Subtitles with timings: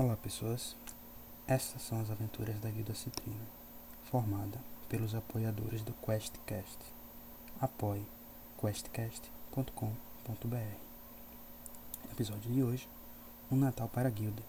[0.00, 0.76] Olá pessoas,
[1.48, 3.44] estas são as aventuras da Guilda Citrina,
[4.04, 6.78] formada pelos apoiadores do QuestCast.
[7.60, 8.06] Apoie
[8.60, 10.76] questcast.com.br
[12.12, 12.88] Episódio de hoje,
[13.50, 14.44] Um Natal para a Guilda,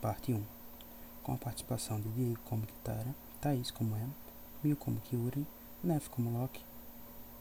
[0.00, 0.42] Parte 1
[1.22, 4.10] Com a participação de Diego como Kitara, Thaís como Em,
[4.64, 5.46] Mil como Kyuri,
[5.84, 6.64] Nef como Loki,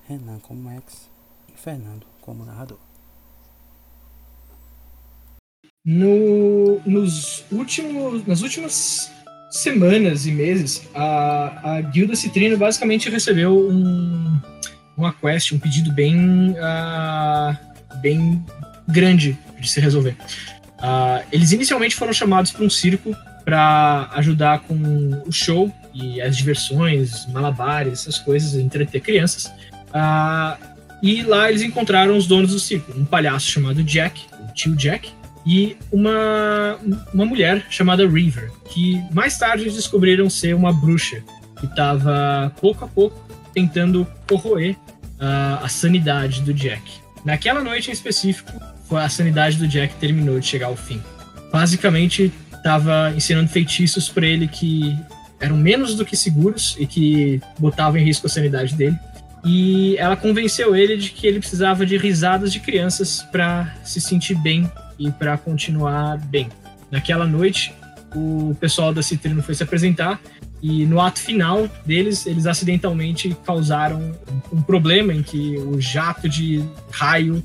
[0.06, 1.10] Renan como Max
[1.48, 2.90] e Fernando como narrador.
[5.86, 6.49] No,
[6.86, 9.12] nos últimos, nas últimas
[9.50, 14.40] semanas e meses, a, a Guilda Citrino basicamente recebeu um,
[14.96, 17.58] uma quest, um pedido bem, uh,
[18.02, 18.44] bem
[18.88, 20.16] grande de se resolver.
[20.80, 24.76] Uh, eles inicialmente foram chamados para um circo para ajudar com
[25.26, 29.48] o show e as diversões, malabares, essas coisas, entreter crianças.
[29.88, 30.70] Uh,
[31.02, 35.12] e lá eles encontraram os donos do circo, um palhaço chamado Jack, o tio Jack,
[35.50, 36.78] e uma,
[37.12, 41.24] uma mulher chamada River, que mais tarde descobriram ser uma bruxa
[41.60, 43.20] que estava pouco a pouco
[43.52, 44.76] tentando corroer
[45.20, 46.84] uh, a sanidade do Jack.
[47.26, 48.52] Naquela noite em específico,
[48.92, 51.02] a sanidade do Jack terminou de chegar ao fim.
[51.52, 54.96] Basicamente, estava ensinando feitiços para ele que
[55.40, 58.96] eram menos do que seguros e que botavam em risco a sanidade dele.
[59.44, 64.36] E ela convenceu ele de que ele precisava de risadas de crianças para se sentir
[64.36, 66.50] bem e para continuar bem.
[66.92, 67.74] Naquela noite,
[68.14, 70.20] o pessoal da Citrino foi se apresentar
[70.62, 74.14] e no ato final deles, eles acidentalmente causaram
[74.52, 77.42] um problema em que o jato de raio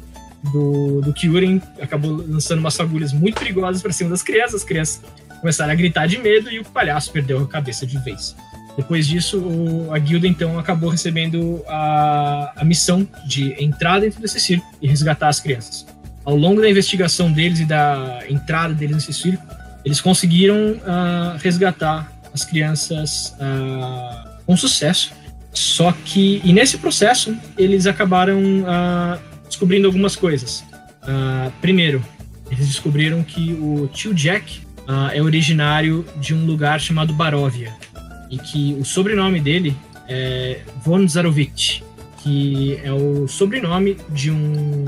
[0.53, 4.57] do, do Kyuren acabou lançando umas agulhas muito perigosas para cima das crianças.
[4.57, 5.01] As crianças
[5.41, 8.35] começaram a gritar de medo e o palhaço perdeu a cabeça de vez.
[8.77, 14.41] Depois disso, o, a guilda então acabou recebendo a, a missão de entrar dentro desse
[14.41, 15.87] circo e resgatar as crianças
[16.25, 19.45] ao longo da investigação deles e da entrada deles nesse circo,
[19.85, 25.13] eles conseguiram uh, resgatar as crianças uh, com sucesso.
[25.53, 30.65] Só que, e nesse processo, eles acabaram uh, descobrindo algumas coisas.
[31.61, 32.03] primeiro,
[32.51, 34.63] eles descobriram que o tio Jack
[35.13, 37.73] é originário de um lugar chamado Baróvia
[38.35, 39.77] e que o sobrenome dele
[40.09, 41.85] é Von Zarovich,
[42.23, 44.85] que é o sobrenome de um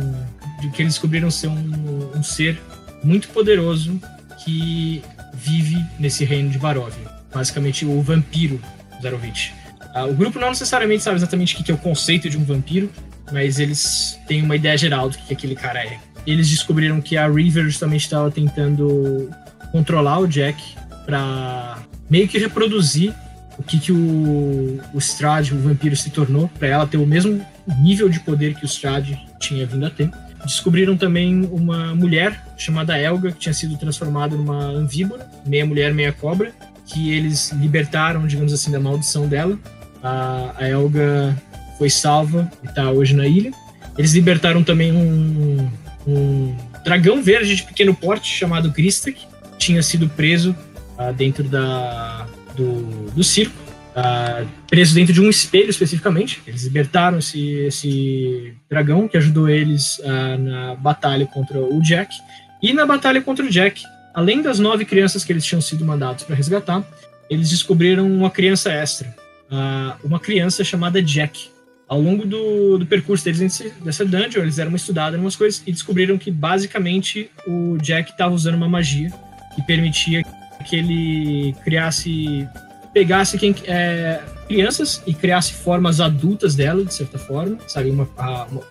[0.60, 2.58] de que eles descobriram ser um, um ser
[3.04, 4.00] muito poderoso
[4.42, 5.02] que
[5.34, 7.08] vive nesse reino de Barovia.
[7.32, 8.58] Basicamente, o vampiro
[9.02, 9.52] Zarovich.
[9.94, 12.90] Ah, o grupo não necessariamente sabe exatamente o que é o conceito de um vampiro,
[13.30, 15.98] mas eles têm uma ideia geral do que aquele cara é.
[16.26, 19.30] Eles descobriram que a River justamente estava tentando
[19.70, 20.60] controlar o Jack
[21.04, 21.78] para
[22.10, 23.14] meio que reproduzir
[23.58, 27.44] o que, que o, o Strade, o vampiro, se tornou, para ela ter o mesmo
[27.80, 30.10] nível de poder que o Strade tinha vindo a ter.
[30.44, 36.12] Descobriram também uma mulher chamada Elga, que tinha sido transformada numa anvíbora, meia mulher, meia
[36.12, 36.52] cobra,
[36.84, 39.58] que eles libertaram, digamos assim, da maldição dela.
[40.02, 41.36] A, a Elga
[41.78, 43.50] foi salva e está hoje na ilha.
[43.98, 45.68] Eles libertaram também um,
[46.06, 49.26] um dragão verde de pequeno porte chamado Gristak,
[49.58, 50.54] tinha sido preso
[50.98, 56.42] uh, dentro da, do, do circo uh, preso dentro de um espelho especificamente.
[56.46, 62.14] Eles libertaram esse, esse dragão que ajudou eles uh, na batalha contra o Jack.
[62.62, 63.82] E na batalha contra o Jack,
[64.14, 66.84] além das nove crianças que eles tinham sido mandados para resgatar,
[67.28, 69.14] eles descobriram uma criança extra,
[69.50, 71.50] uh, uma criança chamada Jack.
[71.88, 75.62] Ao longo do, do percurso deles dessa dungeon, eles deram uma estudada em umas coisas
[75.64, 79.08] e descobriram que basicamente o Jack estava usando uma magia
[79.54, 80.24] que permitia
[80.66, 82.48] que ele criasse
[82.92, 87.90] pegasse quem, é, crianças e criasse formas adultas dela, de certa forma, sabe?
[87.90, 88.62] Uma, uma,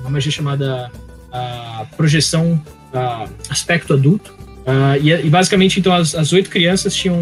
[0.00, 0.90] uma magia chamada
[1.30, 2.62] a projeção
[2.94, 4.32] a aspecto adulto.
[4.64, 7.18] Uh, e, e, basicamente, então, as, as oito crianças tinham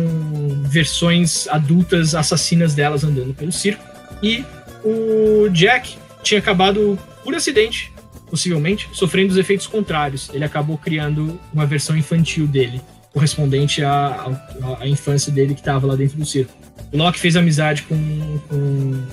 [0.64, 3.82] versões adultas assassinas delas andando pelo circo.
[4.22, 4.44] E
[4.84, 7.92] o Jack tinha acabado, por acidente,
[8.30, 10.30] possivelmente, sofrendo os efeitos contrários.
[10.32, 12.80] Ele acabou criando uma versão infantil dele
[13.12, 14.30] correspondente à,
[14.62, 16.52] à, à infância dele que estava lá dentro do circo.
[16.92, 18.56] O Locke fez amizade com, com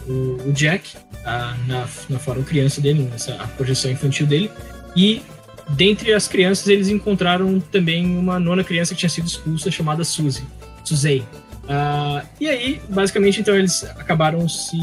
[0.07, 4.51] o, o, Jack, a, na, na forma criança dele, nessa a projeção infantil dele,
[4.95, 5.21] e
[5.69, 10.43] dentre as crianças eles encontraram também uma nona criança que tinha sido expulsa chamada Suzy,
[10.83, 11.19] Suzei.
[11.63, 14.77] Uh, e aí, basicamente, então eles acabaram se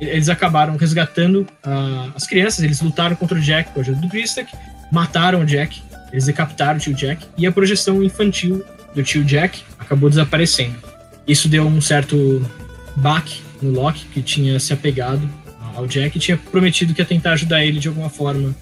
[0.00, 4.08] eles acabaram resgatando uh, as crianças, eles lutaram contra o Jack com a ajuda do
[4.08, 4.52] Gristak,
[4.90, 5.80] mataram o Jack
[6.12, 8.64] eles decapitaram o tio Jack e a projeção infantil
[8.94, 10.76] do tio Jack acabou desaparecendo.
[11.26, 12.44] Isso deu um certo
[12.96, 15.28] baque no Loki, que tinha se apegado
[15.74, 18.54] ao Jack e tinha prometido que ia tentar ajudar ele de alguma forma,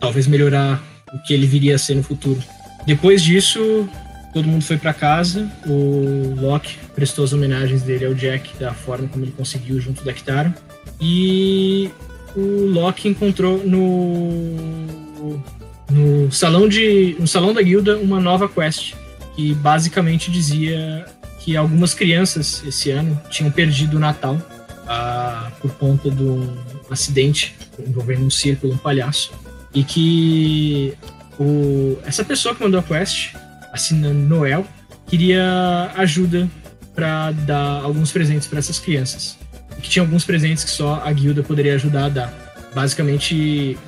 [0.00, 0.82] talvez melhorar
[1.12, 2.40] o que ele viria a ser no futuro.
[2.86, 3.88] depois disso,
[4.32, 5.50] todo mundo foi para casa.
[5.66, 10.12] O Locke prestou as homenagens dele ao Jack da forma como ele conseguiu junto da
[10.12, 10.54] Kitara.
[11.00, 11.90] E
[12.34, 15.42] o Locke encontrou no
[15.92, 18.94] no salão de no salão da guilda uma nova quest
[19.36, 21.06] que basicamente dizia
[21.40, 24.40] que algumas crianças esse ano tinham perdido o Natal
[24.86, 26.56] ah, por conta de um
[26.90, 29.32] acidente envolvendo um círculo, um palhaço,
[29.74, 30.94] e que
[31.38, 33.34] o, essa pessoa que mandou a quest,
[33.72, 34.66] assinando Noel,
[35.06, 36.48] queria ajuda
[36.94, 39.38] para dar alguns presentes para essas crianças.
[39.78, 42.54] E que tinha alguns presentes que só a guilda poderia ajudar a dar.
[42.74, 43.78] Basicamente,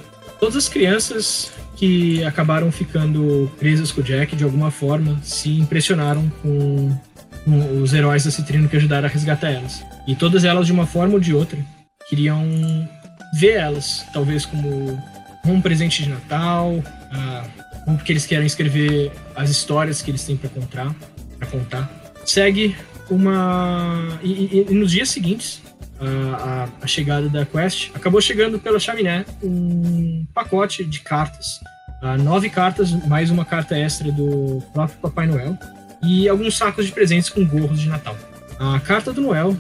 [0.40, 6.30] todas as crianças que acabaram ficando presas com o Jack de alguma forma se impressionaram
[6.42, 6.96] com,
[7.44, 9.84] com os heróis da Citrino que ajudaram a resgatar elas.
[10.06, 11.58] E todas elas, de uma forma ou de outra,
[12.08, 12.44] queriam
[13.38, 15.00] ver elas, talvez como
[15.44, 16.82] um presente de Natal,
[17.12, 17.44] ah,
[17.86, 20.94] um porque eles querem escrever as histórias que eles têm para contar,
[21.38, 21.90] para contar.
[22.24, 22.76] Segue
[23.10, 25.60] uma e, e, e nos dias seguintes
[26.06, 31.60] a, a, chegada da quest acabou chegando pela chaminé um pacote de cartas,
[32.02, 35.58] uh, nove cartas mais uma carta extra do próprio Papai Noel
[36.02, 38.16] e alguns sacos de presentes com gorros de Natal.
[38.58, 39.56] A carta do Noel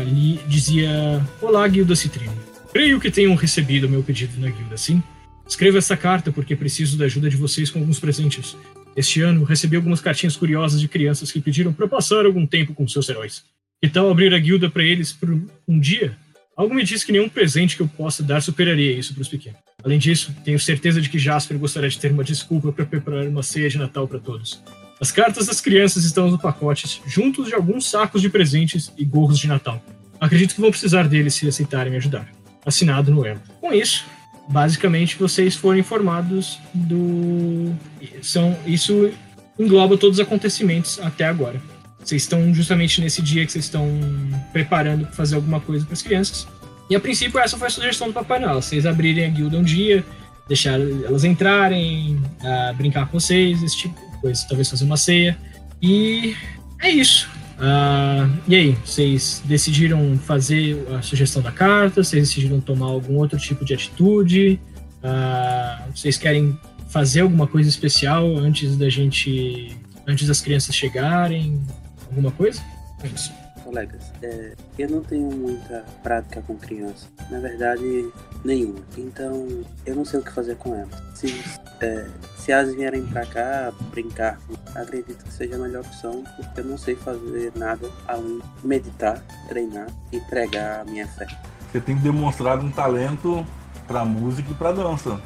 [0.00, 2.32] ali dizia: Olá, Guilda Citrino.
[2.72, 5.02] Creio que tenham recebido meu pedido na guilda, sim?
[5.46, 8.56] Escreva essa carta porque preciso da ajuda de vocês com alguns presentes.
[8.96, 12.86] Este ano recebi algumas cartinhas curiosas de crianças que pediram para passar algum tempo com
[12.86, 13.44] seus heróis.
[13.82, 15.30] Que tal abrir a guilda para eles por
[15.68, 16.16] um dia?
[16.56, 19.58] Algo me diz que nenhum presente que eu possa dar superaria isso para os pequenos.
[19.84, 23.42] Além disso, tenho certeza de que Jasper gostaria de ter uma desculpa para preparar uma
[23.42, 24.62] ceia de Natal para todos.
[25.00, 29.38] As cartas das crianças estão no pacote, juntos de alguns sacos de presentes e gorros
[29.38, 29.84] de Natal.
[30.20, 32.32] Acredito que vão precisar deles se aceitarem me ajudar.
[32.64, 33.38] Assinado Noel.
[33.60, 34.06] Com isso,
[34.48, 37.74] basicamente vocês foram informados do.
[38.22, 39.10] São, isso
[39.58, 41.60] engloba todos os acontecimentos até agora.
[42.04, 43.88] Vocês estão justamente nesse dia que vocês estão
[44.52, 46.46] preparando para fazer alguma coisa para as crianças.
[46.90, 49.62] E a princípio, essa foi a sugestão do Papai Noel: vocês abrirem a guilda um
[49.62, 50.04] dia,
[50.46, 55.36] deixar elas entrarem, uh, brincar com vocês, esse tipo depois talvez fazer uma ceia.
[55.80, 56.36] E
[56.80, 57.28] é isso.
[57.54, 62.02] Uh, e aí, vocês decidiram fazer a sugestão da carta?
[62.02, 64.60] Vocês decidiram tomar algum outro tipo de atitude?
[65.02, 66.58] Uh, vocês querem
[66.90, 69.74] fazer alguma coisa especial antes da gente.
[70.06, 71.62] antes das crianças chegarem?
[72.14, 72.62] Alguma coisa?
[73.02, 73.32] É isso
[73.64, 77.08] colegas, é, eu não tenho muita prática com criança.
[77.30, 78.08] Na verdade,
[78.44, 78.78] nenhuma.
[78.96, 79.48] Então,
[79.86, 80.94] eu não sei o que fazer com elas.
[81.14, 81.42] Se,
[81.80, 82.06] é,
[82.36, 84.38] se elas vierem pra cá brincar,
[84.74, 89.24] acredito que seja a melhor opção, porque eu não sei fazer nada além de meditar,
[89.48, 91.26] treinar e pregar a minha fé.
[91.72, 93.44] Você tem que demonstrar um talento
[93.86, 95.20] pra música e pra dança.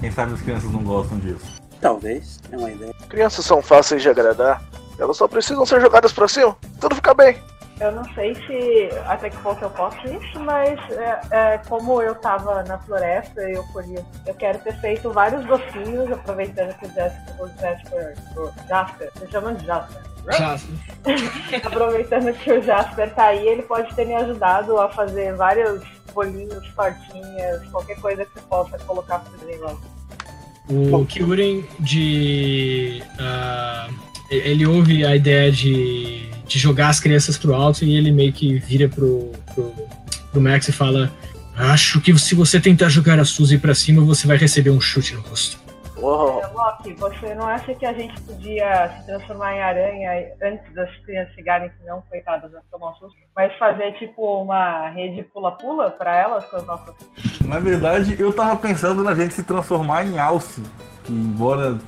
[0.00, 1.59] Quem sabe as crianças não gostam disso.
[1.80, 2.94] Talvez, é uma ideia.
[3.08, 4.62] Crianças são fáceis de agradar.
[4.98, 6.56] Elas só precisam ser jogadas pra cima.
[6.78, 7.42] Tudo fica bem.
[7.80, 12.12] Eu não sei se até que ponto eu posso isso, mas é, é, como eu
[12.12, 16.92] estava na floresta e eu colhi, eu quero ter feito vários docinhos, aproveitando que o
[16.92, 20.02] Jasper, o Jasper, o Jasper, você chama de Jasper.
[20.30, 20.76] Jasper.
[21.66, 25.82] aproveitando que o Jasper tá aí, ele pode ter me ajudado a fazer vários
[26.12, 29.74] bolinhos, tortinhas, qualquer coisa que você possa colocar para fazer lá.
[30.68, 33.02] O Kyuren de.
[33.18, 33.94] Uh,
[34.30, 38.58] ele ouve a ideia de de jogar as crianças pro alto e ele meio que
[38.58, 39.72] vira pro, pro,
[40.32, 41.12] pro Max e fala:
[41.56, 45.14] Acho que se você tentar jogar a Suzy pra cima, você vai receber um chute
[45.14, 45.56] no rosto.
[45.96, 46.40] Oh.
[46.80, 51.34] Loki, você não acha que a gente podia se transformar em aranha antes das crianças
[51.34, 53.18] chegarem, que não, coitadas, a tomar um susto?
[53.36, 56.94] Mas fazer tipo uma rede pula-pula pra elas com as nossas.
[57.44, 60.62] Na verdade, eu tava pensando na gente se transformar em alce.
[61.04, 61.78] Que embora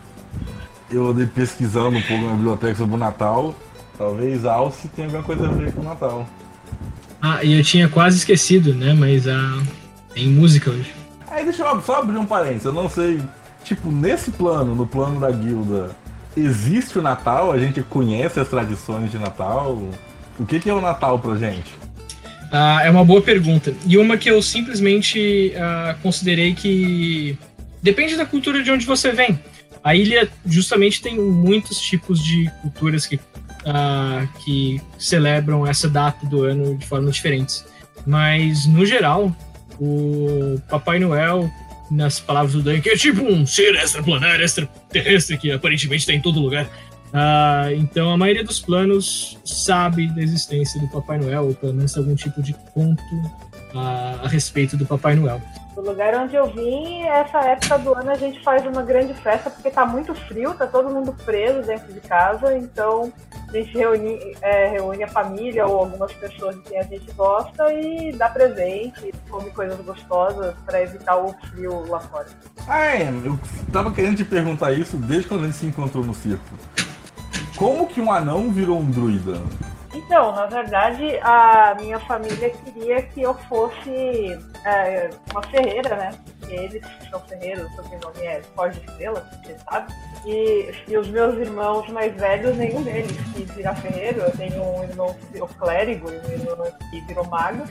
[0.90, 3.54] eu andei pesquisando um pouco na biblioteca sobre o Natal,
[3.96, 6.26] Talvez Alce tenha alguma coisa a ver com o Natal.
[7.20, 8.92] Ah, e eu tinha quase esquecido, né?
[8.92, 9.62] Mas ah,
[10.12, 10.92] tem música hoje.
[11.28, 12.64] Aí deixa eu só abrir um parênteses.
[12.64, 13.22] Eu não sei,
[13.64, 15.90] tipo, nesse plano, no plano da guilda,
[16.36, 17.52] existe o Natal?
[17.52, 19.82] A gente conhece as tradições de Natal?
[20.38, 21.72] O que, que é o Natal pra gente?
[22.50, 23.74] Ah, é uma boa pergunta.
[23.86, 27.38] E uma que eu simplesmente ah, considerei que
[27.82, 29.38] depende da cultura de onde você vem.
[29.82, 33.18] A ilha justamente tem muitos tipos de culturas que
[33.62, 37.64] uh, que celebram essa data do ano de formas diferentes.
[38.06, 39.34] Mas, no geral,
[39.80, 41.50] o Papai Noel,
[41.92, 46.20] nas palavras do Dan, que é tipo um ser extraplanar, extraterrestre, que aparentemente está em
[46.20, 46.66] todo lugar.
[47.12, 51.96] Uh, então, a maioria dos planos sabe da existência do Papai Noel, ou pelo menos
[51.96, 53.02] algum tipo de conto
[53.74, 55.40] uh, a respeito do Papai Noel.
[55.82, 59.50] Do lugar onde eu vim, essa época do ano a gente faz uma grande festa
[59.50, 63.12] porque tá muito frio, tá todo mundo preso dentro de casa, então
[63.48, 67.74] a gente reúne, é, reúne a família ou algumas pessoas de quem a gente gosta
[67.74, 72.28] e dá presente, come coisas gostosas para evitar o frio lá fora.
[72.68, 73.36] Ah, eu
[73.72, 76.44] tava querendo te perguntar isso desde quando a gente se encontrou no circo.
[77.56, 79.42] Como que um anão virou um druida?
[79.94, 86.10] Então, na verdade, a minha família queria que eu fosse é, uma ferreira, né?
[86.40, 89.92] Porque eles são ferreiros, o sobrenome é Forge Estrela, você sabe.
[90.24, 94.20] E, e os meus irmãos mais velhos, nenhum deles quis virar ferreiro.
[94.20, 97.64] Eu tenho um irmão que virou clérigo e um irmão que virou mago.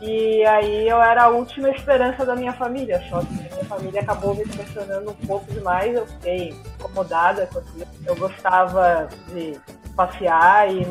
[0.00, 4.34] E aí eu era a última esperança da minha família, só que minha família acabou
[4.34, 7.86] me pressionando um pouco demais, eu fiquei incomodada com aquilo.
[8.04, 9.60] Eu gostava de
[9.94, 10.84] passear e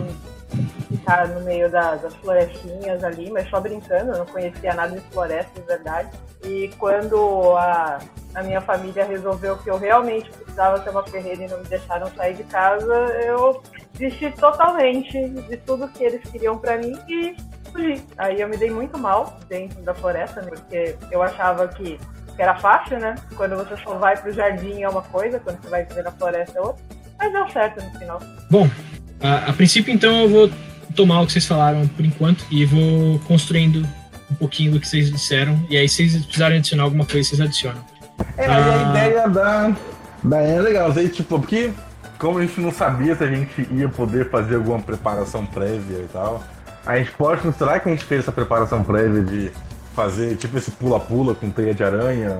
[0.92, 5.06] ficar no meio da, das florestinhas ali, mas só brincando, eu não conhecia nada de
[5.12, 6.10] floresta de verdade.
[6.44, 8.00] E quando a,
[8.36, 12.08] a minha família resolveu que eu realmente precisava ser uma ferreira e não me deixaram
[12.16, 12.94] sair de casa,
[13.24, 13.62] eu
[13.98, 17.36] desisti totalmente de tudo que eles queriam para mim e
[17.72, 18.04] fugi.
[18.18, 22.00] Aí eu me dei muito mal dentro da floresta, né, porque eu achava que,
[22.36, 23.16] que era fácil, né?
[23.36, 26.58] Quando você só vai pro jardim é uma coisa, quando você vai viver na floresta
[26.58, 26.84] é outra.
[27.18, 28.20] Mas deu certo no final.
[28.50, 28.68] Bom,
[29.22, 30.50] a, a princípio então eu vou
[30.96, 33.88] tomar o que vocês falaram por enquanto e vou construindo
[34.30, 35.60] um pouquinho do que vocês disseram.
[35.70, 37.84] E aí, se vocês precisarem adicionar alguma coisa, vocês adicionam.
[38.38, 38.90] É, mas a Ah.
[38.90, 39.76] ideia da,
[40.24, 41.72] da é legal, aí, tipo, porque
[42.18, 46.08] como a gente não sabia se a gente ia poder fazer alguma preparação prévia e
[46.14, 46.44] tal,
[46.86, 49.52] a gente pode considerar que a gente fez essa preparação prévia de
[49.96, 52.38] fazer tipo esse pula-pula com teia de aranha.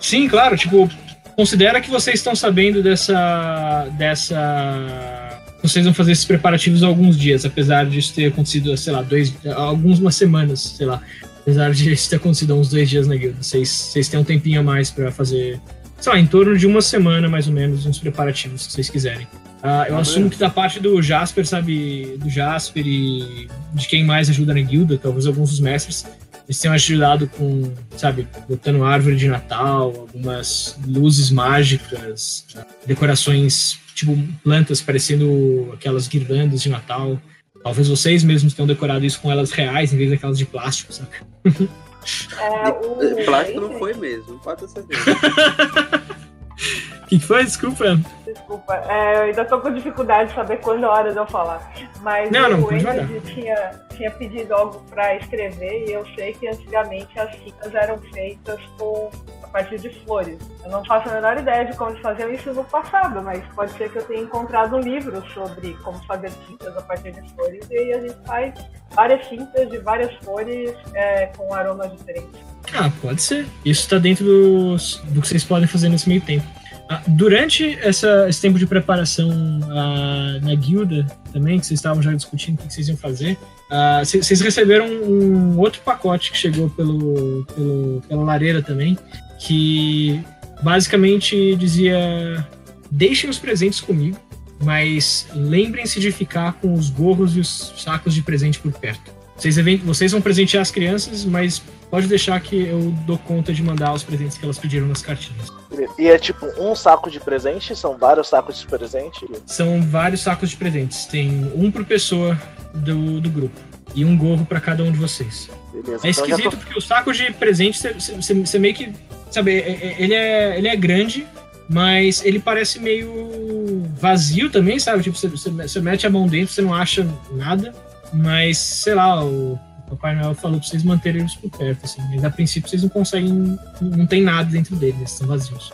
[0.00, 0.88] Sim, claro, tipo,
[1.36, 3.88] considera que vocês estão sabendo dessa.
[3.96, 5.39] dessa.
[5.62, 9.32] Vocês vão fazer esses preparativos há alguns dias, apesar disso ter acontecido, sei lá, dois.
[9.54, 11.00] algumas semanas, sei lá.
[11.42, 13.36] Apesar de isso ter acontecido há uns dois dias na guilda.
[13.42, 15.60] Vocês, vocês têm um tempinho a mais pra fazer.
[16.00, 19.26] Sei lá, em torno de uma semana, mais ou menos, uns preparativos, se vocês quiserem.
[19.62, 22.16] Ah, eu Ah, assumo que da parte do Jasper, sabe?
[22.18, 26.06] Do Jasper e de quem mais ajuda na guilda, talvez alguns dos mestres,
[26.50, 32.44] eles tenham ajudado com, sabe, botando árvore de Natal, algumas luzes mágicas,
[32.84, 37.16] decorações, tipo plantas parecendo aquelas guirlandas de Natal.
[37.62, 41.10] Talvez vocês mesmos tenham decorado isso com elas reais em vez daquelas de plástico, sabe?
[41.46, 43.24] É, o...
[43.24, 45.04] Plástico não foi mesmo, pode ter certeza.
[47.10, 47.44] O que foi?
[47.44, 47.98] Desculpa.
[48.24, 51.26] Desculpa, é, eu ainda tô com dificuldade de saber quando é a hora de eu
[51.26, 51.72] falar.
[52.02, 56.46] Mas Não, não, o Enid tinha, tinha pedido algo pra escrever e eu sei que
[56.46, 59.10] antigamente as fitas eram feitas com
[59.42, 60.38] a partir de flores.
[60.64, 63.90] Eu não faço a menor ideia de como faziam isso no passado, mas pode ser
[63.90, 67.76] que eu tenha encontrado um livro sobre como fazer tintas a partir de flores e
[67.76, 68.54] aí a gente faz
[68.94, 72.40] várias tintas de várias flores é, com aromas diferentes.
[72.72, 73.46] Ah, pode ser.
[73.64, 76.59] Isso tá dentro dos, do que vocês podem fazer nesse meio tempo.
[76.92, 79.30] Ah, durante essa- esse tempo de preparação
[79.70, 83.38] ah, na guilda também, que vocês estavam já discutindo o que vocês iam fazer,
[83.70, 88.98] ah, vocês receberam um outro pacote que chegou pelo, pelo- pela lareira também,
[89.38, 90.20] que
[90.62, 92.44] basicamente dizia:
[92.90, 94.18] deixem os presentes comigo,
[94.60, 99.12] mas lembrem-se de ficar com os gorros e os sacos de presente por perto.
[99.36, 103.92] Vocês, vocês vão presentear as crianças, mas pode deixar que eu dou conta de mandar
[103.92, 105.52] os presentes que elas pediram nas cartinhas.
[105.98, 107.74] E é tipo um saco de presente?
[107.76, 109.26] São vários sacos de presente?
[109.46, 111.06] São vários sacos de presentes.
[111.06, 112.38] Tem um por pessoa
[112.74, 113.58] do, do grupo.
[113.94, 115.50] E um gorro pra cada um de vocês.
[115.72, 116.06] Beleza.
[116.06, 118.92] É então esquisito porque o saco de presente, você- meio que.
[119.30, 121.26] Sabe, é- é- ele é, ele é grande,
[121.68, 125.02] mas ele parece meio vazio também, sabe?
[125.02, 127.72] Tipo, você mete a mão dentro, você não acha nada,
[128.12, 129.58] mas sei lá, o
[129.90, 132.00] Papai Noel falou pra vocês manterem eles por perto, assim.
[132.10, 133.58] Mas a princípio vocês não conseguem.
[133.80, 135.72] Não tem nada dentro deles, eles estão vazios.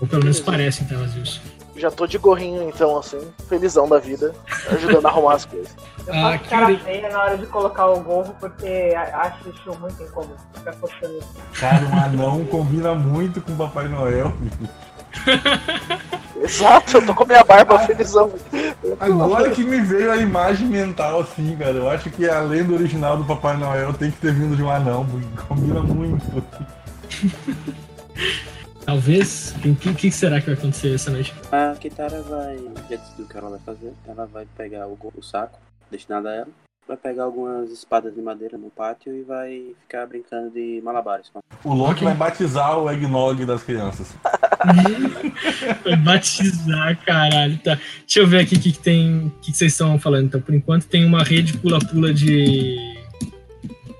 [0.00, 1.40] Ou pelo menos parecem estar vazios.
[1.74, 4.32] Já tô de gorrinho, então, assim, felizão da vida,
[4.70, 5.74] ajudando a arrumar as coisas.
[6.06, 9.78] Eu Ah, cara que- feia na hora de colocar o gorro porque a- acho isso
[9.80, 10.36] muito incômodo.
[10.54, 11.28] Ficar coçando isso.
[11.58, 14.32] Cara, um anão combina muito com o Papai Noel.
[16.42, 18.32] Exato, eu tô com a minha barba felizão.
[18.98, 21.72] Agora que me veio a imagem mental assim, cara.
[21.72, 24.70] Eu acho que a lenda original do Papai Noel tem que ter vindo de um
[24.70, 26.24] anão, porque combina muito.
[28.84, 29.54] Talvez.
[29.64, 31.32] O que, que será que vai acontecer essa noite?
[31.52, 32.58] A Kitara vai.
[32.90, 33.92] Já decidiu o que ela vai fazer.
[34.06, 35.58] Ela vai pegar o, o saco
[35.90, 36.48] destinado a ela.
[36.92, 41.30] Vai pegar algumas espadas de madeira no pátio e vai ficar brincando de malabares.
[41.64, 42.04] O Loki Ok.
[42.04, 44.14] vai batizar o eggnog das crianças.
[45.82, 47.58] Vai batizar, caralho.
[47.58, 47.78] Tá.
[48.00, 49.26] Deixa eu ver aqui o que, que tem.
[49.26, 50.26] O que, que vocês estão falando.
[50.26, 52.76] Então, por enquanto tem uma rede pula-pula de.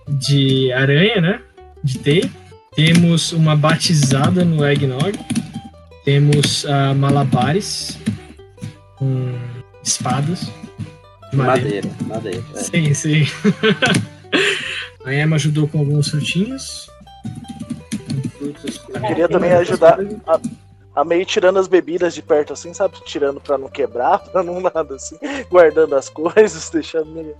[0.06, 1.42] de aranha, né?
[1.82, 2.30] De teia.
[2.76, 5.18] Temos uma batizada no eggnog.
[6.04, 7.99] Temos ah, malabares
[8.96, 9.32] com
[9.82, 10.49] espadas.
[11.33, 12.45] De Madeira, madeira.
[12.55, 12.59] é.
[12.59, 13.25] Sim, sim.
[15.05, 16.89] A Emma ajudou com alguns frutinhos.
[18.41, 20.41] Eu queria também ajudar a,
[20.95, 22.95] a meio tirando as bebidas de perto, assim, sabe?
[23.05, 25.17] Tirando pra não quebrar, pra não nada, assim.
[25.51, 27.37] Guardando as coisas, deixando meio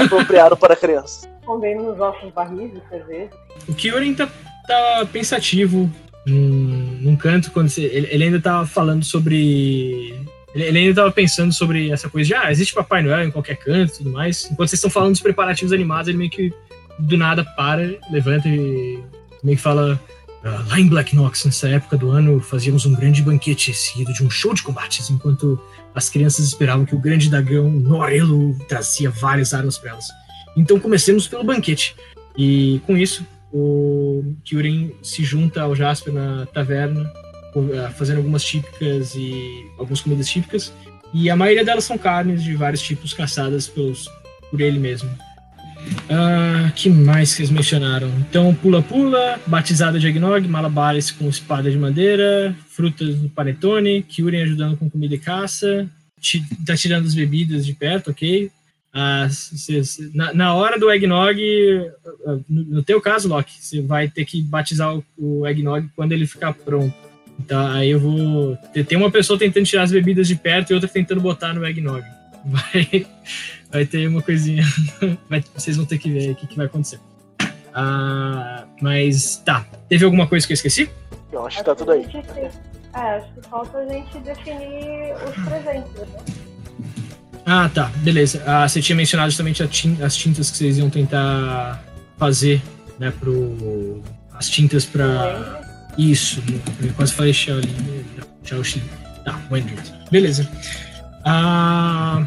[0.00, 1.28] apropriado para crianças.
[1.40, 3.30] Escondendo nos nossos barris de cerveja.
[3.68, 4.28] O Kyorin tá,
[4.66, 5.90] tá pensativo
[6.26, 10.18] num, num canto quando você, ele, ele ainda tava falando sobre.
[10.54, 13.56] Ele, ele ainda tava pensando sobre essa coisa de ah, existe Papai Noel em qualquer
[13.56, 14.44] canto e tudo mais.
[14.44, 16.52] Enquanto vocês estão falando dos preparativos animados, ele meio que
[16.98, 19.02] do nada para, levanta e
[19.42, 20.00] meio que fala.
[20.44, 24.22] "Ah, lá em Black Nox, nessa época do ano, fazíamos um grande banquete seguido de
[24.22, 25.58] um show de combates, enquanto
[25.94, 30.06] as crianças esperavam que o grande dragão Norelo trazia várias armas para elas.
[30.56, 31.96] Então comecemos pelo banquete.
[32.36, 37.10] E com isso, o Kyuren se junta ao Jasper na taverna,
[37.94, 40.72] fazendo algumas típicas e algumas comidas típicas.
[41.12, 44.08] E a maioria delas são carnes de vários tipos caçadas pelos,
[44.50, 45.10] por ele mesmo.
[46.08, 48.08] Ah, que mais que eles mencionaram?
[48.28, 54.76] Então, pula-pula, batizada de eggnog, malabares com espada de madeira, frutas do panetone, Kyuren ajudando
[54.76, 55.88] com comida e caça,
[56.66, 58.50] tá tirando as bebidas de perto, ok?
[58.92, 59.28] Ah,
[60.14, 61.40] na, na hora do eggnog,
[62.26, 66.12] ah, no, no teu caso, Loki, você vai ter que batizar o, o eggnog quando
[66.12, 66.94] ele ficar pronto.
[67.38, 68.56] Então, aí eu vou.
[68.72, 71.66] ter- Tem uma pessoa tentando tirar as bebidas de perto e outra tentando botar no
[71.66, 72.02] eggnog.
[72.46, 73.06] Vai,
[73.72, 74.62] vai ter uma coisinha.
[75.30, 77.00] vai- vocês vão ter que ver aí o que, que vai acontecer.
[77.72, 79.66] Ah, mas tá.
[79.88, 80.90] Teve alguma coisa que eu esqueci?
[81.32, 82.06] Eu acho que tá tudo aí.
[82.94, 86.06] É, acho que falta a gente definir os presentes, né?
[87.46, 88.42] Ah, tá, beleza.
[88.46, 91.82] Ah, você tinha mencionado justamente as tintas que vocês iam tentar
[92.18, 92.62] fazer,
[92.98, 94.02] né, pro...
[94.34, 95.62] As tintas pra...
[95.96, 96.42] Isso,
[96.82, 98.04] eu quase falei Shaolin.
[98.42, 98.82] Shaoxin.
[99.24, 99.92] Tá, Wendred.
[100.10, 100.48] Beleza.
[101.24, 102.22] Ah,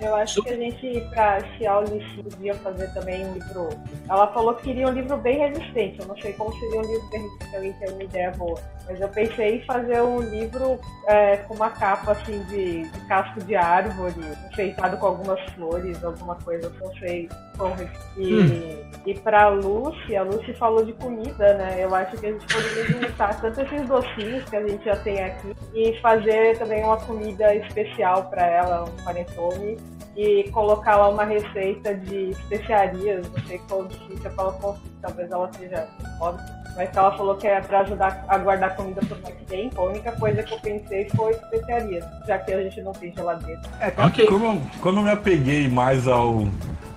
[0.00, 1.38] Eu acho que a gente, pra
[1.82, 3.68] lixo, podia fazer também um livro.
[4.08, 5.98] Ela falou que queria um livro bem resistente.
[6.00, 8.60] Eu não sei como seria um livro bem resistente, alguém tem uma ideia boa.
[8.88, 13.38] Mas eu pensei em fazer um livro é, com uma capa assim de, de casco
[13.44, 14.14] de árvore,
[14.50, 17.76] enfeitado com algumas flores, alguma coisa, não sei como.
[18.16, 21.84] E, e pra Lucy, a Lucy falou de comida, né?
[21.84, 25.22] Eu acho que a gente poderia juntar tanto esses docinhos que a gente já tem
[25.22, 29.76] aqui e fazer também uma comida especial para ela, um panetone
[30.16, 35.50] e colocar lá uma receita de especiarias, não sei qual difícil ela conseguir, talvez ela
[35.58, 35.86] seja
[36.18, 36.42] pobre,
[36.76, 39.80] mas ela falou que é para ajudar a guardar comida por mais tempo.
[39.80, 43.60] A única coisa que eu pensei foi especiarias, já que a gente não tem geladeira.
[43.80, 44.26] É, cara, Ok.
[44.26, 46.48] como, eu- como eu me apeguei mais ao,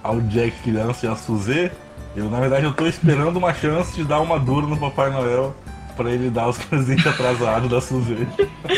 [0.03, 1.71] ao Jack criança e a Suzê,
[2.15, 5.55] eu na verdade eu tô esperando uma chance de dar uma dura no Papai Noel
[5.95, 8.27] pra ele dar os presentes atrasados da Suzê.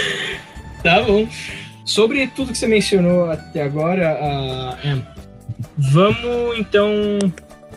[0.83, 1.27] tá bom.
[1.85, 5.05] Sobre tudo que você mencionou até agora, Em,
[5.77, 6.89] vamos então.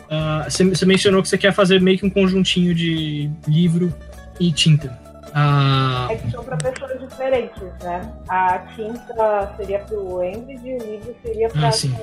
[0.09, 3.93] Ah, você, você mencionou que você quer fazer meio que um conjuntinho de livro
[4.39, 4.97] e tinta.
[5.33, 8.11] Ah, É que são para pessoas diferentes, né?
[8.27, 11.93] A tinta seria pro Embrid e o livro seria para Ah, sim.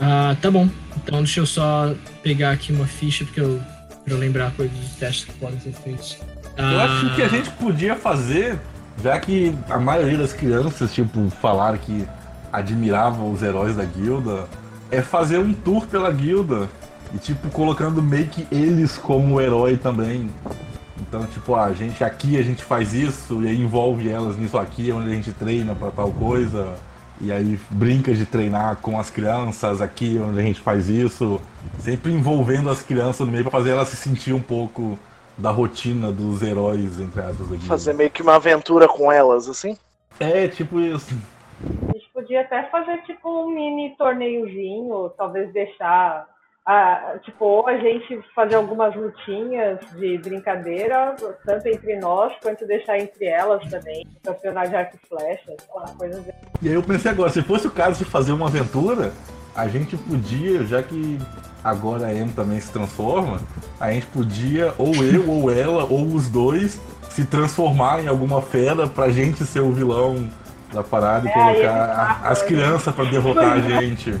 [0.00, 0.68] ah, tá bom.
[0.98, 3.60] Então deixa eu só pegar aqui uma ficha porque eu,
[4.04, 6.18] pra eu lembrar coisas dos testes que podem ser feitos.
[6.56, 8.60] Eu Ah, acho que a gente podia fazer,
[9.02, 12.06] já que a maioria das crianças, tipo, falaram que
[12.52, 14.44] admiravam os heróis da guilda,
[14.90, 16.68] é fazer um tour pela guilda
[17.14, 20.28] e, tipo, colocando meio que eles como herói também.
[21.00, 24.58] Então, tipo, ah, a gente aqui a gente faz isso e aí envolve elas nisso
[24.58, 26.74] aqui, onde a gente treina pra tal coisa.
[27.20, 31.40] E aí brinca de treinar com as crianças aqui, onde a gente faz isso.
[31.78, 34.98] Sempre envolvendo as crianças no meio pra fazer elas se sentir um pouco
[35.38, 37.64] da rotina dos heróis, entre aspas, aqui.
[37.66, 39.78] Fazer meio que uma aventura com elas, assim.
[40.18, 41.16] É, tipo isso.
[41.88, 46.33] A gente podia até fazer tipo um mini torneiozinho, talvez deixar.
[46.66, 52.98] Ah, tipo, ou a gente fazer algumas lutinhas de brincadeira, tanto entre nós quanto deixar
[52.98, 54.06] entre elas também.
[54.24, 55.56] Campeonato de arco e flecha, sei
[55.98, 56.30] coisas assim.
[56.62, 59.12] E aí eu pensei agora, se fosse o caso de fazer uma aventura,
[59.54, 61.18] a gente podia, já que
[61.62, 63.40] agora a Em também se transforma,
[63.78, 68.86] a gente podia, ou eu, ou ela, ou os dois, se transformar em alguma fera
[68.88, 70.28] pra gente ser o vilão
[70.72, 72.48] da parada e É, aí colocar a- as né?
[72.48, 74.14] crianças pra derrotar a gente.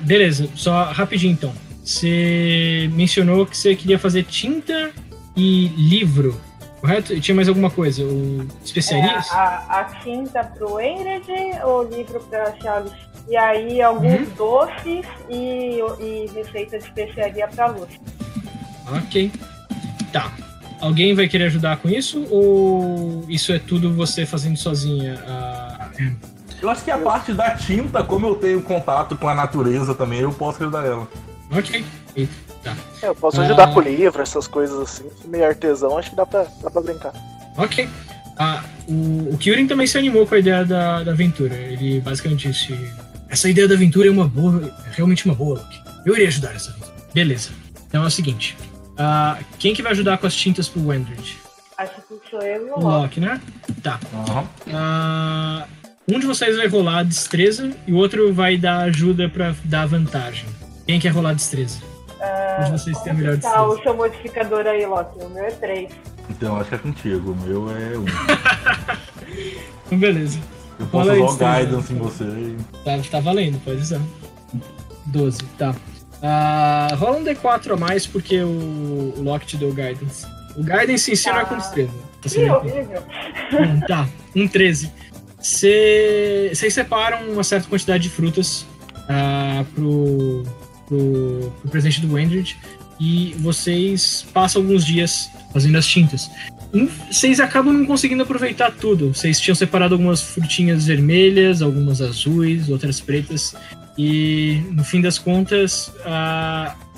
[0.00, 1.52] Beleza, só rapidinho então.
[1.88, 4.90] Você mencionou que você queria fazer tinta
[5.34, 6.38] e livro,
[6.82, 7.14] correto?
[7.14, 8.04] E tinha mais alguma coisa?
[8.04, 9.26] O É, especiarias?
[9.32, 11.24] a, a tinta pro Enred,
[11.64, 12.92] o livro pra Charles.
[13.26, 14.34] E aí alguns Uhum.
[14.36, 17.98] doces e, e receita de especiaria pra Lúcia.
[18.94, 19.32] Ok.
[20.12, 20.30] Tá.
[20.82, 22.26] alguém vai querer ajudar com isso?
[22.30, 25.22] Ou isso é tudo você fazendo sozinha?
[25.26, 26.12] Ah, é.
[26.60, 30.20] Eu acho que a parte da tinta, como eu tenho contato com a natureza também,
[30.20, 31.08] eu posso ajudar ela.
[31.50, 31.84] Ok.
[32.16, 32.28] E-
[33.02, 33.72] Eu posso ajudar Ah.
[33.72, 35.04] com livro, essas coisas assim.
[35.26, 37.12] Meio artesão, acho que dá pra, dá pra brincar.
[37.56, 37.88] Ok.
[38.38, 41.54] Ah, o, o Kyurem também se animou com a ideia da, da aventura.
[41.54, 42.76] Ele basicamente disse:
[43.28, 45.80] Essa ideia da aventura é uma boa, é realmente uma boa, Luke.
[46.04, 46.92] Eu iria ajudar essa aventura.
[47.14, 47.50] Beleza.
[47.88, 48.56] Então é o seguinte:
[48.98, 51.38] ah, quem que vai ajudar com as tintas pro Wendred?
[51.78, 52.84] Acho que sou eu e o O Loki.
[52.84, 53.40] Loki, né?
[53.82, 53.98] Tá.
[54.74, 55.64] Ah,
[56.06, 60.44] um de vocês vai rolar destreza e o outro vai dar ajuda pra dar vantagem.
[60.88, 61.80] Quem quer rolar destreza?
[62.60, 63.82] Um de vocês tem a melhor Tá, o destreza.
[63.82, 65.22] seu modificador aí, Loki.
[65.22, 65.90] O meu é 3.
[66.30, 67.32] Então acho que é contigo.
[67.32, 68.04] O meu é um.
[69.86, 70.38] Então, beleza.
[70.80, 71.58] Eu posso Rola o destreza.
[71.60, 72.24] guidance em você.
[72.24, 74.00] e- Tá, tá valendo, pode usar.
[75.06, 75.74] 12, tá.
[76.22, 78.48] Ah, rola um D4 a mais porque o,
[79.16, 80.26] o Loki te deu guidance.
[80.56, 81.58] O guidance em si não é com Ah.
[81.58, 81.90] destreza.
[82.22, 83.02] Você Que não- horrível.
[83.52, 84.90] Hum, tá, um 13.
[85.40, 88.66] Cê- Vocês separam uma certa quantidade de frutas
[89.08, 90.42] ah, pro,
[90.88, 92.56] pro, pro presente do Wendred
[92.98, 96.30] e vocês passam alguns dias fazendo as tintas.
[97.10, 99.14] Vocês acabam não conseguindo aproveitar tudo.
[99.14, 103.54] Vocês tinham separado algumas frutinhas vermelhas, algumas azuis, outras pretas.
[103.96, 105.90] E no fim das contas,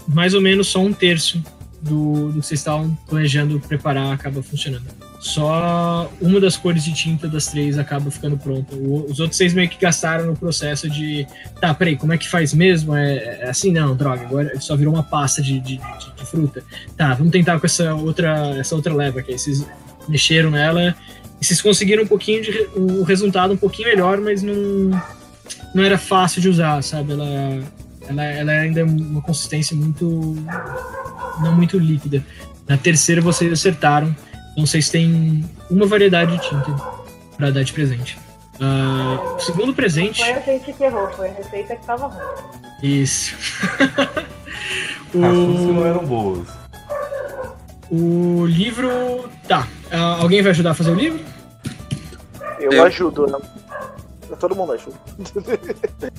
[0.09, 1.43] mais ou menos só um terço
[1.81, 5.10] do, do que vocês estavam planejando preparar acaba funcionando.
[5.23, 8.75] Só uma das cores de tinta das três acaba ficando pronta.
[8.75, 11.27] O- os outros seis meio que gastaram no processo de.
[11.61, 12.97] Tá, peraí, como é que faz mesmo?
[12.97, 13.71] É, é assim?
[13.71, 16.65] Não, droga, agora só virou uma pasta de, de, de- de fruta.
[16.97, 19.37] Tá, vamos tentar com essa outra, essa outra leva aqui.
[19.37, 19.67] Vocês
[20.09, 20.97] mexeram nela
[21.39, 22.51] e vocês conseguiram um pouquinho de.
[22.51, 24.91] re- um resultado um pouquinho melhor, mas não,
[25.75, 27.13] não era fácil de usar, sabe?
[27.13, 27.61] Ela,
[28.09, 30.35] ela, ela ainda é uma consistência muito.
[31.43, 32.25] não muito líquida.
[32.67, 34.17] Na terceira vocês acertaram.
[34.53, 36.75] Então vocês têm uma variedade de tinta
[37.37, 38.19] para dar de presente.
[38.61, 40.23] Ah, o segundo presente.
[40.23, 42.27] Foi a gente que errou, foi a receita que tava ruim.
[42.83, 43.35] Isso.
[45.13, 46.49] As frutas que não o, eram boas.
[47.91, 49.29] o livro.
[49.49, 49.67] Tá.
[49.91, 51.21] Ah, alguém vai ajudar a fazer o livro?
[52.61, 52.85] Eu, Eu.
[52.85, 53.39] ajudo, né?
[54.39, 54.97] Todo mundo ajuda.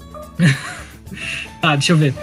[1.62, 2.14] Tá, deixa eu ver.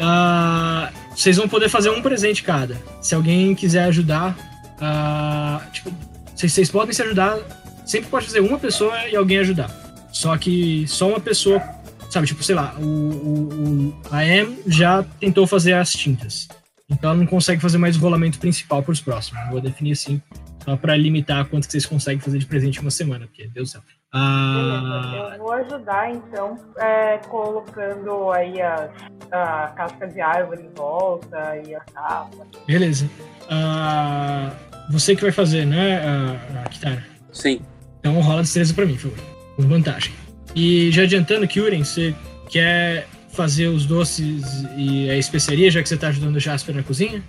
[0.00, 2.76] Ah, vocês vão poder fazer um presente cada.
[3.00, 4.36] Se alguém quiser ajudar.
[4.82, 5.92] Ah, tipo,
[6.34, 7.38] vocês, podem se ajudar.
[7.86, 9.70] Sempre pode fazer uma pessoa e alguém ajudar.
[10.12, 11.62] Só que só uma pessoa.
[12.10, 16.46] Sabe, tipo, sei lá, o, o, o- a Em já tentou fazer as tintas.
[16.90, 19.40] Então ela não consegue fazer mais o rolamento principal pros próximos.
[19.50, 20.20] Vou definir assim,
[20.62, 23.68] só pra limitar quanto que vocês conseguem fazer de presente em uma semana, porque Deus
[23.70, 23.82] do céu.
[24.12, 28.90] Ah, Beleza, eu vou ajudar então, é, colocando aí as,
[29.32, 32.46] a casca de árvore em volta e a capa.
[32.66, 33.08] Beleza.
[33.48, 34.50] Ah,
[34.90, 37.04] você que vai fazer, né, a, a Kitara?
[37.32, 37.60] Sim.
[38.00, 39.18] Então rola destreza pra mim, por favor.
[39.56, 40.12] Com vantagem.
[40.54, 42.14] E já adiantando, Kyuren, você
[42.50, 44.42] quer fazer os doces
[44.76, 47.22] e a especiaria, já que você tá ajudando o Jasper na cozinha?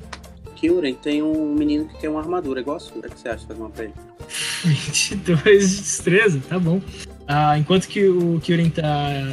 [0.56, 2.98] Kyuren tem um menino que tem uma armadura igual a sua.
[2.98, 3.94] O que você acha fazer uma pra ele?
[4.63, 6.82] 22 de destreza, tá bom.
[7.28, 8.84] Ah, enquanto que o Kyuren tá,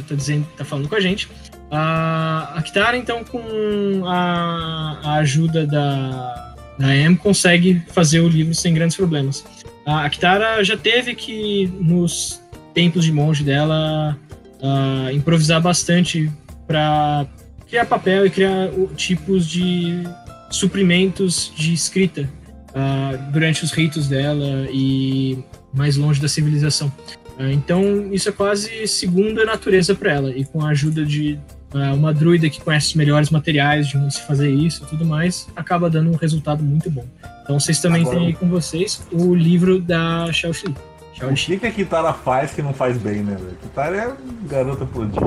[0.07, 1.29] tá, dizendo, tá falando com a gente,
[1.69, 8.53] a, a Kitara, então, com a, a ajuda da, da Em, consegue fazer o livro
[8.53, 9.43] sem grandes problemas.
[9.85, 12.41] A, a Kitara já teve que, nos
[12.73, 14.17] tempos de monge dela,
[14.61, 16.31] ah, improvisar bastante
[16.67, 17.25] para
[17.67, 20.03] criar papel e criar tipos de
[20.49, 22.29] suprimentos de escrita
[22.73, 25.37] ah, durante os ritos dela e
[25.73, 26.91] mais longe da civilização.
[27.37, 30.31] Ah, então, isso é quase segunda natureza para ela.
[30.31, 31.39] E com a ajuda de
[31.73, 35.47] uma druida que conhece os melhores materiais de onde se fazer isso e tudo mais,
[35.55, 37.05] acaba dando um resultado muito bom.
[37.43, 40.73] Então, vocês também Agora- têm aí com vocês o livro da Xiao Shi.
[41.13, 43.57] Xiao O que, que a Kitara faz que não faz bem, né, velho?
[43.61, 44.13] Kitara é
[44.47, 45.21] garota prodígio.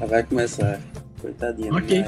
[0.00, 0.80] Ela vai começar.
[1.20, 1.72] Coitadinha.
[1.72, 2.04] Ok.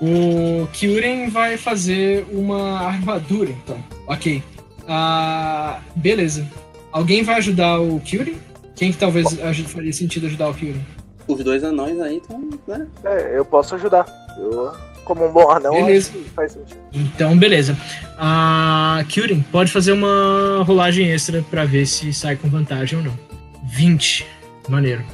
[0.00, 3.78] O Kyuren vai fazer uma armadura, então.
[4.06, 4.42] Ok.
[4.88, 6.46] Ah, beleza.
[6.92, 8.34] Alguém vai ajudar o Kyuren?
[8.76, 9.26] Quem que talvez
[9.68, 10.84] faria sentido ajudar o Kyuren?
[11.26, 12.86] Os dois anões aí estão, né?
[13.04, 14.06] É, eu posso ajudar.
[14.38, 14.72] Eu,
[15.04, 16.10] como um bom anão, Beleza.
[16.10, 16.78] acho que faz sentido.
[16.92, 17.76] Então, beleza.
[18.18, 23.18] A Kyuren pode fazer uma rolagem extra pra ver se sai com vantagem ou não.
[23.64, 24.26] 20.
[24.68, 25.04] Maneiro.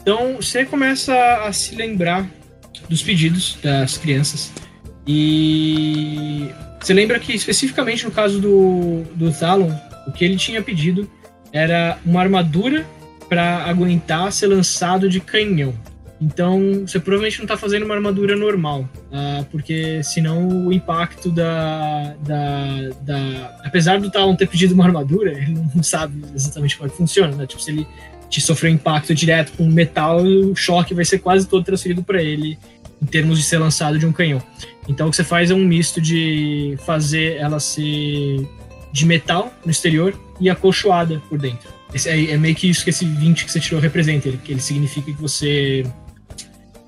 [0.00, 2.28] Então, você começa a se lembrar
[2.88, 4.50] dos pedidos das crianças.
[5.06, 9.70] E você lembra que, especificamente no caso do, do Talon,
[10.06, 11.08] o que ele tinha pedido
[11.52, 12.86] era uma armadura
[13.32, 15.72] para aguentar ser lançado de canhão.
[16.20, 22.14] Então, você provavelmente não está fazendo uma armadura normal, ah, porque senão o impacto da,
[22.20, 26.90] da, da apesar do Talon ter pedido uma armadura, ele não sabe exatamente como é
[26.90, 27.46] que funciona, né?
[27.46, 27.88] Tipo, se ele
[28.28, 32.58] te sofreu impacto direto com metal, o choque vai ser quase todo transferido para ele
[33.00, 34.42] em termos de ser lançado de um canhão.
[34.86, 38.46] Então, o que você faz é um misto de fazer ela ser
[38.92, 41.70] de metal no exterior e acolchoada por dentro.
[41.94, 44.52] Esse é, é meio que isso que esse 20 que você tirou representa, ele, que
[44.52, 45.84] ele significa que você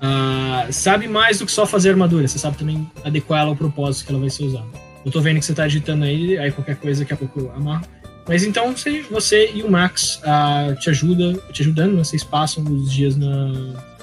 [0.01, 4.05] ah, sabe mais do que só fazer armadura, você sabe também adequar ela ao propósito
[4.05, 4.67] que ela vai ser usada.
[5.05, 7.51] Eu tô vendo que você tá digitando aí, aí qualquer coisa daqui a pouco eu
[7.55, 7.85] amarro.
[8.27, 8.73] Mas então
[9.11, 12.03] você, e o Max ah, te ajuda, te ajudando, né?
[12.03, 13.47] vocês passam os dias na,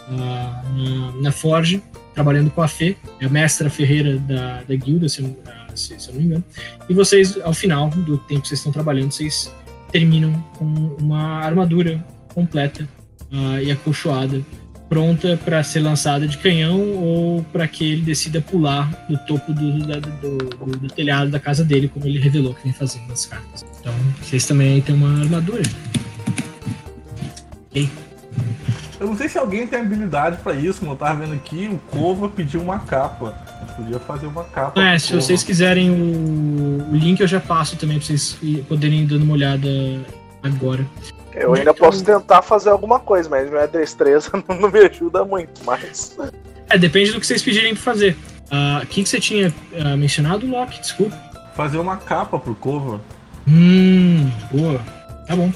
[0.08, 1.82] na, na, na Forge,
[2.14, 6.08] trabalhando com a Fê, é a mestra ferreira da, da guilda, eu- ah, se, se
[6.08, 6.44] eu não me engano.
[6.88, 9.52] E vocês, ao final do tempo que vocês estão trabalhando, vocês
[9.90, 10.64] terminam com
[11.00, 12.04] uma armadura
[12.34, 12.88] completa
[13.32, 14.40] ah, e acolchoada
[14.88, 19.86] pronta para ser lançada de canhão ou para que ele decida pular do topo do,
[19.86, 23.24] da- do, do- do telhado da casa dele, como ele revelou que vem fazendo nas
[23.24, 23.64] cartas.
[23.80, 25.62] Então, vocês também têm uma armadura.
[27.70, 27.88] Ok?
[29.02, 31.76] Eu não sei se alguém tem habilidade pra isso, como eu tava vendo aqui, o
[31.90, 33.34] Kova pediu uma capa.
[33.60, 34.80] Eu podia fazer uma capa.
[34.80, 35.20] É, se Kova.
[35.20, 38.38] vocês quiserem o, o link, eu já passo também para vocês
[38.68, 39.68] poderem ir dando uma olhada
[40.40, 40.86] agora.
[41.34, 45.60] Eu ainda posso tentar fazer alguma coisa, mas minha destreza não, me ajuda muito.
[45.64, 46.16] Mas
[46.70, 48.16] É, depende do que vocês pedirem para fazer.
[48.52, 50.80] Ah, O que, que você tinha ah, mencionado, Loki?
[50.80, 51.16] Desculpa.
[51.56, 53.00] Fazer uma capa pro Kova.
[53.48, 54.80] Hum, boa.
[55.26, 55.50] Tá bom.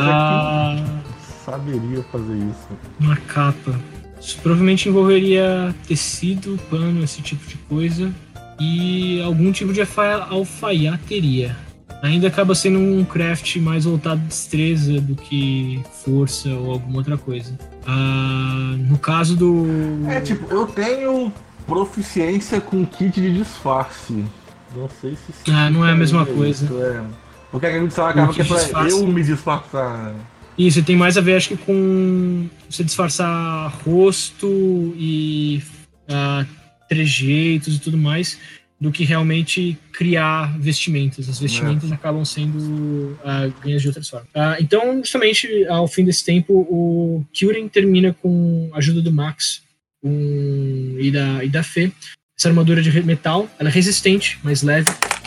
[0.00, 1.07] Aqui
[1.50, 2.68] saberia fazer isso.
[3.00, 3.74] uma capa.
[4.20, 8.10] Isso provavelmente envolveria tecido, pano, esse tipo de coisa.
[8.60, 11.56] E algum tipo de alfa- alfaiateria.
[12.02, 17.16] Ainda acaba sendo um craft mais voltado à destreza do que força ou alguma outra
[17.16, 17.56] coisa.
[17.86, 19.66] Ah, no caso do.
[20.08, 21.32] É, tipo, eu tenho
[21.66, 24.24] proficiência com kit de disfarce.
[24.76, 25.50] Não sei se.
[25.50, 26.66] Ah, não é a mesma coisa.
[26.66, 27.02] É.
[27.50, 28.90] Porque a gente sabe acaba que é de pra disfarce.
[29.00, 30.14] eu me disfarçar.
[30.58, 35.62] Isso, tem mais a ver, acho que com você disfarçar rosto e
[36.08, 36.44] ah,
[36.88, 38.36] trejeitos e tudo mais,
[38.80, 41.28] do que realmente criar vestimentas.
[41.28, 44.28] As vestimentas acabam sendo ah, ganhas de outras formas.
[44.34, 49.62] Ah, então, justamente, ao fim desse tempo, o Kyurem termina com a ajuda do Max
[50.02, 51.92] com- e, da, e da Fê.
[52.36, 54.86] Essa armadura de metal, ela é resistente, mais leve,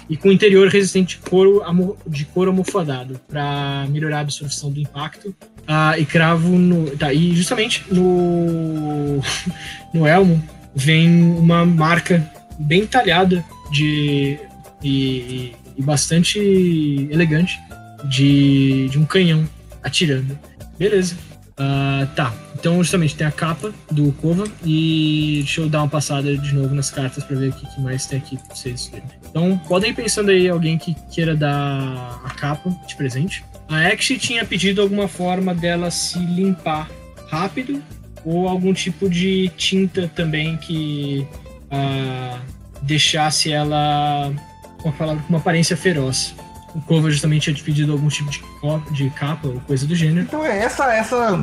[0.09, 1.63] e com interior resistente de couro,
[2.07, 5.35] de couro almofadado, para melhorar a absorção do impacto.
[5.67, 6.89] Ah, e cravo no.
[6.97, 9.21] Tá, e justamente no,
[9.93, 10.43] no elmo
[10.75, 14.39] vem uma marca bem talhada de.
[14.83, 16.39] e, e bastante
[17.09, 17.59] elegante
[18.05, 19.47] de, de um canhão
[19.83, 20.37] atirando.
[20.77, 21.15] Beleza.
[21.57, 26.35] Ah, tá, então justamente tem a capa do Kova e deixa eu dar uma passada
[26.37, 29.07] de novo nas cartas para ver o que, que mais tem aqui pra vocês verem.
[29.29, 33.43] Então podem ir pensando aí alguém que queira dar a capa de presente.
[33.67, 36.89] A Action tinha pedido alguma forma dela se limpar
[37.29, 37.81] rápido
[38.25, 41.27] ou algum tipo de tinta também que
[41.69, 42.39] ah,
[42.81, 44.33] deixasse ela
[44.81, 44.89] com
[45.29, 46.35] uma aparência feroz.
[46.73, 48.41] O Kova justamente tinha pedido algum tipo de,
[48.91, 50.21] de capa ou coisa do gênero.
[50.21, 50.85] Então é essa.
[50.93, 51.39] Essa.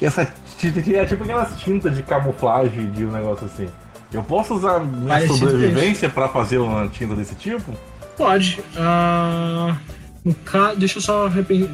[0.00, 3.68] Essa é tipo aquelas tintas de camuflagem de um negócio assim.
[4.12, 7.74] Eu posso usar minha Parecido sobrevivência pra fazer uma tinta desse tipo?
[8.16, 8.62] Pode.
[8.74, 9.97] No
[10.44, 10.74] ca...
[10.74, 11.30] Deixa eu só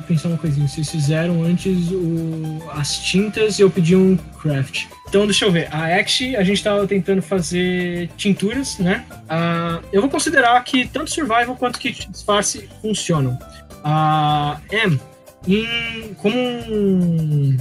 [0.07, 0.67] pensar uma coisinha.
[0.69, 2.63] Vocês fizeram antes o...
[2.73, 4.87] as tintas e eu pedi um craft.
[5.09, 5.69] Então, deixa eu ver.
[5.73, 9.05] A Act, a gente tava tentando fazer tinturas, né?
[9.29, 13.39] Ah, eu vou considerar que tanto Survival quanto Kit Disfarce funcionam.
[13.85, 15.01] A M,
[15.47, 17.57] em- como um-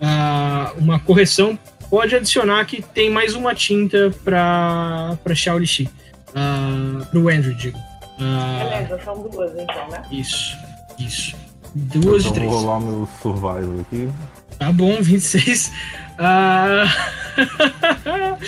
[0.00, 5.88] ah, uma correção, pode adicionar que tem mais uma tinta para Shaolixi.
[6.30, 7.76] Uh, pro Andrew, digo.
[8.20, 10.02] Ah, Beleza, são duas então, né?
[10.10, 10.56] isso,
[10.98, 11.36] isso.
[11.74, 12.50] Duas de então três.
[12.50, 14.08] vou rolar meu survival aqui.
[14.58, 15.72] Tá bom, 26.
[16.18, 16.84] Ah,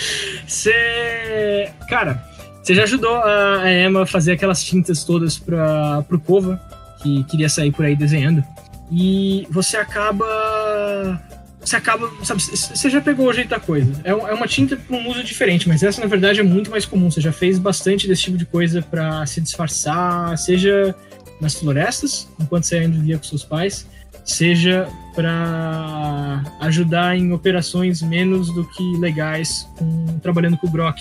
[0.47, 1.71] Você.
[1.89, 2.23] Cara,
[2.61, 6.59] você já ajudou a Emma a fazer aquelas tintas todas para pro Kova,
[7.01, 8.43] que queria sair por aí desenhando.
[8.91, 11.19] E você acaba.
[11.63, 12.11] Você acaba.
[12.23, 13.91] Sabe, você já pegou o jeito da coisa.
[14.03, 16.85] É é uma tinta com um uso diferente, mas essa na verdade é muito mais
[16.85, 17.09] comum.
[17.09, 20.93] Você já fez bastante desse tipo de coisa para se disfarçar, seja
[21.39, 23.87] nas florestas, enquanto você ainda vivia com seus pais,
[24.23, 30.97] seja para ajudar em operações menos do que legais com- trabalhando com o Brock.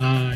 [0.00, 0.32] Ah,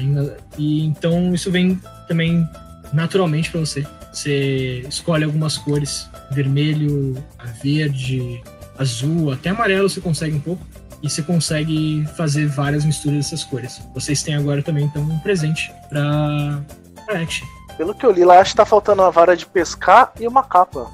[0.57, 2.47] e então isso vem também
[2.93, 3.85] naturalmente para você.
[4.12, 7.17] Você escolhe algumas cores, vermelho,
[7.62, 8.41] verde,
[8.79, 10.64] azul, até amarelo você consegue um pouco.
[11.03, 13.81] e você consegue fazer várias misturas dessas cores.
[13.95, 16.61] Vocês têm agora também então um presente pra,
[17.07, 17.47] pra Action.
[17.77, 20.43] Pelo que eu li lá, acho que tá faltando uma vara de pescar e uma
[20.43, 20.91] capa.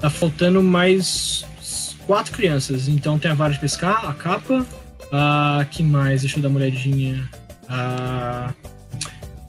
[0.00, 1.44] Tá faltando mais
[2.06, 2.88] quatro crianças.
[2.88, 4.64] Então tem a vara de pescar, a capa.
[5.12, 6.20] Ah, que mais?
[6.20, 7.28] Deixa eu dar uma olhadinha.
[7.68, 8.52] Ah,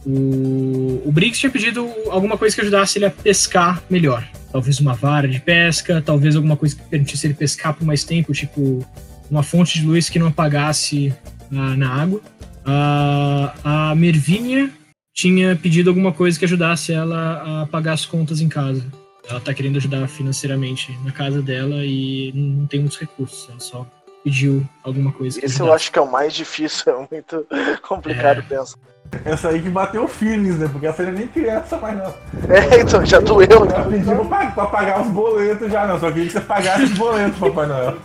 [0.04, 4.28] o, o Briggs tinha pedido alguma coisa que ajudasse ele a pescar melhor.
[4.52, 8.34] Talvez uma vara de pesca, talvez alguma coisa que permitisse ele pescar por mais tempo,
[8.34, 8.86] tipo
[9.30, 11.14] uma fonte de luz que não apagasse
[11.52, 12.22] ah, na água.
[12.66, 14.70] Ah, a Mervinha
[15.14, 18.86] tinha pedido alguma coisa que ajudasse ela a pagar as contas em casa.
[19.30, 23.48] Ela tá querendo ajudar financeiramente na casa dela e não tem muitos recursos.
[23.50, 23.88] Ela só
[24.24, 25.40] pediu alguma coisa.
[25.40, 27.46] que Esse eu acho que é o mais difícil, é muito
[27.88, 28.42] complicado É.
[28.42, 28.78] pensar.
[29.26, 30.70] Essa aí que bateu feelings, né?
[30.72, 32.14] Porque essa aí nem criança mais não.
[32.50, 33.66] É, então, já doeu.
[33.66, 36.00] Ela pediu pra, pra pagar os boletos já, não.
[36.00, 37.98] Só queria que você pagasse os boletos, Papai Noel.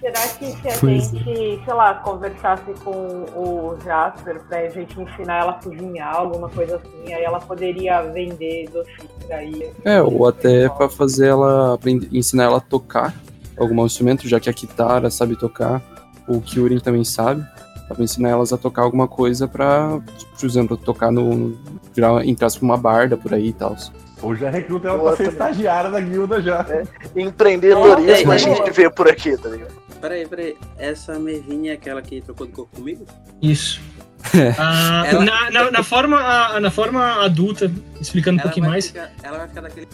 [0.00, 1.18] Será que se a Pois é.
[1.18, 2.90] gente, sei lá, conversasse com
[3.34, 8.70] o Jasper pra gente ensinar ela a cozinhar, alguma coisa assim, aí ela poderia vender
[8.70, 9.72] docinho por aí.
[9.84, 13.12] É, ou até pra fazer ela aprender, ensinar ela a tocar
[13.58, 15.82] algum instrumento, já que a Kitara sabe tocar,
[16.28, 17.44] o Kyurin também sabe.
[17.88, 20.00] Dá pra ensinar elas a tocar alguma coisa pra,
[20.40, 21.56] por exemplo, tocar no.
[21.94, 23.76] virar, entrar pra uma barda por aí e tal.
[24.22, 25.50] Ou já recruta ela Boa pra ser também.
[25.50, 26.66] estagiária da guilda já.
[27.14, 28.70] Empreendedorismo É, a é, gente é.
[28.72, 29.72] vê por aqui, tá ligado?
[30.00, 30.56] Peraí, peraí.
[30.78, 33.04] Essa Mervinha é aquela que trocou de corpo comigo?
[33.40, 33.80] Isso.
[34.58, 38.86] Ah, Ela- na, na, na forma, na forma adulta, explicando um ela, pouquinho vai mais.
[38.88, 39.88] ficar, ela vai ficar daquele.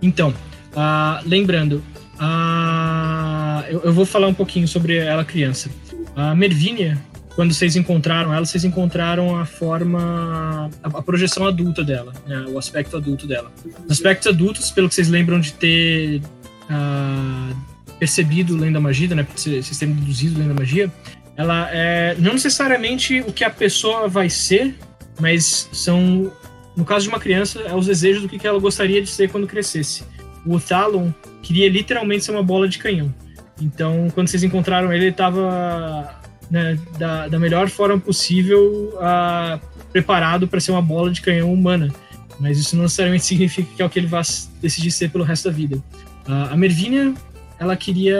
[0.00, 0.32] Então,
[0.76, 1.82] ah, lembrando,
[2.18, 5.70] ah, eu, eu vou falar um pouquinho sobre ela criança.
[6.14, 6.98] A Mervínia,
[7.34, 12.58] quando vocês encontraram ela, vocês encontraram a forma, a, a projeção adulta dela, né, o
[12.58, 13.52] aspecto adulto dela.
[13.84, 16.22] Os aspectos adultos, pelo que vocês lembram de ter
[16.70, 17.50] ah,
[17.98, 20.90] percebido lendo a magia, né, vocês terem deduzido lendo a magia,
[21.36, 24.74] ela é não necessariamente o que a pessoa vai ser,
[25.20, 26.32] mas são,
[26.74, 29.46] no caso de uma criança, é os desejos do que ela gostaria de ser quando
[29.46, 30.02] crescesse.
[30.46, 33.12] O Talon queria literalmente ser uma bola de canhão.
[33.60, 39.58] Então, quando vocês encontraram ele, ele estava né, da, da melhor forma possível ah,
[39.92, 41.92] preparado para ser uma bola de canhão humana.
[42.38, 44.22] Mas isso não necessariamente significa que é o que ele vai
[44.60, 45.82] decidir ser pelo resto da vida.
[46.26, 47.14] Ah, a Mervínia,
[47.58, 48.18] ela queria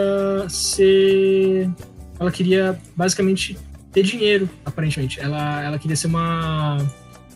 [0.49, 1.69] ser.
[2.19, 3.59] Ela queria basicamente
[3.93, 5.21] ter dinheiro, aparentemente.
[5.21, 6.79] Ela, ela queria ser uma.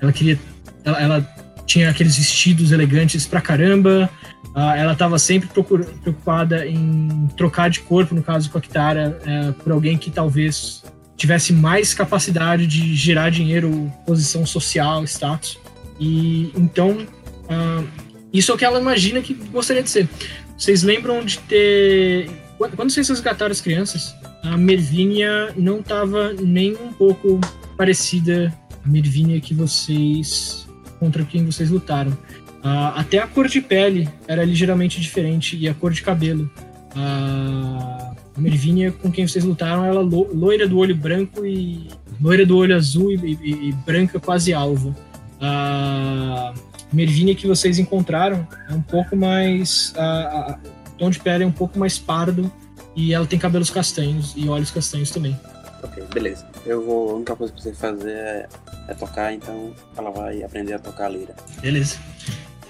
[0.01, 0.39] Ela queria.
[0.85, 1.35] Ela, ela
[1.67, 4.11] tinha aqueles vestidos elegantes pra caramba.
[4.55, 9.53] Ah, ela estava sempre preocupada em trocar de corpo, no caso com a Kitara, eh,
[9.63, 10.83] por alguém que talvez
[11.17, 15.59] tivesse mais capacidade de gerar dinheiro, posição social, status.
[16.01, 17.07] E então,
[17.49, 17.85] ah,
[18.33, 20.09] isso é o que ela imagina que gostaria de ser.
[20.57, 22.31] Vocês lembram de ter.
[22.59, 27.41] Quando vocês resgataram as crianças, a Mervínia não estava nem um pouco
[27.77, 28.53] parecida
[28.85, 30.67] à Mervínia que vocês.
[30.99, 32.17] contra quem vocês lutaram.
[32.63, 36.51] Ah, até a cor de pele era ligeiramente diferente e a cor de cabelo.
[36.95, 41.89] Ah, a Mervínia com quem vocês lutaram, ela lo- loira do olho branco e
[42.21, 44.95] loira do olho azul e, e- e branca quase alva.
[45.41, 46.53] A
[46.93, 51.53] Mervínia que vocês encontraram é um pouco mais a- o tom de pele é um
[51.53, 52.51] pouco mais pardo
[52.95, 55.39] e ela tem cabelos castanhos e olhos castanhos também.
[55.83, 56.47] Ok, beleza.
[56.67, 57.11] Eu vou.
[57.11, 58.49] A única coisa que você fazer é,
[58.89, 61.35] é tocar, então ela vai aprender a tocar a lira.
[61.63, 61.97] Beleza.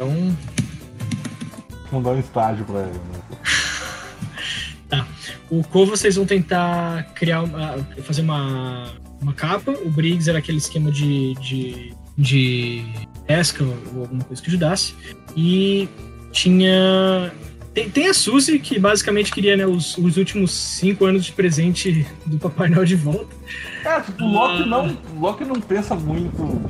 [0.01, 0.35] Então,
[1.91, 2.93] Vamos dar um estágio pra ela.
[2.93, 5.05] Né?
[5.51, 9.73] O Ko vocês vão tentar criar uma, fazer uma, uma capa.
[9.73, 12.85] O Briggs era aquele esquema de, de, de
[13.27, 14.95] pesca ou alguma coisa que ajudasse.
[15.37, 15.89] E
[16.31, 17.33] tinha.
[17.75, 22.07] Tem, tem a Suzy, que basicamente queria né, os, os últimos cinco anos de presente
[22.25, 23.35] do Papai Noel de volta.
[23.85, 26.63] É, tipo, o Loki não, o Loki não pensa muito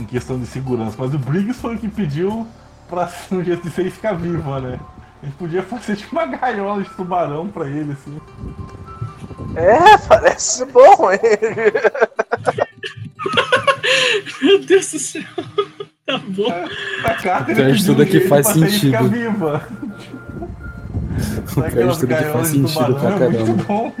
[0.00, 2.46] em questão de segurança, mas o Briggs foi o que pediu
[2.88, 4.78] pra um jeito de ser ficar viva, né?
[5.22, 8.20] A gente podia fazer tipo uma gaiola de tubarão pra ele, assim.
[9.56, 11.20] É, parece bom, hein?
[14.42, 15.22] Meu Deus do céu.
[16.06, 16.50] Tá bom.
[17.02, 19.08] Na carta ele pediu tudo um é que jeito faz Siri ficar sentido.
[19.10, 19.66] viva.
[21.56, 21.62] O
[21.94, 23.38] de tudo é que faz sentido pra é caramba.
[23.46, 23.92] muito bom.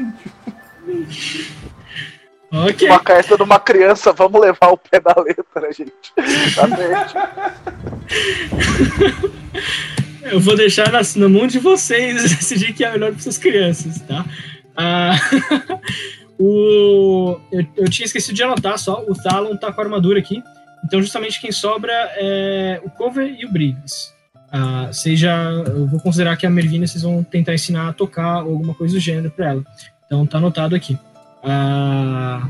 [2.54, 2.88] Ok.
[2.88, 6.12] Uma carta de uma criança, vamos levar o pé da letra, gente.
[10.22, 14.00] Eu vou deixar na, na mão de vocês decidir que é melhor para suas crianças,
[14.02, 14.24] tá?
[14.76, 15.16] Ah,
[16.38, 20.40] o, eu, eu tinha esquecido de anotar só, o Talon tá com a armadura aqui.
[20.84, 24.12] Então, justamente quem sobra é o Cover e o Briggs.
[24.52, 25.34] Ah, seja,
[25.66, 28.94] eu vou considerar que a Mervina vocês vão tentar ensinar a tocar ou alguma coisa
[28.94, 29.64] do gênero para ela.
[30.06, 30.96] Então tá anotado aqui.
[31.44, 32.48] Ah,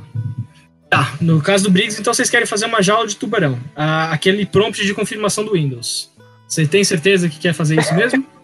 [0.89, 3.59] tá, no caso do Briggs, então vocês querem fazer uma jaula de tubarão.
[3.75, 6.11] Ah, aquele prompt de confirmação do Windows.
[6.49, 8.25] Você tem certeza que quer fazer isso mesmo?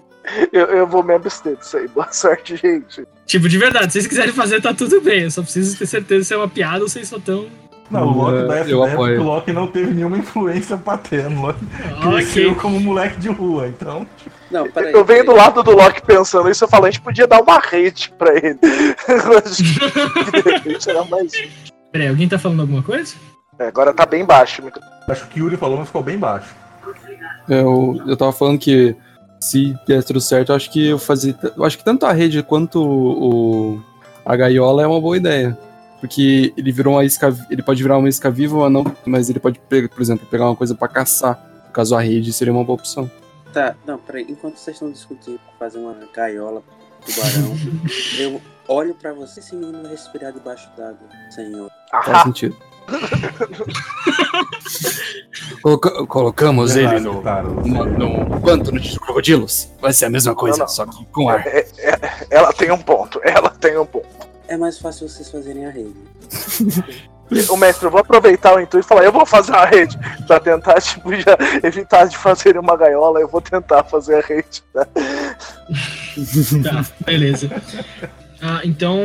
[0.53, 1.89] Eu, eu vou me abster disso aí.
[1.89, 3.05] Boa sorte, gente.
[3.27, 5.23] tipo, de verdade, se vocês quiserem fazer, tá tudo bem.
[5.23, 7.49] Eu só preciso ter certeza se é uma piada ou vocês só estão.
[7.91, 8.95] Não, o Loki É, apoio.
[8.97, 11.41] porque o Loki não teve nenhuma influência paterna.
[11.41, 11.65] O Loki
[11.97, 12.11] Ok.
[12.13, 14.07] cresceu como moleque de rua, então.
[14.51, 14.93] Não, peraí.
[14.93, 17.59] Eu venho do lado do Loki pensando isso, eu falo, a gente podia dar uma
[17.59, 18.59] rede pra ele.
[19.09, 21.33] Eu acho que de repente era mais.
[21.91, 23.15] Peraí, alguém tá falando alguma coisa?
[23.59, 24.63] É, agora tá bem baixo.
[25.09, 26.55] Acho que o Yuri falou, mas ficou bem baixo.
[27.49, 28.95] Eu, eu tava falando que
[29.41, 31.35] se der tudo certo, eu acho que eu fazia.
[31.57, 33.83] Eu acho que tanto a rede quanto o, o-
[34.25, 35.57] a gaiola é uma boa ideia.
[36.01, 37.35] Porque ele virou uma isca.
[37.51, 40.57] Ele pode virar uma isca viva ou não, mas ele pode, por exemplo, pegar uma
[40.57, 41.39] coisa pra caçar.
[41.67, 43.11] No caso, a rede seria uma boa opção.
[43.53, 44.25] Tá, não, peraí.
[44.29, 47.55] Enquanto vocês estão discutindo fazer uma gaiola pro tubarão,
[48.19, 51.71] eu olho pra você, menino vai respirar debaixo d'água, senhor.
[51.91, 52.57] Faz Ah, sentido.
[55.63, 57.85] Coloca- colocamos ele no, no,
[58.25, 59.69] no pântano de crocodilos.
[59.81, 60.73] Vai ser a mesma coisa, Não, não.
[60.73, 61.45] só que com ar.
[62.31, 64.07] ela tem um ponto, ela tem um ponto.
[64.51, 65.95] É mais fácil vocês fazerem a rede.
[67.49, 69.97] O mestre, eu vou aproveitar o intuito e falar, eu vou fazer uma rede.
[70.27, 74.63] Pra tentar, tipo, já evitar de fazer uma gaiola, eu vou tentar fazer a rede.
[74.75, 74.85] né?
[76.65, 77.49] Tá, beleza.
[78.43, 79.05] Ah, então,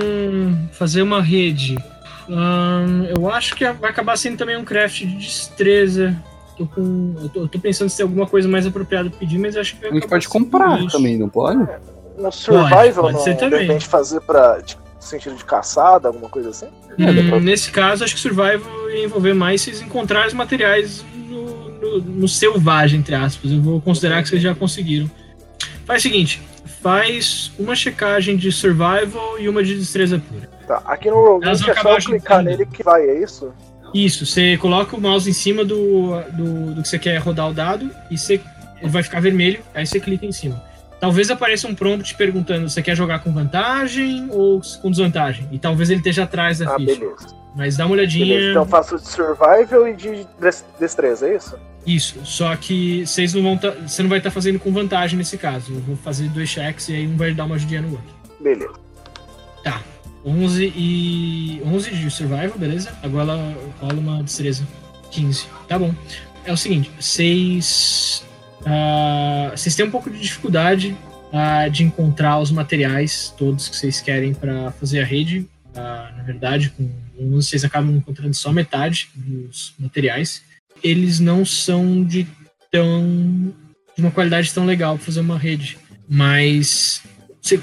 [0.72, 1.78] fazer uma rede.
[2.28, 6.16] Ahn, eu acho que vai acabar sendo também um craft de destreza.
[6.58, 9.38] Tô com, eu, tô, eu tô pensando se tem alguma coisa mais apropriada pra pedir,
[9.38, 11.60] mas acho que vai A gente pode comprar também, não pode?
[12.18, 13.60] No survival, pode não, ser de também.
[13.68, 16.68] repente fazer pra tipo, sentido de caçada, alguma coisa assim?
[16.98, 20.34] É, dá pra- Hum, nesse caso, acho que Survival ia envolver mais vocês encontrarem os
[20.34, 23.52] materiais no, no- no selvagem, entre aspas.
[23.52, 25.10] Eu vou considerar que vocês já conseguiram.
[25.86, 26.42] Faz o seguinte:
[26.82, 30.50] faz uma checagem de Survival e uma de destreza pura.
[30.68, 33.54] Tá, aqui no vão é só acabar clicar nele que vai, é isso?
[33.94, 37.54] Isso, você coloca o mouse em cima do, do, do que você quer rodar o
[37.54, 38.42] dado e você,
[38.82, 40.62] ele vai ficar vermelho, aí você clica em cima.
[41.00, 45.48] Talvez apareça um prompt perguntando se você quer jogar com vantagem ou com desvantagem.
[45.52, 46.96] E talvez ele esteja atrás da Ah, ficha.
[47.00, 47.28] beleza.
[47.56, 48.26] Mas dá uma olhadinha.
[48.26, 51.58] Beleza, então eu faço de survival e de des- destreza, é isso?
[51.86, 55.38] Isso, só que vocês não vão tá, você não vai estar fazendo com vantagem nesse
[55.38, 55.74] caso.
[55.74, 58.16] Eu vou fazer dois cheques e aí um vai dar uma ajudinha no outro.
[58.42, 58.74] Beleza.
[60.28, 62.92] 11 e 11 de survival, beleza?
[63.04, 63.34] Agora
[63.80, 64.68] rola uma destreza
[65.12, 65.46] 15.
[65.68, 65.94] Tá bom.
[66.44, 68.24] É o seguinte, vocês
[68.66, 70.98] ah, vocês têm um pouco de dificuldade
[71.32, 75.48] ah, de encontrar os materiais todos que vocês querem para fazer a rede.
[75.76, 76.90] Ah, na verdade, com
[77.20, 80.42] 11 vocês acabam encontrando só metade dos materiais.
[80.84, 82.28] Eles não são de
[82.72, 83.54] tão
[83.96, 85.78] de uma qualidade tão legal para fazer uma rede,
[86.10, 87.02] mas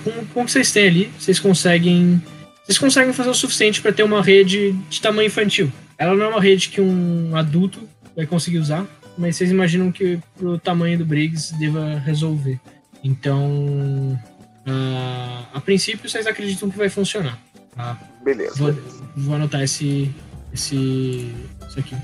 [0.03, 2.23] com, com o que vocês têm ali, vocês conseguem
[2.65, 5.71] vocês conseguem fazer o suficiente para ter uma rede de tamanho infantil.
[5.99, 8.87] Ela não é uma rede que um adulto vai conseguir usar,
[9.17, 12.59] mas vocês imaginam que pro tamanho do Briggs deva resolver.
[13.05, 14.19] Então,
[14.67, 17.39] ah, a princípio, vocês acreditam que vai funcionar.
[17.77, 17.99] tá?
[18.25, 18.55] Beleza.
[18.57, 18.73] Vou,
[19.17, 20.11] vou anotar esse,
[20.53, 21.35] esse,
[21.69, 21.97] isso aqui,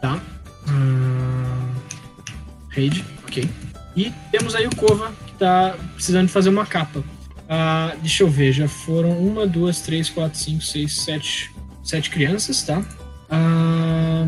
[0.00, 0.20] tá?
[0.68, 1.74] Ah,
[2.70, 3.48] Raid, ok.
[3.96, 7.02] E temos aí o Kova, que tá precisando de fazer uma capa.
[7.48, 11.50] Ah, deixa eu ver, já foram uma, duas, três, quatro, cinco, seis, sete,
[11.84, 12.82] sete crianças, tá?
[13.30, 14.26] Ah,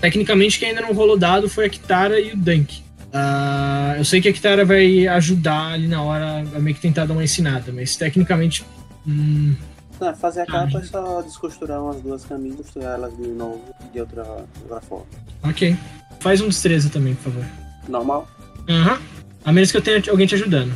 [0.00, 2.82] tecnicamente, quem ainda não rolou dado foi a Kitara e o Dunk.
[3.12, 7.06] Ah, eu sei que a Kitara vai ajudar ali na hora a meio que tentar
[7.06, 8.64] dar uma ensinada, mas tecnicamente.
[9.06, 9.54] hum,
[10.00, 10.88] Não, fazer a Ah, capa é gente.
[10.88, 14.22] só descosturar umas duas caminhas, costurar elas de novo de outra,
[14.62, 15.06] outra forma.
[15.42, 15.76] ok.
[16.20, 17.44] Faz um destreza também, por favor.
[17.88, 18.28] Normal?
[18.68, 18.98] Aham.
[19.44, 20.72] A menos que eu tenha alguém te ajudando.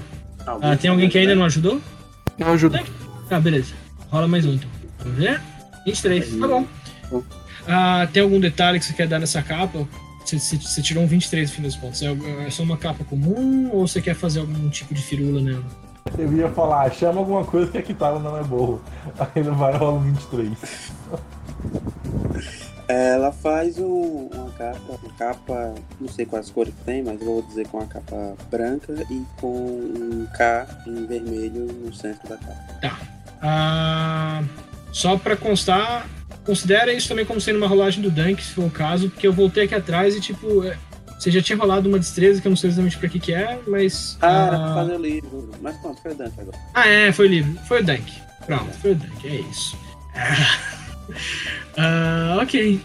[0.47, 1.81] Ah, tem alguém que ainda não ajudou?
[2.39, 2.79] Eu ajudo.
[3.31, 3.75] Ah, beleza.
[4.11, 4.69] Rola mais um então.
[5.01, 5.41] Vamos ver?
[5.85, 6.67] 23, tá bom.
[7.71, 9.87] Ah, tem algum detalhe que você quer dar nessa capa?
[10.25, 12.03] Você, você- você tirou um 23 no fim dos pontos.
[12.03, 12.13] É,
[12.47, 15.65] é só uma capa comum ou você quer fazer algum tipo de firula nela?
[16.19, 18.81] Eu ia falar, chama alguma coisa que a Kitara não é boa.
[19.19, 20.53] Aí ele vai rolar um 23.
[22.89, 27.27] Ela faz um- uma capa, uma capa, não sei quais cores que tem, mas eu
[27.27, 32.37] vou dizer com uma capa branca e com um K em vermelho no centro da
[32.37, 32.99] capa.
[33.41, 34.43] Ah,
[34.93, 36.07] só pra constar,
[36.51, 39.33] considera isso também como sendo uma rolagem do Dunk, se for o caso, porque eu
[39.33, 40.65] voltei aqui atrás e tipo.
[40.65, 40.77] é,
[41.17, 43.61] Você já tinha rolado uma destreza que eu não sei exatamente pra que que é,
[43.69, 44.19] mas.
[44.21, 45.51] Ah, era ah, pra fazer o livro.
[45.63, 46.59] Mas pronto, foi o Dante agora.
[46.75, 47.57] Ah, é, foi livre.
[47.69, 48.13] Foi o Dunk.
[48.45, 49.79] Pronto, foi o Dunk, é isso.
[51.77, 52.81] Ah, ok.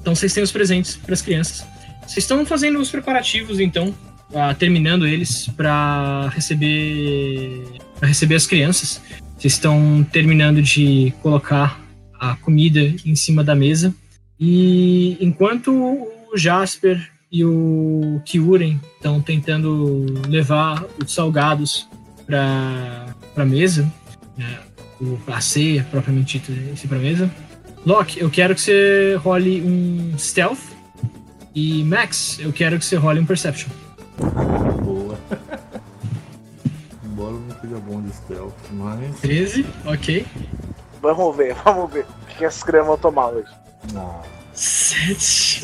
[0.00, 1.66] Então vocês têm os presentes para as crianças.
[2.02, 3.94] Vocês estão fazendo os preparativos, então,
[4.34, 7.64] ah, terminando eles para receber
[7.98, 9.00] para receber as crianças.
[9.38, 11.80] Vocês estão terminando de colocar
[12.20, 13.94] a comida em cima da mesa.
[14.38, 21.88] E enquanto o Jasper e o Kyuren estão tentando levar os salgados
[22.26, 23.90] para a mesa,
[24.36, 24.58] né,
[25.00, 27.30] o a ceia, propriamente dito, esse para mesa.
[27.86, 30.60] Locke, eu quero que você role um stealth.
[31.54, 33.70] E Max, eu quero que você role um perception.
[34.84, 35.18] Boa.
[37.04, 39.20] Embora não seja bom de stealth, mas.
[39.20, 40.26] 13, ok.
[41.00, 42.04] Vamos ver, vamos ver.
[42.04, 43.48] O que essas crianças vão tomar hoje?
[44.52, 45.62] 7.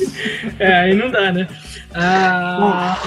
[0.59, 1.47] É, aí não dá, né?
[1.95, 2.99] Ah,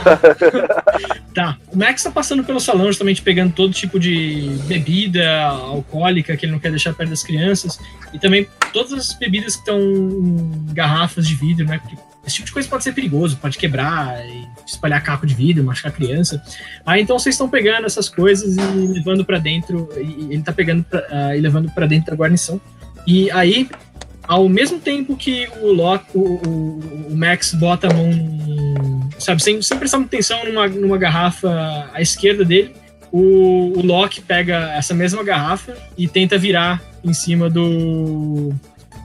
[1.33, 1.57] tá.
[1.71, 6.51] O Max tá passando pelo salão, justamente pegando todo tipo de bebida alcoólica que ele
[6.51, 7.79] não quer deixar perto das crianças.
[8.13, 11.79] E também todas as bebidas que estão em garrafas de vidro, né?
[11.79, 11.97] Porque
[12.29, 14.21] esse tipo de coisa pode ser perigoso, pode quebrar
[14.65, 16.41] espalhar caco de vidro, machucar criança.
[16.85, 19.89] Aí então vocês estão pegando essas coisas e levando pra dentro.
[19.97, 22.61] E ele tá pegando pra, ah, e levando pra dentro da guarnição.
[23.05, 23.67] E aí
[24.27, 29.59] ao mesmo tempo que o, Loki, o, o, o Max bota a mão, sabe, sem,
[29.59, 32.75] sem prestar muita atenção numa, numa garrafa à esquerda dele,
[33.11, 38.53] o, o Loki pega essa mesma garrafa e tenta virar em cima do,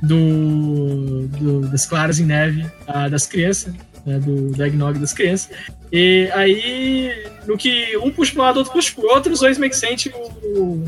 [0.06, 3.72] do, do- das claras em neve ah, das crianças,
[4.06, 5.50] né, do, do eggnog das crianças.
[5.92, 9.58] E aí, no que um puxa para um lado, outro puxa pro outro, os dois
[9.58, 10.84] meio que o,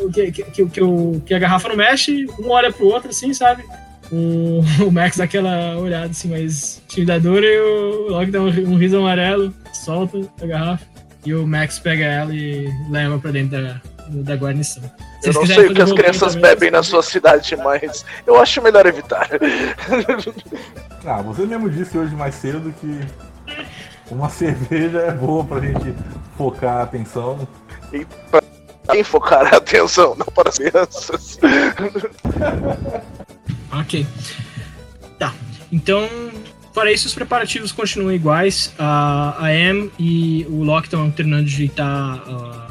[0.00, 3.10] o que, que, que, que o- que a garrafa não mexe, um olha pro outro,
[3.10, 3.62] assim, sabe?
[4.12, 8.76] O, o Max dá aquela olhada assim mais intimidadora e o Loki dá um, um
[8.76, 10.84] riso amarelo, solta a garrafa
[11.24, 13.80] e o Max pega ela e leva pra dentro da,
[14.10, 14.82] da guarnição.
[15.20, 18.40] Se Eu não sei o que as crianças também, bebem na sua cidade, mas eu
[18.40, 19.28] acho melhor evitar.
[21.02, 23.00] Ah, você mesmo disse hoje mais cedo que
[24.10, 25.94] uma cerveja é boa pra gente
[26.36, 27.48] focar a atenção.
[28.90, 31.38] Quem focar a atenção, não para as crianças.
[33.72, 34.04] Ok.
[35.16, 35.32] Tá.
[35.70, 36.08] Então,
[36.74, 38.72] para isso, os preparativos continuam iguais.
[38.78, 41.86] A, a Em e o Loki estão treinando de ajeitar
[42.26, 42.69] ah,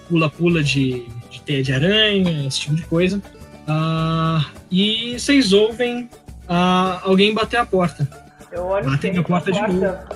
[0.00, 3.22] pula-pula de, de teia de aranha, esse tipo de coisa.
[3.66, 6.08] Ah, e vocês ouvem
[6.48, 8.08] ah, alguém bater a porta.
[8.52, 9.60] Eu olho Batem na porta de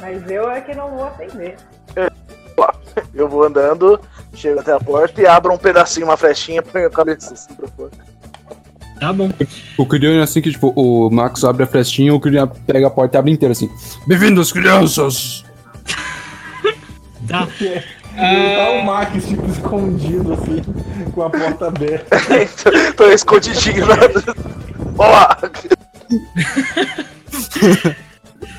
[0.01, 1.57] mas eu é que não vou atender.
[3.14, 4.01] Eu vou andando,
[4.35, 7.68] chego até a porta e abro um pedacinho, uma flechinha, ponho a cabeça assim pra
[7.68, 7.91] fora.
[8.99, 9.31] Tá bom.
[9.78, 13.16] O Kyrian, assim que, tipo, o Max abre a frestinha, o Kyrian pega a porta
[13.16, 13.70] e abre inteira, assim.
[14.07, 15.45] Bem-vindos, crianças!
[17.26, 17.49] Tá.
[18.15, 20.63] E tá o Max, tipo, escondido, assim,
[21.13, 22.17] com a porta aberta.
[22.97, 23.97] Tô escondidinho lá.
[24.99, 25.39] Olá!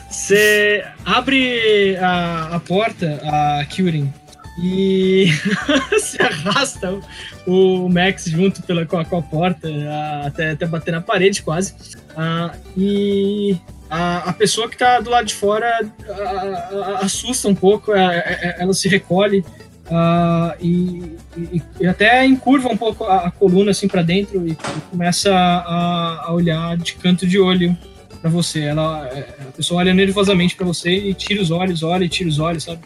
[0.09, 4.11] Você abre a, a porta, a Kyurin,
[4.59, 5.27] e
[5.99, 6.99] se arrasta
[7.47, 11.41] o Max junto pela, com, a, com a porta a- até, até bater na parede
[11.41, 11.73] quase.
[12.15, 13.57] Ah, e
[13.89, 15.67] a, a pessoa que tá do lado de fora
[16.09, 19.43] a- a- assusta um pouco, a- a- ela se recolhe
[19.89, 24.51] ah, e, e- e até encurva um pouco a, a coluna assim para dentro e,
[24.51, 24.55] e
[24.89, 27.75] começa a, a olhar de canto de olho
[28.21, 28.61] para você.
[28.65, 32.29] Ela, é, a pessoa olha nervosamente para você e tira os olhos, olha e tira
[32.29, 32.81] os olhos, sabe?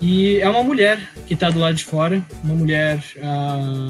[0.00, 3.88] Ah, e é uma mulher que tá do lado de fora, uma mulher ah,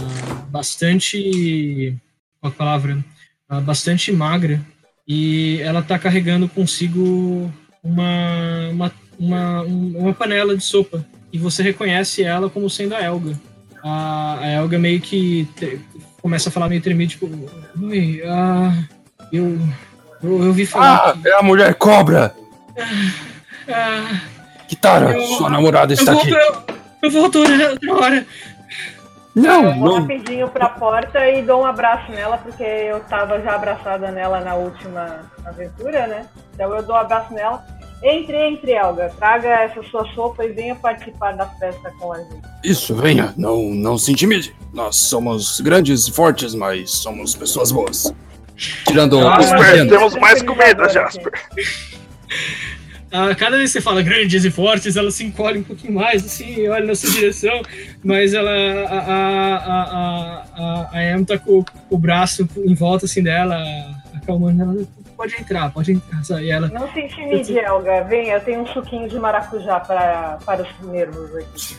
[0.49, 1.95] bastante,
[2.41, 2.99] qual a palavra,
[3.49, 4.61] Ah, bastante magra
[5.09, 7.51] e ela tá carregando consigo
[7.83, 13.03] uma uma, uma, um- uma panela de sopa e você reconhece ela como sendo a
[13.03, 13.39] Elga.
[13.83, 15.81] A, a Elga meio que te-
[16.23, 17.27] começa a falar meio tremido, tipo,
[17.83, 18.85] oi, ah,
[19.33, 19.59] eu,
[20.23, 22.35] eu, eu ouvi falar Ah, é a mulher cobra!
[23.67, 24.21] que, ah,
[24.71, 26.31] Kitara, Eu- sua namorada está aqui.
[26.31, 26.55] eu,
[27.03, 28.27] eu volto outra outra hora.
[29.35, 30.01] Não, eu vou não.
[30.03, 34.55] rapidinho pra porta e dou um abraço nela, porque eu tava já abraçada nela na
[34.55, 36.27] última aventura, né?
[36.55, 37.65] Então eu dou um abraço nela.
[38.03, 39.13] Entre, entre, Elga.
[39.19, 42.41] Traga essa sua sopa e venha participar da festa com a gente.
[42.65, 44.55] Isso, venha, não, não se intimide.
[44.73, 48.13] Nós somos grandes e fortes, mas somos pessoas boas.
[48.87, 49.89] Tirando os Jasper, pequenos.
[49.93, 51.33] temos mais comida, Jasper.
[53.13, 56.25] Ah, cada vez que você fala grandes e fortes, ela se encolhe um pouquinho mais,
[56.25, 57.61] assim, e olha na sua direção,
[58.05, 58.51] mas ela.
[58.51, 63.57] A, a, a, a, Em tá com, com o braço em volta assim dela,
[64.15, 64.77] acalmando ela.
[65.17, 66.25] Pode entrar, pode entrar.
[66.25, 66.45] sabe?
[66.45, 66.69] E ela.
[66.69, 68.05] Não se intimide, Elga.
[68.05, 71.77] Venha, eu tenho um suquinho de maracujá para, para os nervos aqui.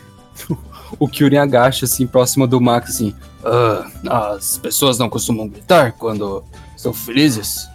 [1.00, 3.16] O Kyurem agacha assim, próximo do Max, assim.
[3.44, 6.44] "Ah, as pessoas não costumam gritar quando
[6.76, 7.70] estão felizes.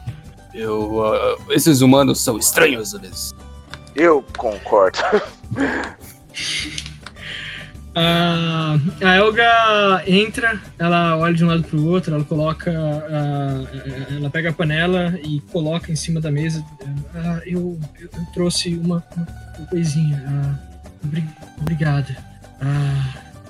[0.53, 1.03] Eu.
[1.05, 3.35] ah, esses humanos são estranhos, eles.
[3.97, 4.99] Eu concordo.
[7.99, 12.71] Ah, a Elga entra, ela olha de um lado pro outro, ela coloca.
[12.71, 16.63] ah, ela pega a panela e coloca em cima da mesa.
[17.15, 20.61] Ah, eu, eu, eu trouxe uma, uma coisinha.
[21.03, 21.25] Obri-
[21.59, 22.15] obrigada.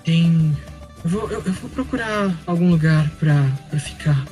[0.04, 0.56] Tem.
[1.02, 3.34] Eu vou, eu, eu vou procurar algum lugar pra
[3.80, 4.24] ficar.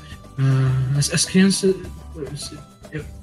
[0.96, 1.74] As, as crianças.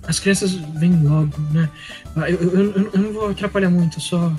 [0.08, 1.70] As crianças vêm logo, né?
[2.16, 4.32] Ah, eu, eu, eu- não vou atrapalhar muito, só.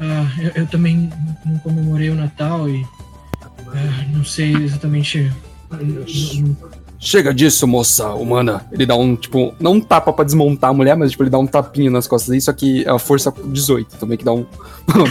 [0.00, 1.10] ah, eu, também
[1.44, 2.84] não comemorei o Natal e.
[3.68, 5.30] ah, não sei exatamente.
[6.98, 8.64] Chega disso, moça humana.
[8.72, 11.38] Ele dá um, tipo, não um tapa pra desmontar a mulher, mas tipo, ele dá
[11.38, 14.46] um tapinha nas costas aí, só que é a força 18, também que dá um,
[14.94, 15.04] uma.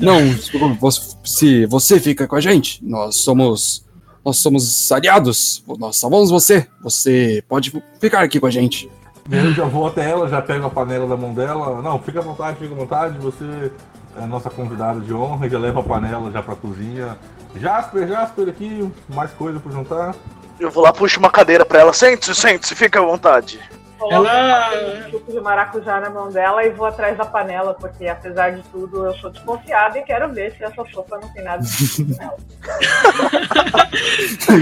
[0.00, 0.90] Não, tipo,
[1.24, 3.84] se você fica com a gente, nós somos.
[4.24, 5.64] Nós somos aliados.
[5.78, 6.66] Nós salvamos você.
[6.82, 8.90] Você pode ficar aqui com a gente.
[9.30, 11.80] Eu já vou até ela, já pego a panela da mão dela.
[11.80, 13.18] Não, fica à vontade, fica à vontade.
[13.18, 13.70] Você
[14.16, 17.16] é a nossa convidada de honra, já leva a panela já pra cozinha.
[17.54, 20.14] Jasper, Jasper aqui, mais coisa pra juntar.
[20.58, 21.92] Eu vou lá, puxo uma cadeira pra ela.
[21.92, 23.60] Sente-se, sente-se, fica à vontade.
[24.02, 24.70] Coloco Ela-
[25.06, 28.62] um suco de maracujá na mão dela e vou atrás da panela, porque apesar de
[28.62, 32.16] tudo eu sou desconfiada e quero ver se essa sopa não tem nada de.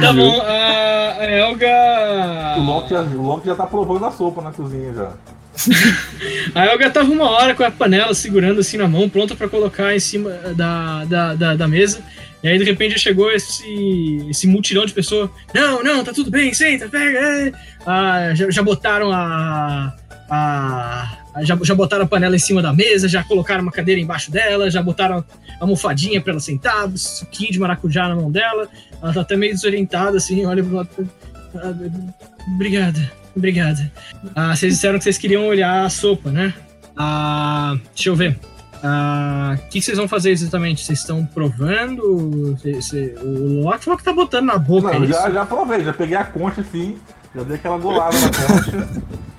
[0.00, 2.56] Tá bom, a, Elga.
[2.58, 5.10] O Loki, já, o Loki já tá provando a sopa na cozinha já.
[6.54, 9.94] A Elga tava uma hora com a panela segurando assim na mão, pronta pra colocar
[9.94, 12.00] em cima da, da, da, da mesa.
[12.42, 15.30] E aí de repente chegou esse, esse multidão de pessoas.
[15.54, 17.18] Não, não, tá tudo bem, senta, pega.
[17.18, 17.52] é."
[17.86, 19.94] Ah, já, já botaram a.
[20.30, 24.30] a já, já botaram a panela em cima da mesa, já colocaram uma cadeira embaixo
[24.30, 25.24] dela, já botaram a
[25.60, 28.68] almofadinha pra ela sentar, suquinho de maracujá na mão dela.
[29.02, 31.10] Ela tá até meio desorientada, assim, olha pro lado.
[31.54, 31.74] Ah,
[32.54, 33.92] obrigada, obrigada.
[34.34, 36.52] Ah, vocês disseram que vocês queriam olhar a sopa, né?
[36.96, 38.38] Ah, deixa eu ver.
[38.82, 40.84] Ah, O que, que vocês vão fazer exatamente?
[40.84, 42.56] Vocês estão provando?
[42.62, 44.88] Cê- cê- o Loki falou que tá botando na boca.
[44.88, 45.12] Não, é isso?
[45.12, 46.98] já, já provei, já peguei a concha assim,
[47.34, 48.88] já dei aquela golada na concha.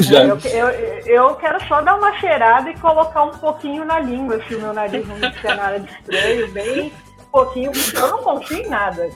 [0.00, 0.24] Já.
[0.24, 0.68] Eu, eu,
[1.06, 4.72] eu quero só dar uma cheirada e colocar um pouquinho na língua, se o meu
[4.74, 6.92] nariz não disser nada de estranho, bem
[7.30, 9.08] pouquinho, porque eu não confio em nada.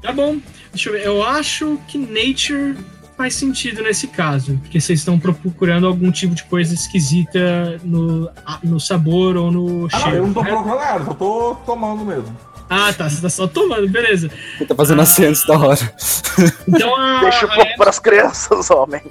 [0.00, 0.36] Tá bom.
[0.72, 1.04] Deixa eu ver.
[1.04, 2.76] Eu acho que nature
[3.20, 4.58] faz sentido nesse caso.
[4.62, 8.30] Porque vocês estão procurando algum tipo de coisa esquisita no,
[8.64, 10.16] no sabor ou no Ah, não, cheiro.
[10.16, 10.48] eu não tô né?
[10.50, 12.34] procurando nada, só tô tomando mesmo.
[12.70, 13.10] Ah, tá.
[13.10, 14.30] Você tá só tomando, beleza.
[14.56, 15.92] Ele tá fazendo assim antes da hora.
[16.66, 17.20] Então a.
[17.28, 19.02] Deixa um pouco pras crianças, homem.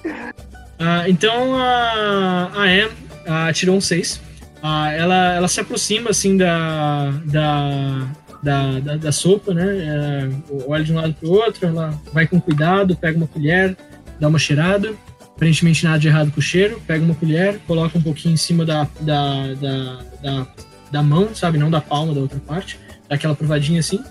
[0.79, 2.89] Ah, então a, a Anne
[3.27, 4.19] ah, tirou um 6.
[4.63, 8.07] Ah, ela, ela se aproxima assim da, da,
[8.41, 9.65] da, da, da sopa, né?
[9.67, 10.29] É,
[10.67, 13.77] olha de um lado pro outro, ela vai com cuidado, pega uma colher,
[14.19, 14.93] dá uma cheirada.
[15.35, 16.81] Aparentemente nada de errado com o cheiro.
[16.85, 20.47] Pega uma colher, coloca um pouquinho em cima da, da, da, da,
[20.91, 21.57] da mão, sabe?
[21.57, 22.79] Não da palma, da outra parte.
[23.07, 24.03] Dá aquela provadinha assim.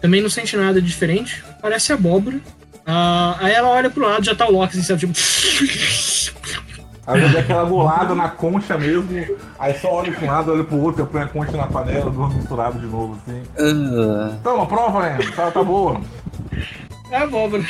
[0.00, 1.42] Também não sente nada diferente.
[1.60, 2.40] Parece abóbora.
[2.86, 5.00] Ah, aí ela olha pro lado, já tá o Loki, assim, sabe?
[5.00, 5.12] Tipo.
[7.06, 9.08] Aí eu dei aquela golada na concha mesmo,
[9.58, 12.10] aí só olho pra um lado, olho pro outro, eu ponho a concha na panela,
[12.10, 13.42] duas misturado de novo assim.
[13.58, 15.18] Ah, Toma, prova, né?
[15.34, 16.02] Tá, tá boa.
[17.10, 17.64] É abóbora.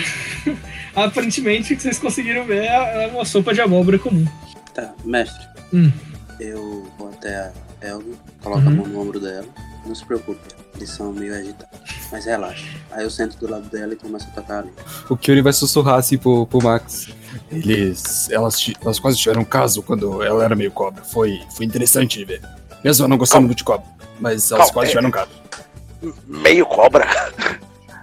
[0.94, 4.26] Aparentemente, o que vocês conseguiram ver é uma sopa de abóbora comum.
[4.74, 5.46] Tá, mestre.
[5.72, 5.92] Hum.
[6.40, 7.52] Eu vou até a
[7.86, 8.04] Elga,
[8.42, 8.76] coloco a Uhum.
[8.76, 9.46] mão no ombro dela.
[9.86, 10.40] Não se preocupe,
[10.76, 11.78] eles são meio agitados.
[12.10, 12.64] Mas relaxa.
[12.90, 14.70] Aí eu sento do lado dela e começo a tocar ali.
[15.08, 17.08] o Kyuri vai sussurrar assim pro, pro Max.
[17.50, 18.28] Eles.
[18.30, 21.02] Elas, elas quase tiveram um caso quando ela era meio cobra.
[21.04, 22.42] Foi, foi interessante de ver.
[22.82, 23.86] Mesmo eu não gostando muito de cobra.
[24.20, 25.30] Mas elas Calma, quase é- tiveram um caso.
[26.26, 27.06] Meio cobra.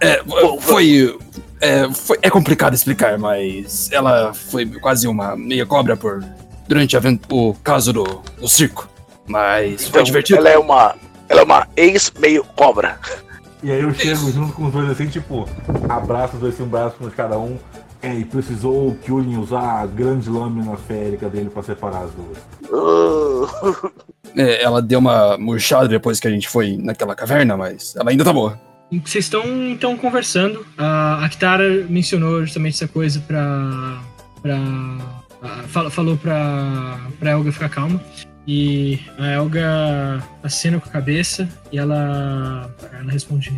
[0.00, 0.22] É,
[0.60, 1.18] foi,
[1.60, 2.18] é, foi.
[2.22, 6.24] É complicado explicar, mas ela foi quase uma meia cobra por.
[6.68, 8.88] Durante a o caso do, do circo.
[9.26, 10.38] Mas foi Então, divertido.
[10.40, 10.94] ela é uma.
[11.28, 12.98] Ela é uma ex-meio cobra.
[13.62, 15.48] E aí eu chego junto com os dois assim, tipo,
[15.88, 17.56] abraço os dois assim, um braço com cada um.
[18.02, 22.38] É, e precisou o Kyulin usar a grande lâmina férica dele pra separar as duas.
[22.70, 23.90] Uh,
[24.36, 28.22] É, ela deu uma murchada depois que a gente foi naquela caverna, mas ela ainda
[28.22, 28.60] tá boa.
[28.90, 30.64] Vocês estão então conversando.
[30.78, 34.00] A, a Kitara mencionou justamente essa coisa pra.
[34.42, 34.56] pra
[35.42, 38.00] a- fala- falou pra, pra Elga ficar calma.
[38.46, 43.52] E a Elga acena com a cabeça e ela, ela responde: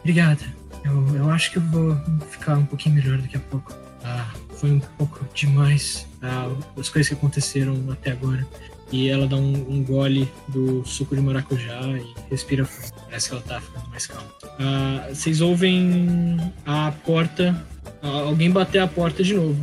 [0.00, 0.42] Obrigada.
[0.84, 1.96] Eu, eu acho que eu vou
[2.30, 3.72] ficar um pouquinho melhor daqui a pouco.
[4.04, 4.26] Ah,
[4.56, 6.48] foi um pouco demais ah,
[6.78, 8.46] as coisas que aconteceram até agora.
[8.92, 12.92] E ela dá um, um gole do suco de maracujá e respira fundo.
[13.06, 14.28] Parece que ela tá ficando mais calma.
[14.60, 16.36] Ah, vocês ouvem
[16.66, 17.64] a porta,
[18.02, 19.58] alguém bater a porta de novo.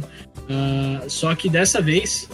[0.50, 2.28] Ah, só que dessa vez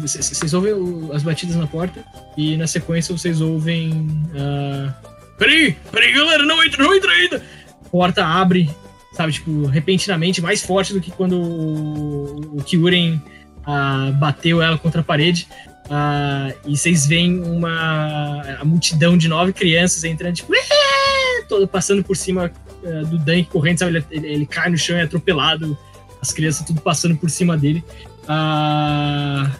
[0.00, 0.74] Vocês ouvem
[1.12, 2.04] as batidas na porta
[2.36, 4.08] e na sequência vocês ouvem.
[4.36, 4.94] ah,
[5.38, 7.42] peraí, peraí, galera, não entra, não entra ainda!
[7.90, 8.70] Porta abre,
[9.12, 13.20] sabe, tipo, repentinamente, mais forte do que quando o, o Kyuren
[13.66, 15.48] ah, bateu ela contra a parede.
[15.94, 22.02] Ah, e vocês veem uma a multidão de nove crianças entrando, tipo, "É!" todo passando
[22.02, 22.50] por cima
[22.82, 23.96] ah, do Dunk correndo, sabe?
[23.96, 25.76] Ele, ele- ele cai no chão e é atropelado.
[26.22, 27.84] As crianças tudo passando por cima dele.
[28.26, 29.50] Ah,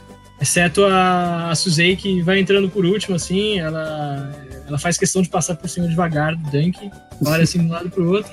[0.41, 3.59] exceto a, a Suzei, que vai entrando por último, assim.
[3.59, 4.33] Ela,
[4.67, 6.91] ela faz questão de passar por cima devagar do Dunk,
[7.27, 8.33] olha assim de um lado pro outro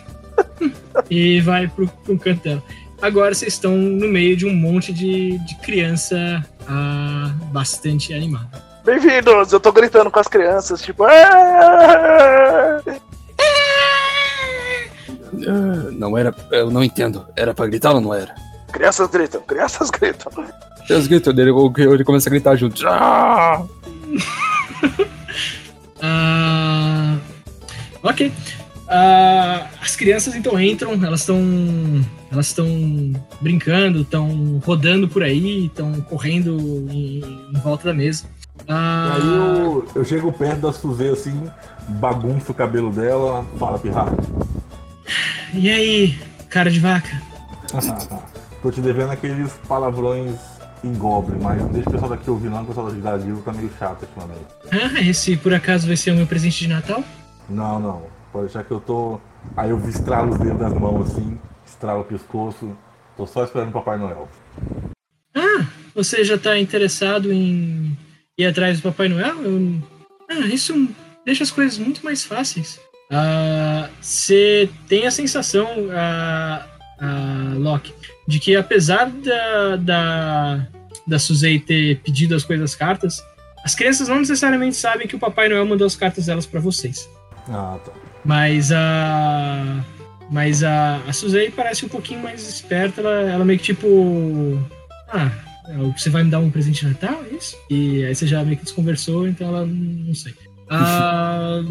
[1.11, 2.63] e vai pro, pro canto dela.
[3.01, 8.63] Agora vocês estão no meio de um monte de, de criança ah, bastante animada.
[8.85, 9.51] Bem-vindos!
[9.51, 11.03] Eu tô gritando com as crianças, tipo.
[11.03, 12.81] Ah,
[15.91, 16.33] Não era.
[16.51, 17.25] Eu não entendo.
[17.35, 18.33] Era pra gritar ou não era?
[18.71, 20.31] Crianças gritam, crianças gritam.
[20.89, 22.87] Eles gritam dele, o- ele começa a gritar junto.
[22.87, 23.63] Ah!
[26.01, 27.17] Ah,
[28.03, 28.31] ok.
[28.91, 31.39] Ah, as crianças então entram, elas estão
[32.31, 32.65] elas estão
[33.39, 36.57] brincando, estão rodando por aí, estão correndo
[36.89, 37.19] em,
[37.53, 38.25] em volta da mesa.
[38.67, 41.39] Ah, Aí eu, eu chego perto da Suzê assim,
[41.87, 44.17] bagunço o cabelo dela, fala pirraça.
[45.53, 46.19] E aí,
[46.49, 47.21] cara de vaca?
[48.61, 50.35] Tô te devendo aqueles palavrões
[50.83, 53.53] em Goblin, mas não deixa o pessoal daqui ouvir não, o pessoal da Gil tá
[53.53, 54.45] meio chato ultimamente.
[54.71, 57.03] Ah, esse por acaso vai ser o meu presente de Natal?
[57.49, 58.18] Não, não.
[58.31, 59.19] Pode deixar que eu tô.
[59.57, 62.75] Aí eu estralo os dedos das mãos assim, estralo o pescoço.
[63.17, 64.29] Tô só esperando o Papai Noel.
[65.35, 65.65] Ah,
[65.95, 67.97] você já tá interessado em
[68.37, 69.41] ir atrás do Papai Noel?
[69.43, 69.99] Eu-
[70.31, 70.87] Ah, isso
[71.25, 72.79] deixa as coisas muito mais fáceis.
[73.11, 76.67] Ah, Você tem a sensação, ah,
[76.99, 77.93] ah, Loki,
[78.27, 80.67] de que apesar da, da,
[81.07, 83.23] da Suzei ter pedido as coisas cartas,
[83.65, 87.09] as crianças não necessariamente sabem que o Papai Noel mandou as cartas delas pra vocês.
[87.49, 87.91] Ah, tá.
[88.23, 89.83] Mas a.
[90.31, 93.01] Mas a, a Suzei parece um pouquinho mais esperta.
[93.01, 94.59] Ela, ela meio que tipo.
[95.07, 95.31] Ah,
[95.97, 97.23] você vai me dar um presente de Natal?
[97.31, 97.57] É isso?
[97.69, 99.65] E aí você já meio que desconversou, então ela.
[99.65, 100.33] Não sei.
[100.71, 101.61] Ah,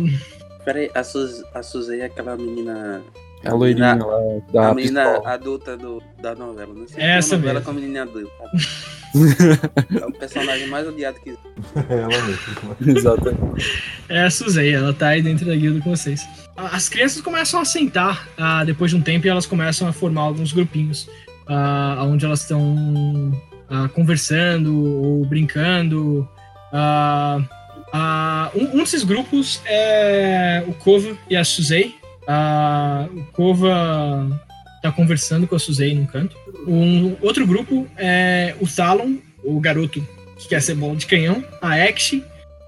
[0.64, 3.00] Peraí, a, Suz, a Suzei é aquela menina.
[3.44, 4.18] É a loirinha lá
[4.52, 5.30] da a menina pistola.
[5.34, 6.74] adulta do, da novela.
[6.74, 7.64] Não sei Essa se tem uma novela mesmo.
[7.64, 8.44] com a menina adulta.
[10.02, 11.48] é o personagem mais odiado que existe.
[11.88, 12.98] Ela mesmo.
[12.98, 13.82] Exatamente.
[14.08, 16.26] é a Suzei, ela tá aí dentro da guilda com vocês.
[16.56, 20.22] As crianças começam a sentar ah, depois de um tempo e elas começam a formar
[20.22, 21.08] alguns grupinhos.
[21.48, 23.32] ah, onde elas estão
[23.70, 26.28] ah, conversando ou brincando.
[26.72, 27.40] Ah,
[28.54, 31.97] um, um desses grupos é o Kova e a Suzei.
[33.14, 34.42] O Kova
[34.82, 36.36] tá conversando com a Suzei num canto.
[36.66, 40.06] Um outro grupo é o Talon, o garoto
[40.36, 42.20] que quer ser bola de canhão, a Action.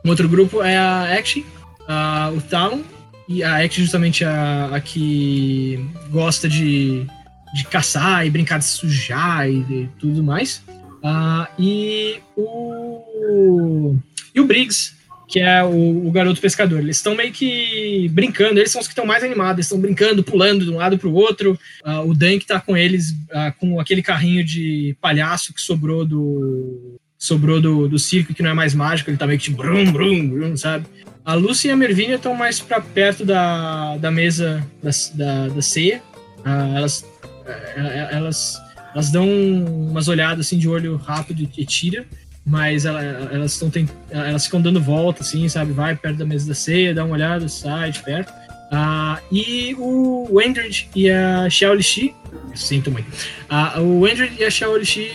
[0.04, 1.42] Um outro grupo é a Action,
[1.86, 2.80] ah, o Talon,
[3.28, 5.78] e a Action justamente a, a que
[6.10, 7.06] gosta de,
[7.54, 10.62] de caçar e brincar de sujar e de tudo mais.
[11.02, 13.96] Ah, e o.
[14.34, 14.94] E o Briggs,
[15.30, 16.80] que é o, o garoto pescador.
[16.80, 20.64] Eles estão meio que brincando, eles são os que estão mais animados, estão brincando, pulando
[20.64, 21.56] de um lado para o outro.
[21.84, 26.98] Ah, o Dunk tá com eles, ah, com aquele carrinho de palhaço que sobrou do.
[27.16, 29.92] Sobrou do, do circo, que não é mais mágico, ele tá meio que tipo brum,
[29.92, 30.86] brum, brum, sabe?
[31.22, 35.62] A Lucy e a Mervinha estão mais para perto da, da mesa da, da, da
[35.62, 36.02] ceia.
[36.42, 37.04] Ah, elas,
[37.46, 38.58] eh, elas,
[38.94, 42.06] elas dão umas olhadas assim de olho rápido e tira
[42.50, 43.70] mas ela- elas estão
[44.10, 45.70] elas ficam dando volta assim sabe?
[45.72, 48.32] Vai perto da mesa da ceia dá uma olhada sai de perto.
[48.72, 52.14] Ah, e o Wendred e a Xiao Shi
[52.54, 53.06] sinto muito.
[53.48, 55.12] Ah, o Wendred e a Xiao Shi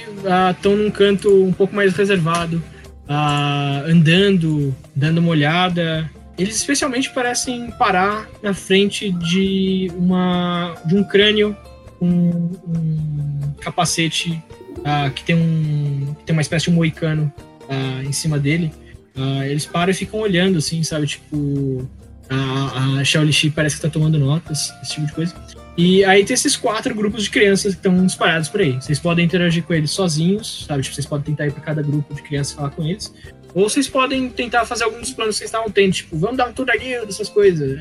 [0.55, 2.63] estão num canto um pouco mais reservado
[3.07, 6.09] ah, andando dando uma olhada.
[6.37, 11.55] Eles especialmente parecem parar na frente de uma de um crânio
[11.99, 14.41] com um capacete
[14.85, 17.33] ah, que tem um que tem uma espécie de moicano
[17.67, 18.71] ah, em cima dele.
[19.17, 21.07] Ah, eles param e ficam olhando, assim, sabe?
[21.07, 21.89] Tipo,
[22.29, 25.35] a, a Shaoli Shi parece que tá tomando notas, esse tipo de coisa.
[25.75, 28.73] E aí tem esses quatro grupos de crianças que estão espalhados por aí.
[28.73, 30.83] Vocês podem interagir com eles sozinhos, sabe?
[30.83, 33.13] Tipo, vocês podem tentar ir para cada grupo de crianças e falar com eles.
[33.53, 36.53] Ou vocês podem tentar fazer alguns planos que vocês estavam tendo, tipo, vamos dar um
[36.53, 37.77] tour da guilda, essas coisas.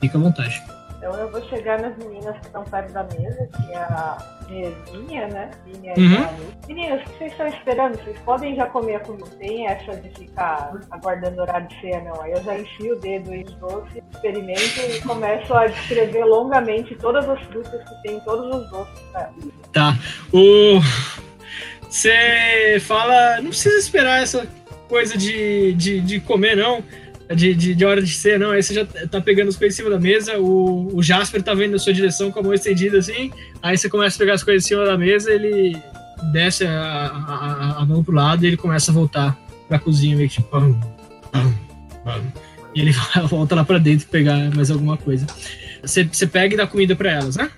[0.00, 0.62] Fica à vontade.
[1.00, 5.28] Então eu vou chegar nas meninas que estão perto da mesa, que é a Virginia,
[5.28, 5.50] né?
[5.64, 6.50] Virginia Uhum.
[6.68, 7.96] Meninas, o que vocês estão esperando?
[7.96, 9.30] Vocês podem já comer a comida.
[9.38, 12.20] Tem essa de ficar aguardando horário de ceia, não.
[12.20, 17.26] Aí eu já enchi o dedo em doce, experimento e começo a descrever longamente todas
[17.26, 19.02] as frutas que tem em todos os doces.
[19.14, 19.30] Né?
[19.72, 19.96] Tá.
[20.34, 20.80] O.
[21.88, 24.46] você fala, não precisa esperar essa
[24.86, 26.84] coisa de, de, de comer, não.
[27.34, 28.50] De, de, de hora de ser, não.
[28.50, 31.54] Aí você já tá pegando as coisas em cima da mesa, o, o Jasper tá
[31.54, 33.30] vendo a sua direção com a mão estendida assim,
[33.62, 35.76] aí você começa a pegar as coisas em cima da mesa, ele
[36.32, 40.28] desce a, a, a mão pro lado e ele começa a voltar pra cozinha, meio
[40.28, 40.48] que tipo.
[40.48, 40.78] pam,
[41.30, 41.54] pam,
[42.04, 42.22] pam.
[42.74, 42.92] E ele
[43.28, 45.26] volta lá pra dentro pegar mais alguma coisa.
[45.82, 47.50] Você, você pega e dá comida pra elas, né?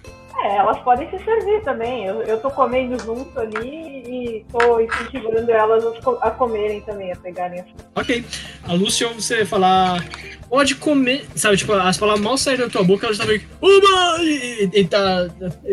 [0.44, 2.04] É, elas podem se servir também.
[2.04, 7.12] Eu, eu tô comendo junto ali e tô incentivando elas a, co- a comerem também,
[7.12, 8.24] a pegarem as Ok.
[8.64, 10.04] A Lúcia você falar.
[10.48, 11.24] Pode comer.
[11.36, 13.46] Sabe, tipo, as palavras mal saíram da tua boca, ela já tá meio que.
[13.60, 14.18] Uma!
[14.22, 15.28] E, e tá.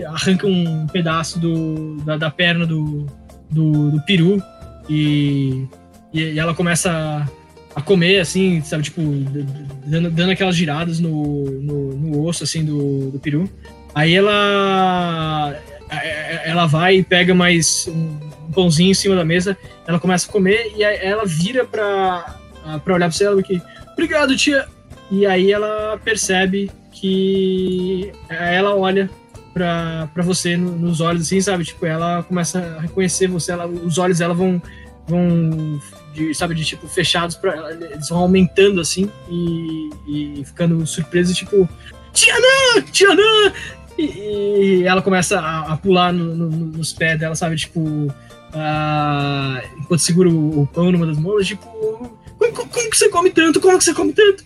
[0.07, 3.07] Arranca um pedaço do, da, da perna do,
[3.49, 4.41] do, do peru
[4.88, 5.67] e,
[6.13, 7.28] e, ela começa
[7.76, 9.01] a, comer, assim, sabe, tipo,
[9.86, 13.49] dando, dando aquelas giradas no, no, no osso, assim, do, do peru.
[13.95, 15.55] Aí ela.
[16.45, 18.19] Ela vai e pega mais um
[18.53, 22.35] pãozinho em cima da mesa ela começa a comer e ela vira pra,
[22.83, 23.59] pra olhar pra você ela que
[23.93, 24.67] obrigado tia
[25.09, 29.09] e aí ela percebe que ela olha
[29.53, 33.65] pra, pra você no- nos olhos assim sabe tipo ela começa a reconhecer você ela,
[33.67, 34.61] os olhos dela vão
[35.07, 35.79] vão
[36.13, 41.67] de, sabe de tipo fechados para eles vão aumentando assim e, e ficando surpresos tipo
[42.13, 43.53] Tiana Tiana
[44.01, 48.07] e, ela começa a, a pular no- no- nos pés dela sabe tipo
[48.53, 53.09] ah, enquanto segura o, o pão numa das mãos, tipo, como, como- como que você
[53.09, 53.59] come tanto?
[53.61, 54.43] Como que você come tanto?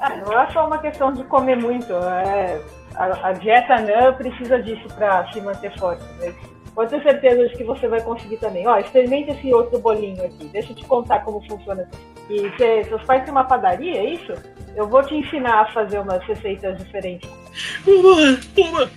[0.00, 1.92] Ah, não é só uma questão de comer muito.
[1.92, 2.60] É,
[2.94, 6.02] a, a dieta NAN precisa disso para se manter forte.
[6.20, 6.34] Mas
[6.74, 8.66] pode ter certeza de que você vai conseguir também.
[8.66, 10.44] Ó, experimente esse outro bolinho aqui.
[10.52, 11.88] Deixa eu te contar como funciona.
[12.30, 14.32] E cê- seus pais têm uma padaria, é isso?
[14.76, 17.28] Eu vou te ensinar a fazer umas receitas diferentes.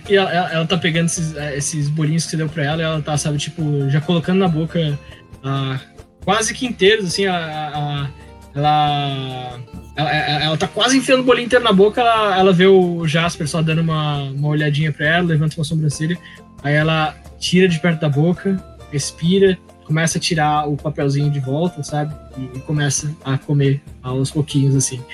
[0.08, 2.82] E ela, ela, ela tá pegando esses, eh, esses bolinhos que você deu pra ela
[2.82, 4.98] e ela tá, sabe, tipo, já colocando na boca
[5.42, 5.78] ah,
[6.24, 7.68] quase que inteiros, assim, a, a-
[8.04, 8.08] a-
[8.54, 9.58] ela,
[9.96, 10.10] ela.
[10.44, 13.62] ela tá quase enfiando o bolinho inteiro na boca, ela, ela vê o Jasper só
[13.62, 16.18] dando uma, uma olhadinha pra ela, levanta uma sobrancelha,
[16.62, 18.62] aí ela tira de perto da boca,
[18.92, 19.58] respira,
[19.92, 22.14] começa a tirar o papelzinho de volta, sabe?
[22.38, 25.04] E, e começa a comer aos pouquinhos, assim.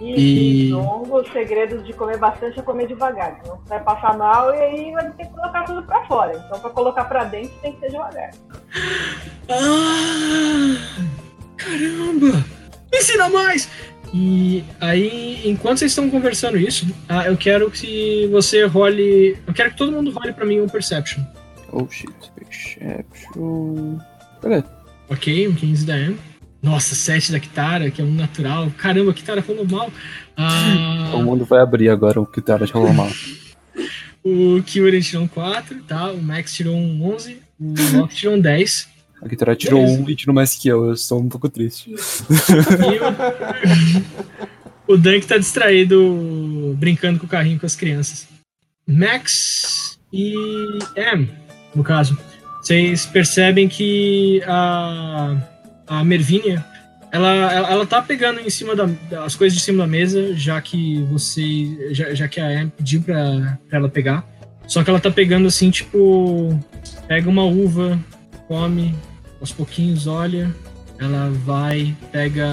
[0.00, 3.40] E, E- longo, os segredos de comer bastante é comer devagar.
[3.44, 6.40] Você vai passar mal e aí vai ter que colocar tudo pra fora.
[6.46, 8.30] Então, pra colocar pra dentro, tem que ser devagar.
[9.48, 10.76] Ah,
[11.56, 12.44] caramba!
[12.92, 13.68] Me ensina mais!
[14.14, 19.36] E aí, enquanto vocês estão conversando isso, ah, eu quero que você role.
[19.46, 21.24] Eu quero que todo mundo role pra mim um Perception.
[21.72, 23.98] Oh shit, Perception.
[25.08, 25.48] Ok?
[25.48, 26.16] Um 15 da M.
[26.62, 28.70] Nossa, 7 da Kitara, que é um natural.
[28.78, 29.90] Caramba, a Kitara falou mal.
[30.36, 33.10] Ah, O mundo vai abrir agora o tá de mal.
[34.24, 36.12] o Kyuren tirou um 4, tá?
[36.12, 37.38] O Max tirou um 11.
[37.58, 38.88] O Loki tirou um 10.
[39.20, 40.02] A Kitara tirou Beleza.
[40.02, 41.92] um e tirou mais que eu, eu estou um pouco triste.
[44.86, 48.28] O, o Dunk tá distraído brincando com o carrinho com as crianças.
[48.86, 50.34] Max e
[50.96, 51.28] M,
[51.74, 52.18] no caso,
[52.62, 55.36] vocês percebem que a,
[55.86, 56.64] a Mervínia
[57.10, 60.58] ela, ela, ela tá pegando em cima da, das coisas de cima da mesa, já
[60.62, 61.90] que você.
[61.92, 64.24] Já, já que a M pediu pra, pra ela pegar.
[64.66, 66.58] Só que ela tá pegando assim, tipo.
[67.06, 67.98] Pega uma uva,
[68.48, 68.94] come,
[69.40, 70.54] aos pouquinhos olha,
[70.98, 72.48] ela vai, pega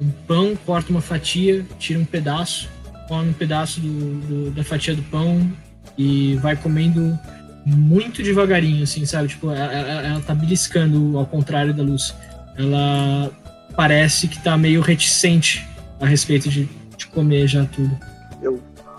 [0.00, 2.68] um pão, corta uma fatia, tira um pedaço,
[3.06, 5.48] come um pedaço do, do- da fatia do pão
[5.96, 7.16] e vai comendo
[7.64, 9.28] muito devagarinho, assim, sabe?
[9.28, 12.14] Tipo, ela, ela- tá beliscando ao contrário da luz.
[12.56, 13.30] Ela
[13.76, 15.66] parece que tá meio reticente
[16.00, 17.96] a respeito de, de comer já tudo.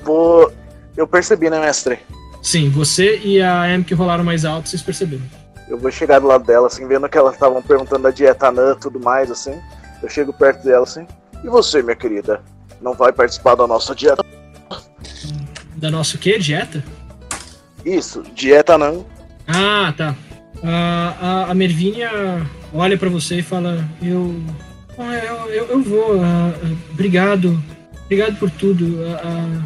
[0.03, 0.51] Vou.
[0.95, 1.99] Eu percebi, né, mestre?
[2.41, 5.23] Sim, você e a M que rolaram mais alto, vocês perceberam.
[5.67, 8.73] Eu vou chegar do lado dela, assim, vendo que elas estavam perguntando da dieta anã
[8.75, 9.53] e tudo mais, assim.
[10.01, 11.05] Eu chego perto dela, assim.
[11.43, 12.41] E você, minha querida?
[12.81, 14.23] Não vai participar da nossa dieta?
[15.75, 16.39] Da nossa o quê?
[16.39, 16.83] Dieta?
[17.85, 19.03] Isso, dieta anã.
[19.47, 20.15] Ah, tá.
[20.63, 21.15] A,
[21.47, 24.35] a, a Mervínia olha pra você e fala: Eu.
[24.97, 26.21] ah, eu, eu, eu vou.
[26.21, 26.51] ah,
[26.91, 27.61] obrigado.
[28.05, 28.97] Obrigado por tudo.
[29.05, 29.61] ah, ah,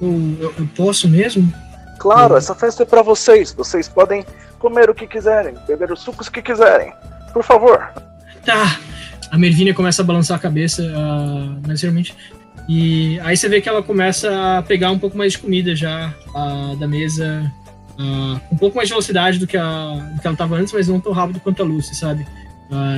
[0.00, 1.52] eu, eu, posso mesmo?
[1.98, 2.38] Claro, Hum.
[2.38, 3.52] essa festa é pra vocês.
[3.52, 4.24] Vocês podem
[4.58, 6.92] comer o que quiserem, beber os sucos que quiserem.
[7.32, 7.88] Por favor.
[8.44, 8.78] Tá.
[9.30, 12.14] A Mervínia começa a balançar a cabeça, uh, necessariamente.
[12.68, 16.12] E aí você vê que ela começa a pegar um pouco mais de comida já
[16.34, 17.52] ah, da mesa,
[18.50, 21.00] um pouco mais de velocidade do que, a, do que ela estava antes, mas não
[21.00, 22.26] tão rápido quanto a Lucy, sabe?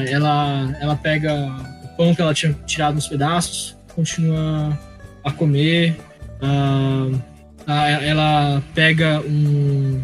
[0.08, 1.32] Ela, ela pega
[1.84, 4.78] o pão que ela tinha tirado nos pedaços, continua
[5.24, 5.96] a comer.
[7.66, 10.00] ela pega um,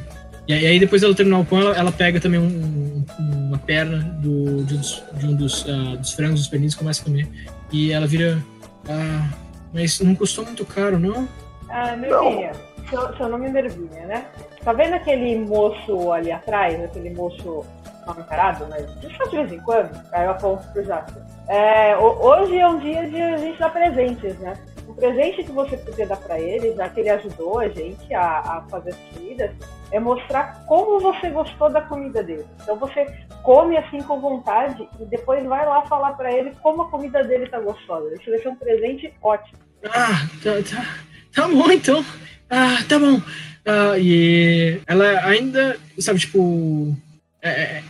[0.46, 3.98] E aí depois ela terminar o pão, ela, ela pega também um- um- uma perna
[4.20, 7.04] do, de um dos, de um dos, ah, dos frangos, dos pernilhos, e começa a
[7.04, 7.26] comer.
[7.72, 8.38] E ela vira.
[8.86, 9.26] Ah,
[9.74, 11.28] mas não custou muito caro, não?
[11.68, 12.52] Ah, Nervinha,
[12.88, 14.26] seu, seu nome é Nervinha, né?
[14.64, 17.66] Tá vendo aquele moço ali atrás, aquele moço
[18.06, 19.90] mal encarado, mas só de vez em quando?
[20.12, 21.22] Aí eu aponto pro Jasper.
[21.48, 24.54] É, ho- hoje é um dia de a gente dar presentes, né?
[24.88, 28.38] Um presente que você podia dar pra ele, já que ele ajudou a gente a,
[28.40, 29.50] a fazer as comidas,
[29.90, 32.44] é mostrar como você gostou da comida dele.
[32.62, 33.06] Então você
[33.42, 37.48] come assim com vontade e depois vai lá falar pra ele como a comida dele
[37.48, 38.14] tá gostosa.
[38.14, 39.58] Isso vai ser um presente ótimo.
[39.92, 40.96] Ah, tá, tá,
[41.32, 42.04] tá bom então.
[42.48, 43.20] Ah, tá bom.
[43.66, 46.96] Ah, e ela ainda, sabe, tipo.
[47.42, 47.82] é, é,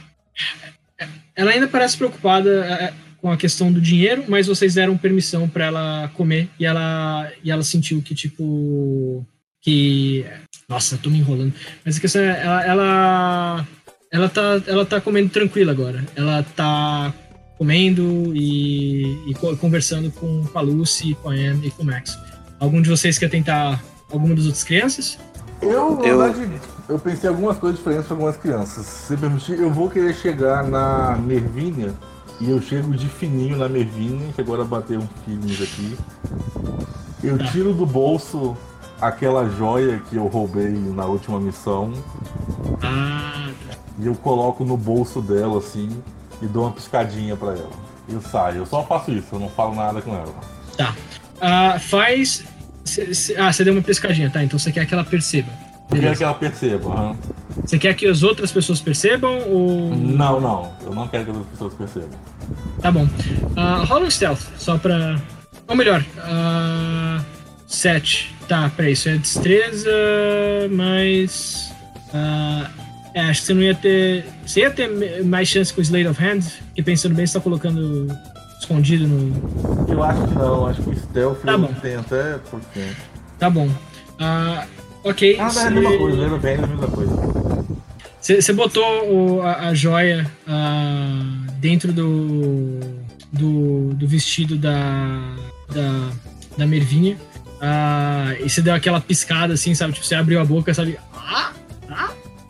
[0.99, 5.49] é, ela ainda parece preocupada é, com a questão do dinheiro, mas vocês deram permissão
[5.49, 9.27] pra ela comer e ela, e ela sentiu que, tipo.
[9.61, 10.25] Que.
[10.69, 11.53] Nossa, tô me enrolando.
[11.85, 13.69] Mas a questão é, ela, ela.
[14.13, 16.05] Ela tá, ela tá comendo tranquila agora.
[16.15, 17.13] Ela tá
[17.59, 18.03] comendo
[18.35, 22.19] e, e co- conversando com, com a Lucy, com a Anne e com o Max.
[22.59, 25.19] Algum de vocês quer tentar alguma das outras crianças?
[25.63, 26.51] Eu, na Eu- verdade,
[26.89, 28.85] eu pensei algumas coisas diferentes para algumas crianças.
[28.87, 31.95] Se você permitir, eu vou querer chegar na Mervinha
[32.41, 35.97] e eu chego de fininho na Mervinha, que agora bateu um feelings aqui.
[37.23, 37.45] Eu Tá.
[37.47, 38.57] tiro do bolso
[39.01, 41.93] aquela joia que eu roubei na última missão
[42.83, 43.51] Ah,
[43.99, 45.89] e eu coloco no bolso dela assim
[46.43, 47.71] e dou uma piscadinha para ela.
[48.09, 50.35] Eu saio, eu só faço isso, eu não falo nada com ela.
[51.41, 52.45] ah, faz.
[52.85, 54.43] cê- cê- ah, você deu uma pescadinha, tá?
[54.43, 55.49] Então você quer que ela perceba.
[55.91, 56.91] Eu quero que ela perceba.
[56.93, 57.17] aham.
[57.65, 59.95] Você quer que as outras pessoas percebam ou.
[59.95, 62.19] Não, não, eu não quero que as pessoas percebam.
[62.83, 63.07] Tá bom.
[63.57, 65.21] Ah, rola um stealth, só pra.
[65.69, 67.21] Ou melhor, ah,
[67.67, 68.35] 7.
[68.49, 69.91] Tá, peraí, isso é destreza,
[70.71, 71.73] mas.
[72.13, 72.69] ah,
[73.15, 74.25] é, acho que você não ia ter.
[74.47, 77.41] Você ia ter mais chance com o Slate of Hand, porque pensando bem, você tá
[77.41, 78.09] colocando
[78.61, 79.87] escondido no.
[79.91, 81.73] Eu acho que não, acho que o stealth Tá bom.
[81.81, 82.97] tenho até por cento.
[83.39, 83.69] Tá bom.
[84.19, 84.67] Ah,
[85.03, 85.37] ok.
[85.39, 87.13] Ah, não, é a mesma coisa, lembra bem, é a mesma coisa.
[88.21, 91.23] Você botou o- a, a joia ah,
[91.59, 92.81] dentro do,
[93.31, 94.73] do, do vestido da,
[95.75, 96.09] da,
[96.57, 97.19] da Mervinha.
[97.61, 99.93] ah, e você deu aquela piscada assim, sabe?
[99.93, 100.99] Tipo, você abriu a boca, sabe?
[101.15, 101.53] Ah,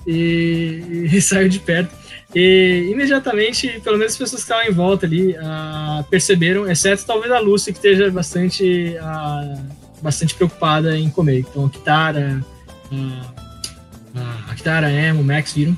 [0.07, 1.91] e, e saiu de perto.
[2.35, 7.31] E imediatamente, pelo menos as pessoas que estavam em volta ali ah, perceberam, exceto talvez
[7.33, 9.57] a Lucy, que esteja bastante, ah,
[10.03, 11.39] bastante preocupada em comer.
[11.41, 12.45] Então, a Kitara,
[12.93, 13.31] ah,
[14.17, 15.77] a- a Kitara, Emma, o Max viram.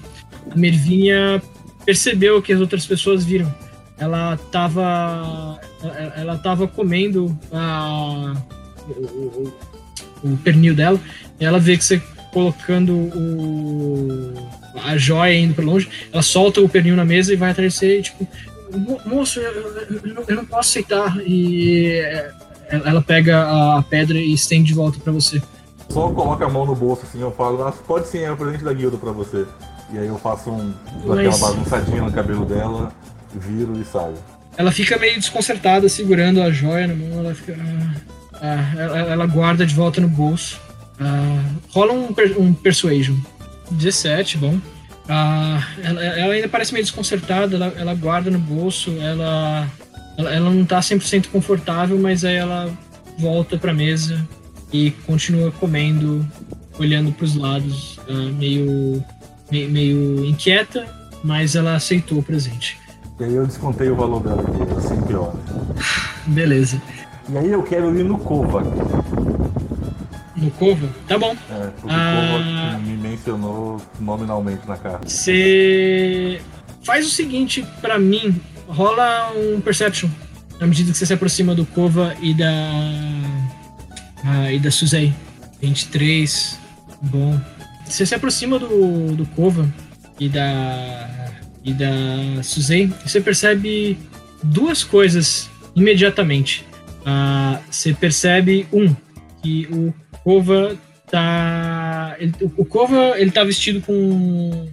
[0.51, 1.43] A Mervinha
[1.85, 3.53] percebeu que as outras pessoas viram.
[3.99, 5.61] Ela tava,
[6.17, 7.39] ela- tava comendo
[8.89, 9.53] o, o-
[10.25, 10.99] o pernil dela.
[11.39, 12.01] E ela vê que você
[12.41, 14.35] colocando o,
[14.85, 15.89] a joia indo para longe.
[16.13, 18.29] Ela solta o pernil na mesa e vai atrás de você, tipo,
[18.77, 21.17] "Mo- moço, eu, eu- não, eu não posso aceitar.
[21.27, 22.31] E é,
[22.85, 23.43] ela pega
[23.79, 25.41] a pedra e estende de volta para você.
[25.89, 28.65] Só coloca a mão no bolso assim, eu falo, "Nossa, pode sim, é o presente
[28.65, 29.47] da guilda pra você.
[29.95, 30.75] E aí eu faço um,
[31.07, 32.93] Mas- aquela bagunçadinha no cabelo dela,
[33.35, 34.15] viro e saio.
[34.59, 37.21] Ela fica meio desconcertada, segurando a joia na mão.
[37.21, 37.57] Ela fica.
[38.35, 40.61] ah, ah, ela, ela guarda de volta no bolso.
[41.01, 43.17] Ah, rola um, um Persuasion.
[43.71, 44.59] 17, bom.
[45.09, 47.57] Ah, ela, ela ainda parece meio desconcertada.
[47.57, 48.91] Ela, ela guarda no bolso.
[49.01, 49.69] Ela,
[50.17, 52.71] ela, ela não tá 100% confortável, mas aí ela
[53.19, 54.27] volta pra mesa
[54.73, 56.27] e continua comendo,
[56.79, 59.05] olhando pros lados, ah, meio,
[59.51, 60.87] meio, meio inquieta,
[61.23, 62.79] mas ela aceitou o presente.
[63.19, 64.45] E aí eu descontei o valor dela
[64.77, 65.35] assim pior.
[66.27, 66.81] Beleza.
[67.29, 68.67] E aí eu quero ir no Kovac.
[70.37, 70.89] No Cova?
[71.09, 71.35] Tá bom.
[71.51, 72.37] É, porque Ah.
[72.39, 75.09] o Kovac me mencionou nominalmente na carta.
[75.09, 76.41] Você
[76.85, 80.09] faz o seguinte pra mim, rola um Perception.
[80.61, 82.47] Na medida que você se aproxima do Cova e da.
[84.25, 85.13] ah, e da Suzei.
[85.61, 86.59] 23.
[87.03, 87.41] Bom.
[87.85, 89.67] Você se aproxima do, do Cova
[90.19, 91.31] e da.
[91.65, 92.93] e da Suzei.
[93.05, 93.99] Você percebe
[94.43, 96.65] duas coisas imediatamente.
[97.05, 98.95] Ah, você percebe, um,
[99.43, 99.95] que o
[100.27, 100.77] Kova
[101.09, 102.17] tá.
[102.19, 103.93] ele- o Kova ele tá vestido com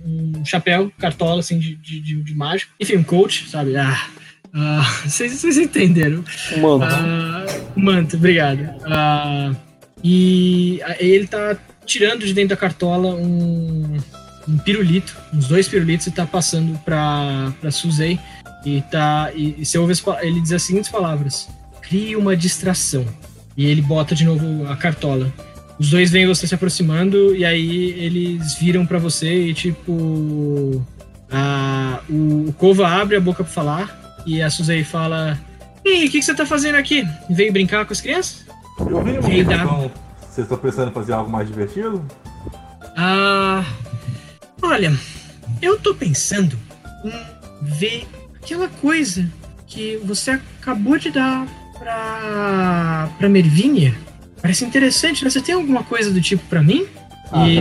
[0.04, 2.72] um chapéu, cartola assim, de, de, de- mágico.
[2.80, 3.78] Enfim, um coach, sabe?
[3.78, 4.08] Ah,
[4.52, 6.24] ah, vocês, vocês entenderam.
[6.60, 7.46] Mano, Ah,
[7.76, 8.68] manto, obrigado.
[8.86, 9.52] Ah,
[10.04, 13.96] e ele tá tirando de dentro da cartola um,
[14.48, 18.18] um pirulito, uns dois pirulitos, e tá passando pra, pra Suzei.
[18.66, 19.94] E, tá, e, e você ouve
[20.24, 21.48] ele diz as seguintes palavras:
[21.80, 23.06] crie uma distração.
[23.56, 25.32] E ele bota de novo a cartola.
[25.80, 30.84] os dois veem você se aproximando e aí eles viram pra você e tipo.
[31.32, 35.40] a- o, o Kova abre a boca pra falar e a Suzei fala:
[35.86, 37.06] Ei, o que, que você tá fazendo aqui?
[37.30, 38.46] Veio brincar com as crianças?
[38.80, 39.92] Eu vi Veio dar- questão.
[40.22, 42.04] Vocês estão pensando em fazer algo mais divertido?
[42.98, 43.64] Ah.
[44.62, 44.94] Olha,
[45.62, 46.58] eu tô pensando
[47.04, 47.12] em
[47.62, 48.08] ver
[48.42, 49.30] aquela coisa
[49.68, 50.32] que você
[50.62, 51.46] acabou de dar
[51.84, 53.10] pra.
[53.18, 53.96] pra Mervinha.
[54.42, 55.30] Parece interessante, né?
[55.30, 56.86] Você tem alguma coisa do tipo pra mim?
[57.32, 57.60] Ah, E-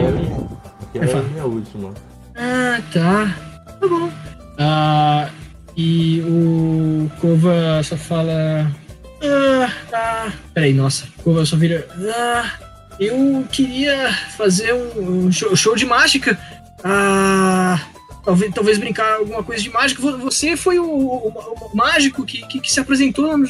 [0.98, 1.94] Vai a última.
[2.36, 3.34] Ah, tá.
[3.80, 4.10] Tá bom.
[4.58, 5.28] Ah,
[5.76, 8.70] e o Kova só fala.
[9.22, 10.32] Ah, ah.
[10.52, 11.06] Peraí, nossa.
[11.22, 11.86] Kova só vira.
[12.14, 12.44] Ah,
[13.00, 16.38] eu queria fazer um, um show, show de mágica.
[16.84, 17.80] Ah.
[18.24, 20.00] Talvez, talvez brincar alguma coisa de mágica.
[20.00, 21.28] Vo- Você foi o, o-
[21.72, 23.46] o mágico que, que, que se apresentou no,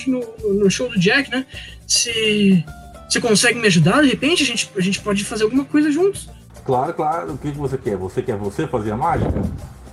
[0.55, 1.45] no- show do Jack, né?
[1.87, 2.65] Você.
[3.09, 4.01] Você consegue me ajudar?
[4.03, 6.31] De repente a gente, a gente pode fazer alguma coisa juntos.
[6.65, 7.35] Claro, claro.
[7.35, 7.97] O que, que você quer?
[7.99, 9.43] Você quer você fazer a mágica?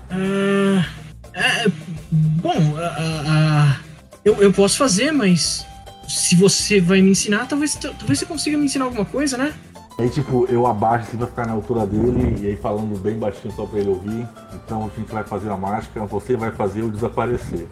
[0.10, 0.86] Ah,
[1.34, 1.68] é,
[2.12, 2.96] bom, ah,
[3.28, 3.80] ah,
[4.24, 5.66] eu, eu posso fazer, mas
[6.08, 9.54] se você vai me ensinar, talvez, talvez você consiga me ensinar alguma coisa, né?
[10.00, 13.54] Aí, tipo, eu abaixo assim pra ficar na altura dele e aí falando bem baixinho
[13.54, 14.26] só pra ele ouvir.
[14.54, 17.68] Então a gente vai fazer a mágica, você vai fazer eu desaparecer.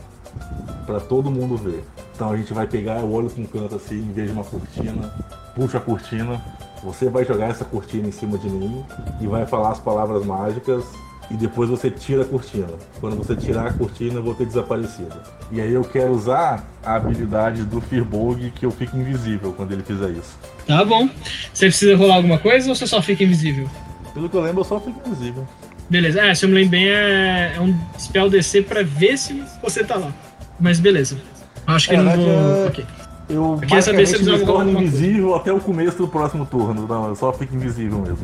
[0.86, 1.86] Pra todo mundo ver.
[2.13, 5.13] Então a gente vai pegar, eu olho um canto assim, em vez de uma cortina,
[5.55, 6.41] puxa a cortina,
[6.84, 8.84] você vai jogar essa cortina em cima de mim
[9.21, 10.84] e vai falar as palavras mágicas
[11.30, 12.67] e depois você tira a cortina.
[12.99, 15.15] Quando você tirar a cortina, eu vou ter desaparecido.
[15.51, 19.84] E aí eu quero usar a habilidade do Firbolg que eu fico invisível quando ele
[19.84, 20.38] fizer isso.
[20.65, 21.09] Tá bom.
[21.53, 23.69] Você precisa rolar alguma coisa ou você só fica invisível?
[24.13, 25.47] Pelo que eu lembro, eu só fico invisível.
[25.89, 26.21] Beleza.
[26.21, 29.84] É, se eu me lembro bem, é, é um spell DC pra ver se você
[29.84, 30.11] tá lá.
[30.59, 31.17] Mas beleza.
[31.65, 32.28] Acho que É, não mas vou.
[32.30, 32.86] é- Ok.
[33.30, 36.88] Eu queria saber se eles me torno invisível até o começo do próximo turno.
[36.88, 38.19] Não, eu só fico invisível mesmo.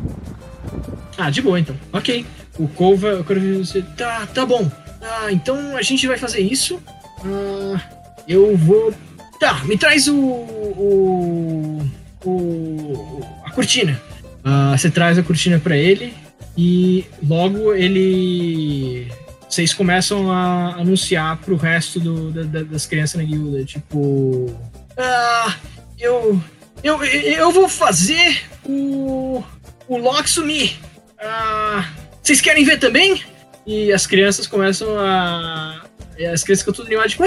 [1.16, 1.76] Ah, de boa então.
[1.92, 2.24] Ok.
[2.58, 3.82] O Kova, eu quero você.
[3.96, 4.70] Tá, tá bom.
[5.02, 6.80] Ah, então a gente vai fazer isso.
[7.24, 7.80] Ah,
[8.28, 8.92] eu vou.
[9.40, 10.16] Tá, me traz o.
[10.16, 11.82] o.
[12.24, 14.00] o- a cortina.
[14.44, 16.14] Ah, você traz a cortina pra ele
[16.56, 19.08] e logo ele.
[19.48, 23.64] Vocês começam a anunciar pro resto do- da- das crianças na guilda.
[23.64, 24.52] Tipo.
[24.96, 25.54] Ah,
[25.98, 26.40] eu.
[26.82, 29.42] Eu, eu vou fazer o.
[29.88, 30.78] O Loki sumir.
[31.18, 31.88] Ah,
[32.22, 33.22] vocês querem ver também?
[33.66, 35.84] E as crianças começam a.
[36.32, 37.24] As crianças ficam tudo animadas, tipo.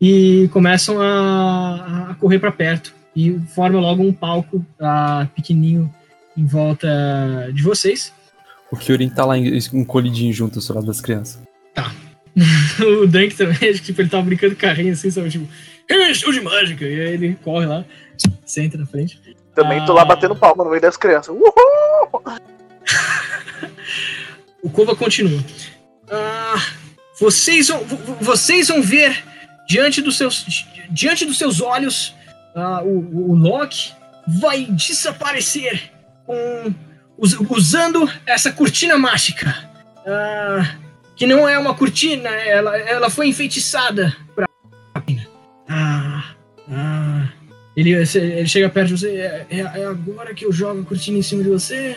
[0.00, 2.94] E começam a, a correr pra perto.
[3.14, 5.92] E forma logo um palco ah, pequenininho
[6.36, 8.12] em volta de vocês.
[8.70, 11.40] O Kyurin tá lá encolhidinho junto ao lado das crianças.
[13.02, 15.30] o Dunk também, acho que tipo, ele tava brincando carrinho assim, sabe?
[15.30, 15.48] Tipo,
[15.88, 16.84] "É, show de mágica!
[16.84, 17.84] E aí ele corre lá,
[18.44, 19.18] senta na frente.
[19.56, 21.34] Também tô lá batendo palma no meio das crianças.
[21.34, 22.22] Uhul!
[24.62, 25.40] O Kova continua.
[26.10, 26.56] Ah,
[27.20, 29.22] vocês, vão, vo- vo- vocês vão ver
[29.68, 32.14] diante dos seus, di- diante dos seus olhos
[32.54, 33.92] ah, o, o Loki
[34.26, 35.92] vai desaparecer
[36.26, 36.74] com,
[37.16, 39.54] us- usando essa cortina mágica.
[40.04, 40.74] Ah,
[41.14, 44.48] que não é uma cortina, ela, ela foi enfeitiçada pra.
[45.68, 46.24] Ah,
[46.72, 47.28] ah.
[47.76, 49.10] Ele, ele chega perto de você.
[49.18, 51.96] É, é- é agora que eu jogo a cortina em cima de você?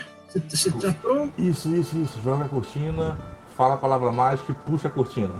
[0.49, 1.33] Você, tá pronto?
[1.41, 2.19] Isso, isso, isso.
[2.23, 3.17] Joga a cortina,
[3.57, 5.33] fala a palavra mágica e puxa a cortina.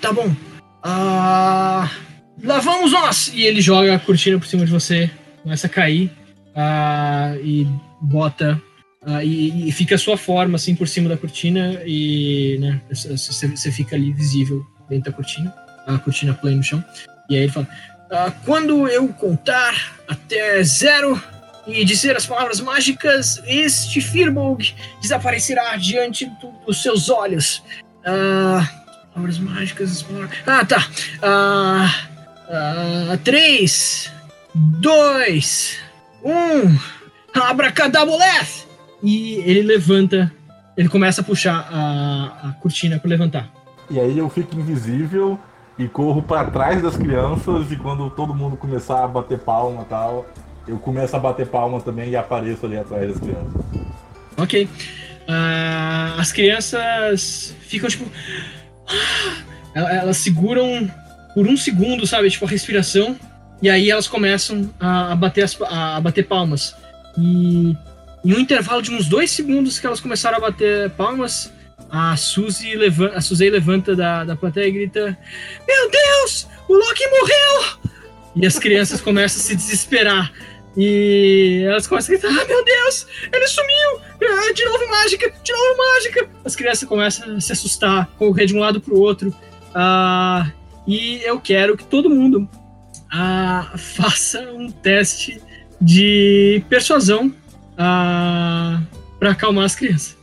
[0.00, 0.34] Tá bom.
[0.82, 1.88] Ah,
[2.42, 3.28] lá vamos nós!
[3.34, 5.10] E ele joga a cortina por cima de você,
[5.42, 6.10] começa a cair
[6.56, 7.66] ah, e
[8.00, 8.60] bota.
[9.04, 13.70] ah, e, e fica a sua forma assim por cima da cortina e né, você,
[13.70, 15.54] fica ali visível dentro da cortina,
[15.86, 16.82] a cortina plana no chão.
[17.30, 17.68] E aí ele fala:
[18.10, 19.74] ah, Quando eu contar
[20.08, 21.20] até zero
[21.66, 27.62] e dizer as palavras mágicas, este Firbolg desaparecerá diante do- dos seus olhos.
[28.04, 28.66] Ah,
[29.14, 30.04] Palavras mágicas.
[30.46, 30.88] Ah, tá.
[31.22, 34.10] Ah, três,
[34.54, 35.78] dois,
[36.24, 36.78] um.
[37.40, 38.66] Abracadaboleth!
[39.02, 40.32] E ele levanta.
[40.76, 43.50] Ele começa a puxar a, a cortina para levantar.
[43.90, 45.38] E aí eu fico invisível
[45.78, 49.84] e corro pra trás das crianças e quando todo mundo começar a bater palma e
[49.86, 50.26] tal,
[50.66, 53.54] eu começo a bater palma também e apareço ali atrás das crianças.
[54.36, 54.68] Ok.
[55.28, 58.04] Ah, as crianças ficam tipo.
[59.74, 60.90] Elas, elas seguram
[61.34, 62.30] por um segundo, sabe?
[62.30, 63.16] Tipo, a respiração.
[63.60, 66.74] E aí elas começam a bater, as, a bater palmas.
[67.16, 67.76] E
[68.24, 71.52] em um intervalo de uns dois segundos que elas começaram a bater palmas,
[71.90, 75.18] a Suzy levanta, a Suzy levanta da, da plateia e grita:
[75.66, 76.46] Meu Deus!
[76.68, 77.92] O Loki morreu!
[78.36, 80.32] E as crianças começam a se desesperar.
[80.76, 84.00] E elas começam a gritar: Ah, meu Deus, ele sumiu!
[84.22, 85.32] Ah, de novo mágica!
[85.42, 86.28] De novo mágica!
[86.44, 89.34] As crianças começam a se assustar, correr de um lado pro outro.
[89.74, 90.50] Ah,
[90.86, 92.48] e eu quero que todo mundo
[93.10, 95.40] ah, faça um teste
[95.80, 97.32] de persuasão
[97.76, 98.82] ah,
[99.18, 100.17] para acalmar as crianças.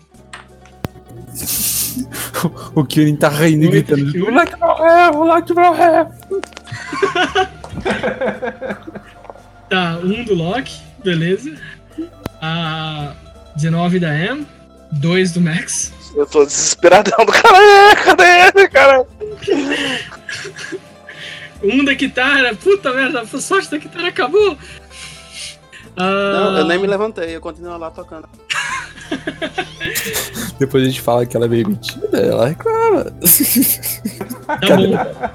[2.75, 4.19] O Kyurin tá rindo e gritando.
[4.19, 6.07] Moleque morreu, moleque morreu.
[9.67, 11.55] Tá, um do Loki, beleza.
[12.39, 13.13] A
[13.55, 14.45] 19 da M,
[14.91, 15.91] 2 do Max.
[16.15, 17.57] Eu tô desesperadão do cara.
[17.57, 19.05] É, cadê ele, cara?
[21.63, 24.55] Um da Kitara, puta merda, a sorte da Kitara acabou.
[25.97, 28.29] Ah, Não, eu nem me levantei, eu continuo lá tocando.
[30.59, 33.05] Depois a gente fala que ela é meio metida, ela reclama.
[34.45, 35.31] Tá bom.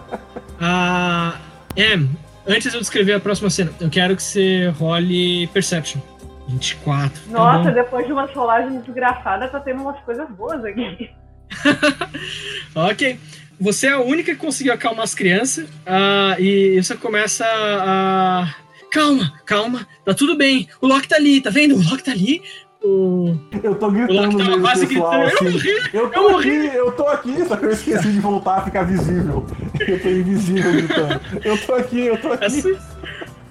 [0.60, 1.38] Ah,
[1.76, 2.10] M,
[2.46, 6.00] antes de eu descrever a próxima cena, eu quero que você role Perception.
[6.48, 7.10] 24.
[7.10, 7.74] tá Nossa, bom?
[7.74, 11.10] depois de uma rolagens desgraçadas, tá tendo umas coisas boas aqui.
[12.74, 13.18] Ok.
[13.60, 15.68] Você é a única que conseguiu acalmar as crianças.
[15.86, 18.54] ah, e você começa a.
[18.90, 20.68] Calma, calma, tá tudo bem.
[20.80, 21.76] O Loki tá ali, tá vendo?
[21.76, 22.42] O Loki tá ali.
[22.82, 25.44] O, Eu tô gritando no tava meio do quase pessoal gritando.
[25.44, 25.52] Eu assim.
[25.52, 25.90] morri!
[25.92, 26.66] Eu Eu tô morri.
[26.66, 29.46] aqui, eu tô aqui, só que eu esqueci de voltar a ficar visível.
[29.80, 31.20] Eu tô invisível gritando.
[31.44, 32.44] Eu tô aqui, eu tô aqui.
[32.44, 32.64] As,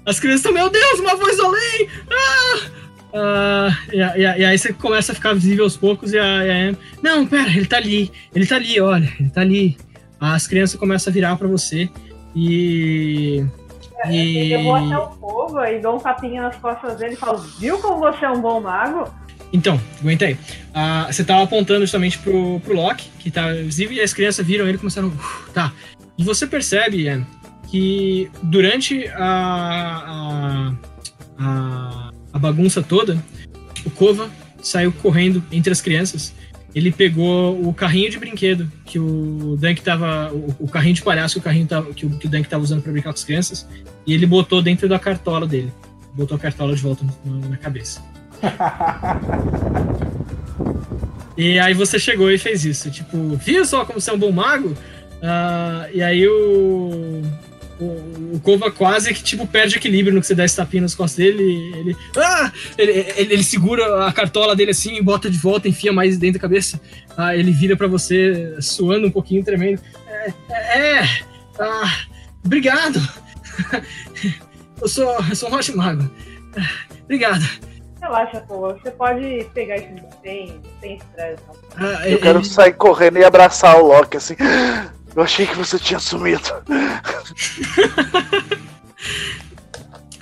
[0.04, 1.88] as crianças estão, meu Deus, uma voz além!
[2.10, 2.70] Ah!
[3.12, 6.50] Ah, e, e e aí você começa a ficar visível aos poucos e a, e
[6.70, 9.76] a Não, pera, ele tá ali, ele tá ali, olha, ele tá ali.
[10.20, 11.88] As crianças começam a virar pra você
[12.36, 13.44] e.
[14.08, 14.52] E.
[14.52, 17.78] Eu vou até o povo e dou um tapinha nas costas dele e falo, viu
[17.78, 19.12] como você é um bom mago?
[19.52, 20.38] Então, aguenta aí.
[20.72, 24.66] Ah, você tava apontando justamente pro, pro Loki, que tá visível, e as crianças viram
[24.66, 25.08] ele e começaram.
[25.08, 25.72] "Uf, tá.
[26.16, 27.26] E você percebe, Ian,
[27.68, 29.24] que durante a,
[30.06, 30.72] a,
[31.38, 33.18] a, a bagunça toda,
[33.84, 34.30] o Kova
[34.62, 36.32] saiu correndo entre as crianças.
[36.74, 40.32] Ele pegou o carrinho de brinquedo que o Dunk tava.
[40.32, 42.62] O, o carrinho de palhaço que o, carrinho tava, que, o, que o Dunk tava
[42.62, 43.66] usando pra brincar com as crianças.
[44.06, 45.72] E ele botou dentro da cartola dele.
[46.14, 48.00] Botou a cartola de volta no- na cabeça.
[51.36, 52.90] E aí você chegou e fez isso.
[52.90, 54.76] Tipo, viu só como você é um bom mago?
[55.22, 57.22] Ah, e aí o,
[57.80, 60.94] o, o Kova quase que tipo, perde equilíbrio no que você dá esse tapinha nas
[60.94, 61.72] costas dele.
[61.76, 62.52] Ele, ah!
[62.76, 66.40] ele, ele, ele segura a cartola dele assim e bota de volta, enfia mais dentro
[66.40, 66.80] da cabeça.
[67.16, 69.80] Ah, ele vira pra você, suando um pouquinho, tremendo.
[70.06, 71.08] É, é, é,
[71.58, 71.96] ah,
[72.44, 73.00] obrigado.
[74.80, 76.10] eu, sou, eu sou um ótimo mago.
[77.04, 77.44] Obrigado.
[78.00, 79.92] Relaxa, pô, você pode pegar isso
[80.22, 81.42] sem, sem estresse.
[81.76, 84.36] Ah, Eu ele- quero sair correndo e abraçar o Loki assim.
[85.16, 86.42] Eu achei que você tinha sumido.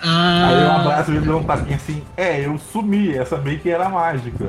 [0.01, 2.03] ah, Aí eu abraço ele e dou um tapinha assim.
[2.17, 4.45] É, eu sumi, essa meio que era mágica.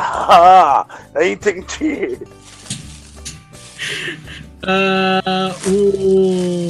[0.00, 0.86] Ah,
[1.20, 2.20] entendi.
[4.62, 6.68] Ah, o,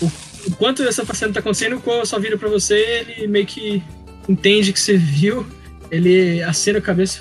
[0.00, 0.10] o,
[0.46, 3.82] enquanto essa cena tá acontecendo, o Ko só vira pra você, ele meio que
[4.26, 5.46] entende que você viu,
[5.90, 7.20] ele acena a cabeça.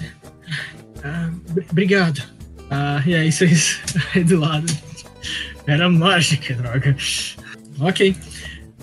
[1.04, 2.24] Ah, br- obrigado.
[2.70, 3.80] Ah, e aí vocês
[4.16, 4.66] aí do lado.
[5.66, 6.96] Era mágica, droga.
[7.80, 8.16] Ok.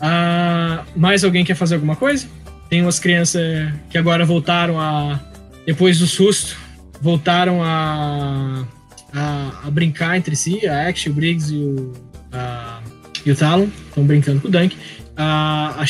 [0.01, 2.27] Ah, mais alguém quer fazer alguma coisa?
[2.69, 5.21] Tem umas crianças que agora voltaram a.
[5.67, 6.57] Depois do susto,
[7.01, 8.67] voltaram a
[9.13, 11.93] a, a brincar entre si, a Ash, o Briggs e o,
[12.33, 12.81] a-
[13.25, 14.77] e o Talon estão brincando com o Dunk.
[15.17, 15.87] A, a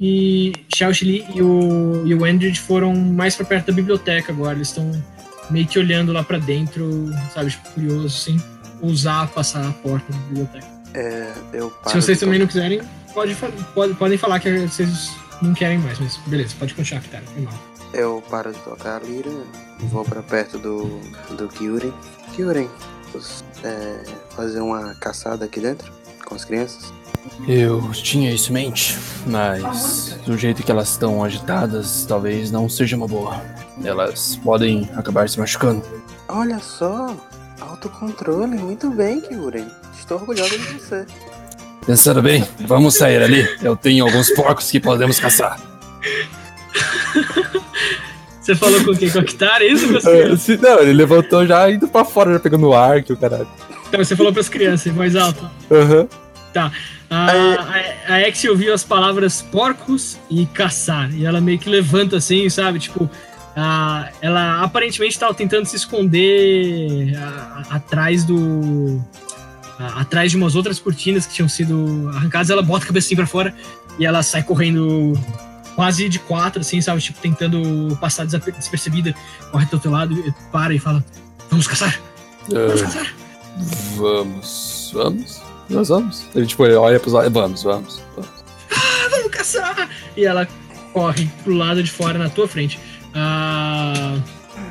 [0.00, 4.54] e Xiao Li e o, e o Andred foram mais pra perto da biblioteca agora.
[4.56, 4.90] Eles estão
[5.50, 8.40] meio que olhando lá pra dentro, sabe, tipo, curioso, assim,
[8.80, 10.66] ousar passar a porta da biblioteca.
[10.94, 12.80] É, eu paro Se vocês também não quiserem,
[13.12, 13.36] pode,
[13.74, 15.10] pode, podem falar que vocês
[15.42, 17.20] não querem mais, mas beleza, pode continuar aqui, tá?
[17.20, 17.54] Foi mal.
[17.92, 19.30] Eu paro de tocar a lira,
[19.80, 21.00] vou pra perto do,
[21.36, 21.92] do Kyurem.
[22.34, 22.68] Kyurem,
[23.12, 24.04] você, é,
[24.34, 25.90] fazer uma caçada aqui dentro
[26.24, 26.92] com as crianças?
[27.46, 28.96] Eu tinha isso em mente,
[29.26, 33.40] mas do jeito que elas estão agitadas, talvez não seja uma boa.
[33.84, 35.82] Elas podem acabar se machucando.
[36.28, 37.14] Olha só,
[37.60, 39.66] autocontrole, muito bem, Kyurem.
[39.98, 41.06] Estou orgulhosa de você.
[41.86, 43.48] Pensando bem, vamos sair ali.
[43.62, 45.60] Eu tenho alguns porcos que podemos caçar.
[48.40, 49.10] Você falou com quem?
[49.10, 49.86] Com a Kitara, é isso?
[50.08, 53.16] É, se- não, ele levantou já indo pra fora, já pegando o ar, que o
[53.16, 53.48] caralho.
[53.88, 55.50] Então, você falou pras crianças, em voz alta.
[55.70, 56.06] Aham.
[56.54, 56.70] A,
[57.10, 61.12] a, a Ex ouviu as palavras porcos e caçar.
[61.12, 62.78] E ela meio que levanta assim, sabe?
[62.78, 63.10] Tipo,
[63.56, 69.02] a, ela aparentemente estava tentando se esconder a- a- atrás do.
[69.78, 72.50] a- atrás de umas outras cortinas que tinham sido arrancadas.
[72.50, 73.54] Ela bota a cabeça assim pra fora.
[73.98, 75.14] e ela sai correndo
[75.74, 77.00] quase de quatro, assim, sabe?
[77.00, 79.14] Tipo, tentando passar despercebida,
[79.50, 80.14] corre do teu lado,
[80.52, 81.02] para e fala:
[81.50, 81.98] Vamos caçar!
[82.50, 83.14] Vamos Ah, caçar!
[83.96, 86.26] vamos, vamos, nós vamos.
[86.34, 88.02] Ele tipo, ele olha pros lados, vamos, vamos.
[88.14, 88.30] vamos.
[89.10, 89.88] Vamos caçar!
[90.16, 90.46] E ela
[90.92, 92.78] corre pro lado de fora na tua frente.
[93.16, 94.14] Ah,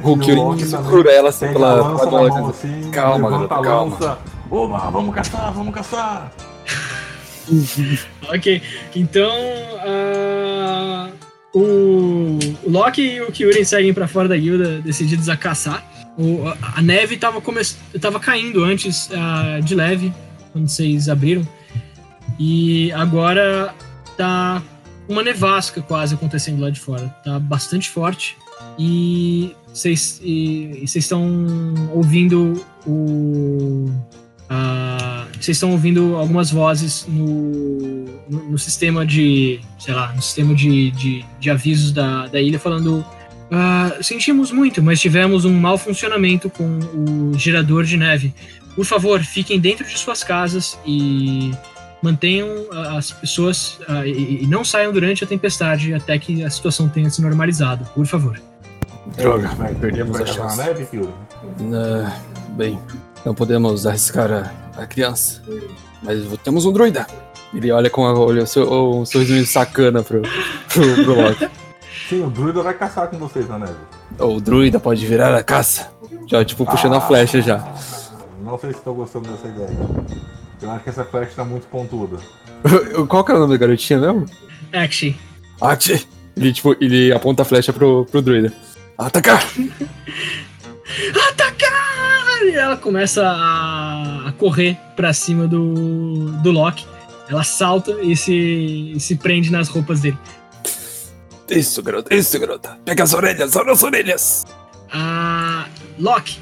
[0.04, 2.42] também segura ela assim pela, lança pela na gola.
[2.42, 4.20] mão assim, Calma, garota, calma.
[4.52, 6.32] Oba, vamos caçar, vamos caçar.
[8.30, 8.62] ok.
[8.96, 9.32] Então,
[9.86, 11.10] ah,
[11.54, 15.84] o, Loki e o Kyurem seguem pra fora da guilda, decididos a caçar.
[16.18, 17.62] O- a- a neve tava, come,
[18.00, 20.14] tava caindo antes ah, de leve,
[20.54, 21.42] quando vocês abriram.
[22.40, 23.74] E agora
[24.18, 24.62] tá
[25.08, 27.08] uma nevasca quase acontecendo lá de fora.
[27.24, 28.38] Tá bastante forte.
[28.78, 30.22] E vocês
[30.96, 33.92] estão ouvindo o.
[35.34, 39.60] vocês estão ouvindo algumas vozes no, no, no sistema de.
[39.80, 43.06] sei lá, no sistema de, de, de avisos da, da ilha falando.
[43.52, 46.80] "Ah, sentimos muito, mas tivemos um mau funcionamento com
[47.34, 48.34] o gerador de neve.
[48.76, 51.52] Por favor, fiquem dentro de suas casas e
[52.06, 56.50] mantenham ah, as pessoas ah, e, e não saiam durante a tempestade até que a
[56.50, 57.84] situação tenha se normalizado.
[57.94, 58.40] Por favor.
[59.18, 60.58] Droga, Vai, perdemos a chance.
[60.58, 61.10] na neve, Kyuri?
[61.74, 62.12] Ah,
[62.50, 62.80] bem,
[63.26, 65.42] não podemos arriscar a, a criança,
[66.02, 67.06] mas temos um druida.
[67.54, 70.22] Ele olha com a, olha, o seu- um sorriso sacana pro,
[70.74, 71.48] pro, pro Loki.
[72.10, 73.74] Sim, o druida vai caçar com vocês na neve.
[74.20, 75.90] O druida pode virar a caça.
[76.28, 77.58] Já, tipo, puxando a flecha já.
[78.44, 79.70] Não sei se estou gostando dessa ideia.
[80.62, 82.18] Eu acho que essa flecha tá muito pontuda.
[83.08, 84.26] Qual que era o nome da garotinha mesmo?
[84.74, 85.14] Action.
[85.62, 86.08] Ati!
[86.36, 88.54] Ele, tipo, ele aponta a flecha pro, pro druida.
[88.98, 89.44] Atacar!
[91.30, 92.44] Atacar!
[92.44, 96.86] E ela começa a, a correr pra cima do, do Loki.
[97.30, 100.18] Ela salta e se, e se prende nas roupas dele.
[101.50, 102.78] Isso, garota, isso, garota.
[102.84, 104.46] Pega as orelhas, olha as orelhas!
[104.92, 105.66] Ah,
[105.98, 106.40] Loki,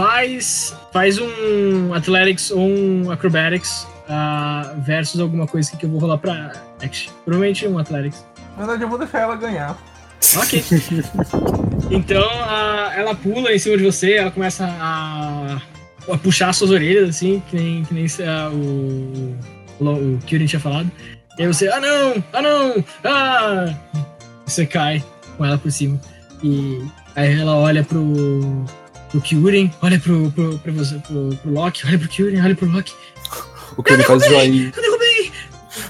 [0.00, 6.16] faz, faz um Athletics ou um Acrobatics ah, versus alguma coisa que eu vou rolar
[6.16, 6.52] pra
[6.82, 7.12] Action.
[7.22, 8.24] Provavelmente um Athletics.
[8.56, 9.76] Na verdade, eu vou deixar ela ganhar.
[10.36, 10.64] Ok.
[11.90, 15.60] Então ah, ela pula em cima de você, ela começa a,
[16.08, 19.36] a puxar suas orelhas, assim, que nem, que nem ah, o,
[19.80, 20.88] o, o Kyurem tinha falado.
[21.36, 23.74] E aí você, ah não, ah não, ah!
[24.46, 25.02] Você cai
[25.36, 26.00] com ela por cima.
[26.44, 26.80] E
[27.16, 28.64] aí ela olha pro,
[29.10, 32.70] pro Kyurem, olha pro, pro, pro, você, pro, pro Loki, olha pro Kyurem, olha pro
[32.70, 32.92] Loki.
[33.76, 34.72] O que ele faz joinha.
[34.76, 35.32] Eu derrubei!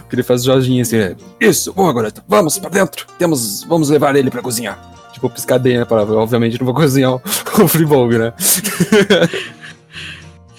[0.05, 1.17] O que ele faz joinha assim, é.
[1.41, 2.23] Isso, boa, garota.
[2.29, 3.07] Vamos pra dentro.
[3.19, 4.79] Temos, vamos levar ele pra cozinhar.
[5.13, 7.23] Tipo, piscadeira, para obviamente não vou cozinhar o,
[7.63, 8.33] o Freebolg, né?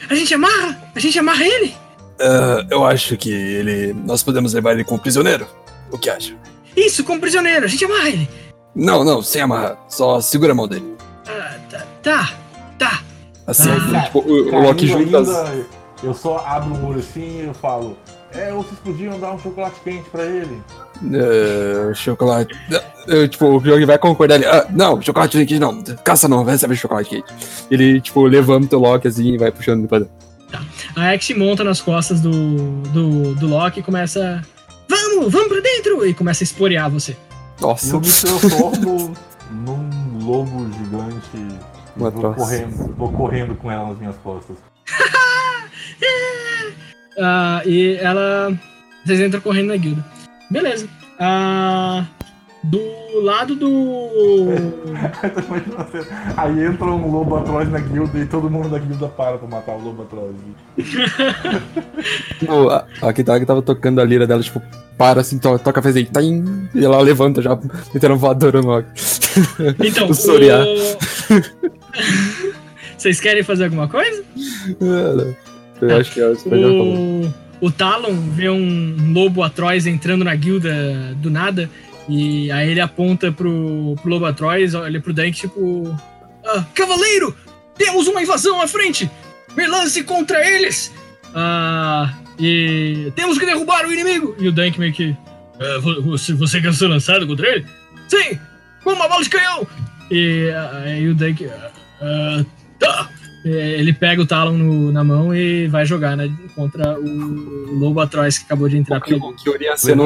[0.09, 0.77] A gente amarra!
[0.93, 1.73] A gente amarra ele!
[2.19, 3.93] Ah, eu acho que ele.
[3.93, 5.47] Nós podemos levar ele como prisioneiro.
[5.89, 6.35] O que acha?
[6.75, 8.29] Isso, como prisioneiro, a gente amarra ele!
[8.75, 9.77] Não, não, sem amarrar.
[9.87, 10.95] Só segura a mão dele.
[11.27, 12.33] Ah, tá, tá.
[13.51, 14.01] Assim, Ah.
[14.03, 15.65] tipo, o, o Loki junta ainda,
[16.03, 17.97] eu só abro um olho assim e eu falo.
[18.33, 20.57] É, vocês podiam dar um chocolate quente pra ele.
[21.13, 22.53] eh, chocolate.
[23.09, 24.45] Eh, tipo, o Pyong vai concordar ali.
[24.45, 25.81] Ah, não, chocolate quente não.
[26.03, 27.25] Caça não, vai receber chocolate quente.
[27.69, 30.13] Ele, tipo, levanta o Loki assim e vai puxando ele pra dentro.
[30.95, 32.31] A Axe monta nas costas do,
[32.89, 34.41] do, do Loki e começa.
[34.87, 36.05] Vamos, vamos pra dentro!
[36.05, 37.15] E começa a esporear você.
[37.59, 39.13] Nossa, eu me transformo
[39.51, 41.55] num lobo gigante.
[41.95, 42.35] Uma vou troça.
[42.39, 44.57] correndo, vou correndo com ela nas minhas costas.
[47.19, 48.57] Ah, e ela.
[49.05, 50.03] Vocês entram correndo na guilda.
[50.49, 50.87] Beleza.
[51.19, 52.05] Ah,
[52.63, 52.79] do
[53.21, 53.67] lado do.
[56.37, 59.75] Aí entra um lobo atroz na guilda e todo mundo da guilda para pra matar
[59.75, 60.33] o lobo atroz.
[62.39, 64.61] Tipo, a, a Kitara que tava tocando a lira dela, tipo,
[64.97, 67.59] para assim, to, toca a fez aí, taim, e ela levanta já,
[67.93, 68.87] metendo voadora no Loki.
[69.85, 70.13] Então, o-
[72.97, 74.23] Vocês querem fazer alguma coisa?
[75.81, 77.25] Eu acho que é isso que eu falou.
[77.25, 77.33] O,
[77.67, 80.71] o Talon vê um lobo atroz entrando na guilda
[81.17, 81.69] do nada.
[82.09, 85.97] E aí ele aponta pro, pro lobo atroz, olha pro Dank, tipo.
[86.45, 87.35] "Ah, Cavaleiro!
[87.77, 89.09] Temos uma invasão à frente!
[89.55, 90.91] Me lance contra eles!
[91.33, 94.35] Ah, e temos que derrubar o inimigo!
[94.39, 95.15] E o Dank meio que.
[95.59, 97.65] "Ah, vo- você, você quer ser lançado contra ele?
[98.07, 98.37] Sim!
[98.83, 99.65] Com uma bala de canhão!
[100.09, 100.49] E
[100.85, 101.47] aí o Dank.
[102.01, 102.43] "Ah,
[102.79, 103.09] tá!
[103.43, 107.99] É, Ele pega o Talon no- na mão e vai jogar né, contra o lobo
[107.99, 110.03] atroz que acabou de entrar O que, o que eu iria que, a, cena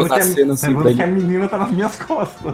[0.53, 1.21] assim, pra que a ele.
[1.21, 2.53] menina tá nas minhas costas.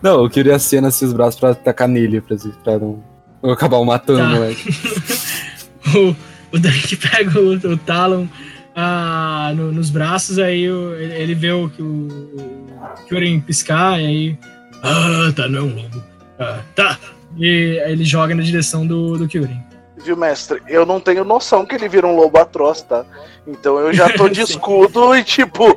[0.00, 3.02] Não, eu queria a cena assim, os braços pra tacar nele, pra, pra não,
[3.42, 4.28] não acabar o matando Tá.
[4.28, 4.70] o moleque.
[6.52, 8.28] o, o Dank pega o, o Talon
[8.76, 12.66] ah, no- nos braços, aí o- ele, ele vê o, o, o
[13.08, 14.38] Kyurem piscar, e aí.
[14.80, 16.02] Ah, tá não, lobo.
[16.38, 16.98] Ah, tá.
[17.36, 19.62] E aí ele joga na direção do, do Kyurem.
[19.96, 20.62] Viu, mestre?
[20.68, 23.04] Eu não tenho noção que ele vira um lobo atroz, tá?
[23.46, 25.74] Então eu já tô de escudo e tipo.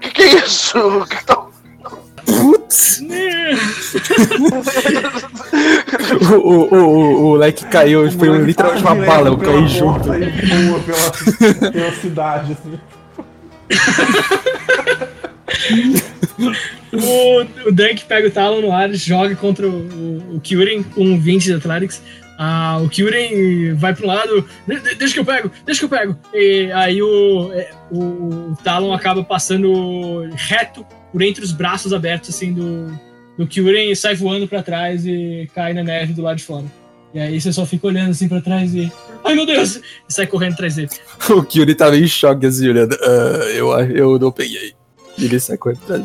[0.00, 1.06] Que que é isso?
[1.08, 1.46] Que que tá...
[2.26, 3.00] Putz!
[6.30, 10.10] o, o, o, o leque caiu, foi um, literalmente uma bala, eu caí junto.
[10.10, 12.78] Pela, pela cidade, assim.
[16.92, 20.40] O, o Dunk pega o Talon no ar, joga contra o, o,
[20.94, 22.02] com 20 de Athletics.
[22.38, 25.98] Ah, o Kyurem vai pro lado, "De- de- deixa que eu pego, deixa que eu
[25.98, 26.16] pego.
[26.32, 32.52] E aí o, é, o, Talon acaba passando reto por entre os braços abertos assim
[32.52, 32.92] do,
[33.36, 33.46] do
[33.90, 36.64] e sai voando pra trás e cai na neve do lado de fora.
[37.12, 38.90] E aí você só fica olhando assim pra trás e.
[39.24, 39.76] Ai meu Deus!
[39.76, 40.90] E sai correndo atrás dele.
[41.30, 42.96] O Kyuri tava em choque assim, olhando.
[43.02, 44.77] "Ah, eu, eu não peguei.
[45.20, 46.02] Ele sacou atrás.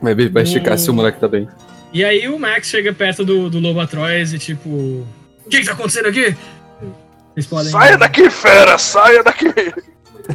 [0.00, 1.48] Vai, vai checar se o moleque tá bem.
[1.92, 4.68] E aí o Max chega perto do, do Lobo Atroz e tipo.
[4.68, 5.06] O
[5.48, 6.36] que, que tá acontecendo aqui?
[7.34, 7.70] Vocês podem.
[7.70, 8.76] Saia daqui, fera!
[8.78, 9.46] Saia daqui!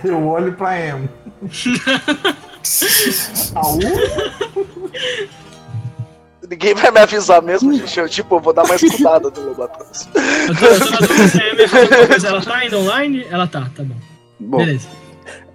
[0.03, 1.09] Eu olho pra Em.
[3.55, 3.79] Aú?
[6.49, 7.99] Ninguém vai me avisar mesmo, gente.
[7.99, 10.09] Eu, tipo, eu vou dar uma escutada no lobo atroz.
[10.15, 13.25] Eu tô, eu tô, eu tô, é, ela tá ainda online?
[13.29, 13.95] Ela tá, tá bom.
[14.39, 14.87] Bom, Beleza.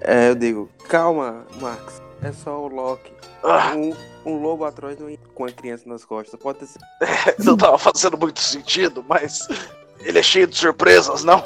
[0.00, 1.97] é, eu digo, calma, Max.
[2.22, 3.12] É só o Loki.
[3.42, 4.98] Ah, Um, um lobo atrás
[5.34, 6.38] com a criança nas costas.
[6.40, 6.80] Pode ser.
[7.44, 9.46] não tava fazendo muito sentido, mas.
[10.00, 11.42] Ele é cheio de surpresas, não?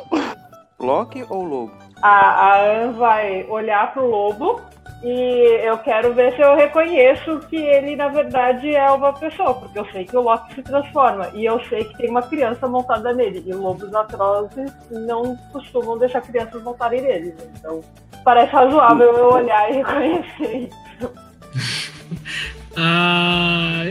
[0.78, 1.72] Loki ou lobo?
[2.02, 4.60] A, a Anne vai olhar pro lobo
[5.02, 9.78] e eu quero ver se eu reconheço que ele, na verdade, é uma pessoa, porque
[9.78, 13.12] eu sei que o Loki se transforma e eu sei que tem uma criança montada
[13.12, 13.42] nele.
[13.44, 17.34] E lobos atrozes não costumam deixar crianças montarem neles.
[17.58, 17.80] Então,
[18.24, 21.10] parece razoável eu olhar e reconhecer isso.
[22.76, 23.84] Ah,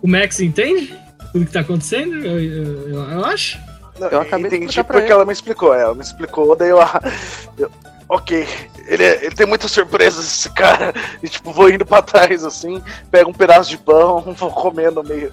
[0.00, 0.96] o Max entende
[1.32, 2.14] tudo que tá acontecendo?
[2.24, 3.58] Eu, eu, eu- eu acho.
[3.98, 5.74] Não, Eu acabei de entendi porque ela me explicou.
[5.74, 6.78] Ela me explicou, daí eu.
[7.58, 7.70] eu-
[8.08, 8.46] ok,
[8.86, 10.94] ele, é- ele tem muitas surpresas, esse cara.
[11.22, 15.32] E tipo, vou indo pra trás assim, pego um pedaço de pão, vou comendo meio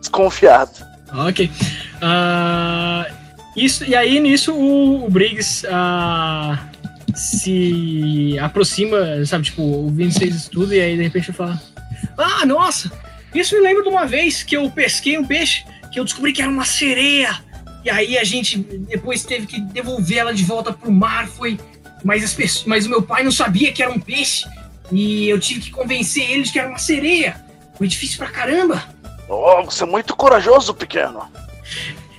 [0.00, 0.70] desconfiado.
[1.28, 1.50] Ok.
[2.00, 3.06] Ah,
[3.54, 6.58] isso, e aí, nisso, o, o Briggs ah,
[7.14, 9.44] se aproxima, sabe?
[9.44, 11.60] Tipo, o Vince fez isso tudo e aí, de repente, ele fala:
[12.16, 12.90] Ah, nossa!
[13.34, 16.42] Isso me lembra de uma vez que eu pesquei um peixe que eu descobri que
[16.42, 17.38] era uma sereia.
[17.84, 21.28] E aí a gente depois teve que devolver ela de volta pro mar.
[21.28, 21.58] Foi.
[22.04, 24.44] Mas, as pessoas, mas o meu pai não sabia que era um peixe.
[24.90, 27.44] E eu tive que convencer ele de que era uma sereia.
[27.76, 28.82] Foi difícil pra caramba.
[29.28, 31.22] Oh, você é muito corajoso, pequeno.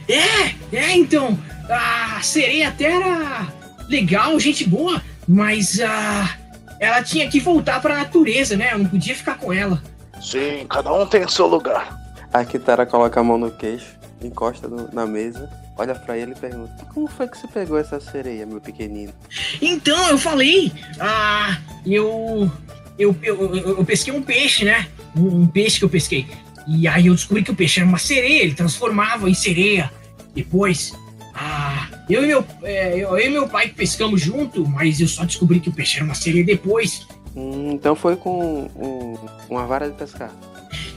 [0.07, 1.37] É, é, então,
[1.69, 3.47] a sereia até era
[3.87, 6.37] legal, gente boa, mas ah,
[6.79, 8.73] ela tinha que voltar pra natureza, né?
[8.73, 9.81] Eu não podia ficar com ela.
[10.21, 11.97] Sim, cada um tem seu lugar.
[12.33, 16.35] A Kitara coloca a mão no queixo, encosta no- na mesa, olha pra ele e
[16.35, 19.13] pergunta: Como foi que você pegou essa sereia, meu pequenino?
[19.61, 22.49] Então, eu falei, ah, eu,
[22.97, 24.87] eu, eu, eu, eu pesquei um peixe, né?
[25.15, 26.25] Um, um peixe que eu pesquei.
[26.67, 29.91] E aí eu descobri que o peixe era uma sereia, ele transformava em sereia.
[30.33, 30.93] Depois,
[31.35, 35.23] ah, eu e meu, é, eu, eu e meu pai pescamos junto, mas eu só
[35.25, 37.07] descobri que o peixe era uma sereia depois.
[37.35, 39.17] Hum, então foi com um-
[39.49, 40.31] uma vara de pescar.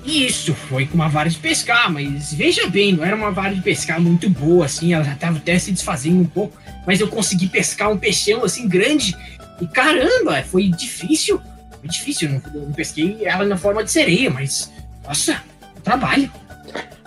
[0.05, 3.61] Isso, foi com uma vara de pescar, mas veja bem, não era uma vara de
[3.61, 6.57] pescar muito boa, assim, ela já estava até se desfazendo um pouco,
[6.87, 9.17] mas eu consegui pescar um peixão, assim, grande,
[9.61, 11.41] e caramba, foi difícil,
[11.81, 14.71] foi difícil, eu não, eu não pesquei ela na forma de sereia, mas,
[15.05, 15.43] nossa,
[15.83, 16.31] trabalho.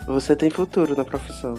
[0.08, 1.56] Você tem futuro na profissão.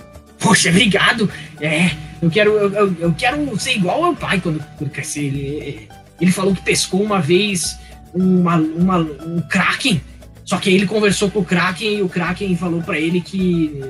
[0.51, 5.27] Poxa, obrigado, é, eu quero, eu, eu- quero ser igual ao pai quando, quando crescer,
[5.27, 5.89] ele,
[6.21, 7.79] ele falou que pescou uma vez
[8.13, 10.01] uma, uma, um kraken,
[10.45, 13.81] só que ele conversou com o Kraken e o Kraken falou pra ele que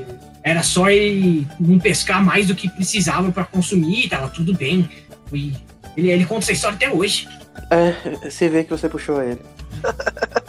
[0.44, 4.86] era só ele não pescar mais do que precisava pra consumir, tava tudo bem.
[5.32, 5.54] E
[5.96, 7.26] ele, ele conta essa história até hoje.
[7.70, 9.38] É, se vê que você puxou ele.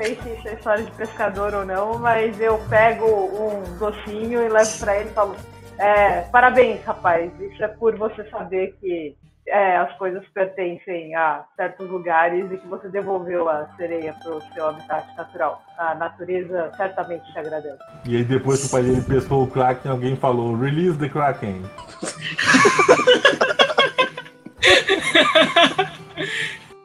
[0.00, 4.42] Não sei se isso é história de pescador ou não, mas eu pego um docinho
[4.42, 5.36] e levo pra ele e falo:
[5.78, 7.30] é, Parabéns, rapaz.
[7.38, 9.14] Isso é por você saber que
[9.46, 14.68] é, as coisas pertencem a certos lugares e que você devolveu a sereia pro seu
[14.68, 15.62] habitat natural.
[15.76, 17.78] A natureza certamente te agradece.
[18.06, 21.62] E aí depois que o pai dele pescou o Kraken, alguém falou, release the Kraken.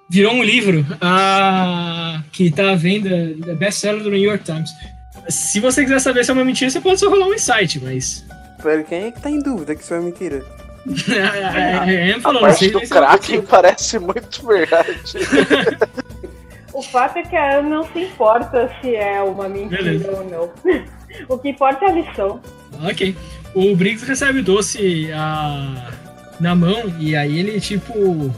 [0.09, 4.69] Virou um livro ah, que tá à venda, é best-seller do New York Times.
[5.29, 8.23] Se você quiser saber se é uma mentira, você pode só rolar um insight, mas.
[8.61, 10.43] Pera, quem é que tá em dúvida que isso é mentira?
[11.09, 14.99] É, é, é, A falou, parte vocês- do Kraken parece muito verdade.
[16.71, 20.11] O fato é que a Ana não se importa se é uma mentira Beleza.
[20.11, 20.51] ou não.
[21.29, 22.41] O que importa é a lição.
[22.83, 23.15] Ok.
[23.55, 25.89] O Briggs recebe o doce ah,
[26.39, 28.29] na mão e aí ele tipo.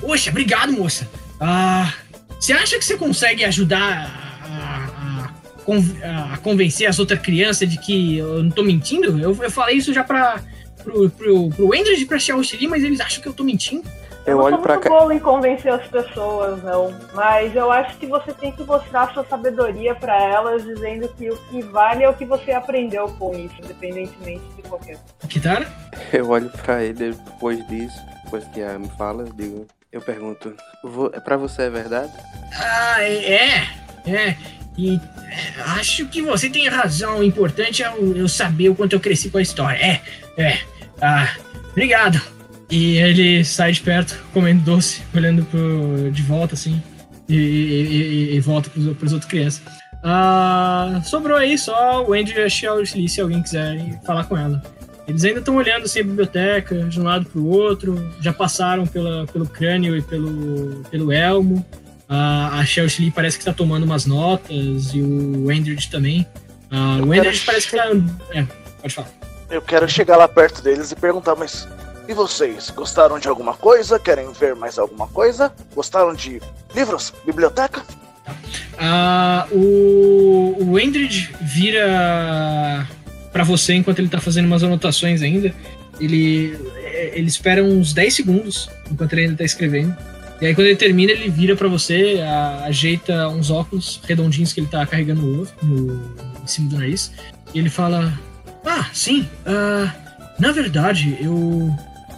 [0.00, 1.08] Poxa, obrigado, moça.
[1.40, 1.92] Ah,
[2.38, 4.10] você acha que você consegue ajudar
[4.44, 5.30] a,
[5.72, 9.18] a- a convencer as outras crianças de que eu não tô mentindo?
[9.18, 10.40] Eu, eu falei isso já pra.
[10.84, 13.82] Pro, pro, pro Endred e pra Xiaoxi, mas eles acham que eu tô mentindo.
[14.24, 14.90] Eu não olho pra muito cá.
[14.90, 16.94] boa em convencer as pessoas, não.
[17.12, 21.36] Mas eu acho que você tem que mostrar sua sabedoria pra elas, dizendo que o
[21.48, 25.28] que vale é o que você aprendeu com isso, independentemente de qualquer coisa.
[25.28, 25.66] Kitara?
[26.12, 29.66] Eu olho pra ele depois disso, depois que a me fala, eu digo,
[29.96, 32.12] eu pergunto, "Vo- pra você é verdade?
[32.54, 33.66] Ah, é,
[34.06, 34.36] é.
[34.78, 37.18] E é, acho que você tem razão.
[37.18, 39.78] O importante é eu, saber o quanto eu cresci com a história.
[39.84, 40.00] É,
[40.36, 40.58] é.
[41.00, 41.28] Ah,
[41.70, 42.20] obrigado.
[42.70, 46.82] E ele sai de perto, comendo doce, olhando pro, de volta, assim.
[47.28, 47.92] E, e-
[48.32, 49.62] e- e volta pros, pros outros crianças.
[50.04, 54.62] Ah, sobrou aí só o Andrew e a Xiaoxi, se alguém quiser falar com ela.
[55.06, 59.26] Eles ainda estão olhando assim a biblioteca, de um lado pro outro, já passaram pela,
[59.26, 61.64] pelo crânio e pelo, pelo elmo.
[62.08, 66.26] A, a Chelsea Lee parece que tá tomando umas notas e o Endred também.
[66.70, 67.88] Ah, o quero parece que tá.
[68.32, 68.46] É,
[68.80, 69.08] pode falar.
[69.48, 71.68] Eu quero chegar lá perto deles e perguntar, mas
[72.08, 72.70] e vocês?
[72.70, 73.98] Gostaram de alguma coisa?
[73.98, 75.52] Querem ver mais alguma coisa?
[75.74, 76.40] Gostaram de
[76.74, 77.12] livros?
[77.24, 77.82] Biblioteca?
[78.78, 82.86] Ah, o, o Endred vira
[83.36, 85.54] pra você enquanto ele tá fazendo umas anotações ainda.
[86.00, 89.94] Ele, é, ele espera uns 10 segundos enquanto ele ainda tá escrevendo.
[90.40, 94.60] E aí quando ele termina, ele vira pra você, a- ajeita uns óculos redondinhos que
[94.60, 97.12] ele tá carregando no, no- em cima do nariz.
[97.54, 98.18] E ele fala:
[98.64, 99.92] Ah, sim, ah,
[100.38, 101.70] na verdade, eu.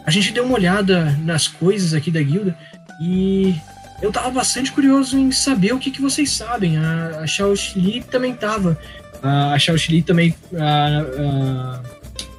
[0.07, 2.57] A gente deu uma olhada nas coisas aqui da guilda
[3.01, 3.55] e
[4.01, 6.77] eu tava bastante curioso em saber o que, que vocês sabem.
[6.79, 8.79] A, a Xiaoxi também tava.
[9.23, 11.83] A, a Xiaoxi também, a- a-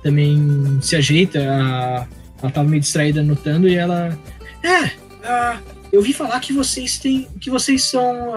[0.04, 1.40] também se ajeita.
[1.40, 4.18] ela tava meio distraída anotando e ela.
[5.24, 5.58] Ah,
[5.92, 7.28] eu vi falar que vocês têm.
[7.40, 8.34] que vocês são.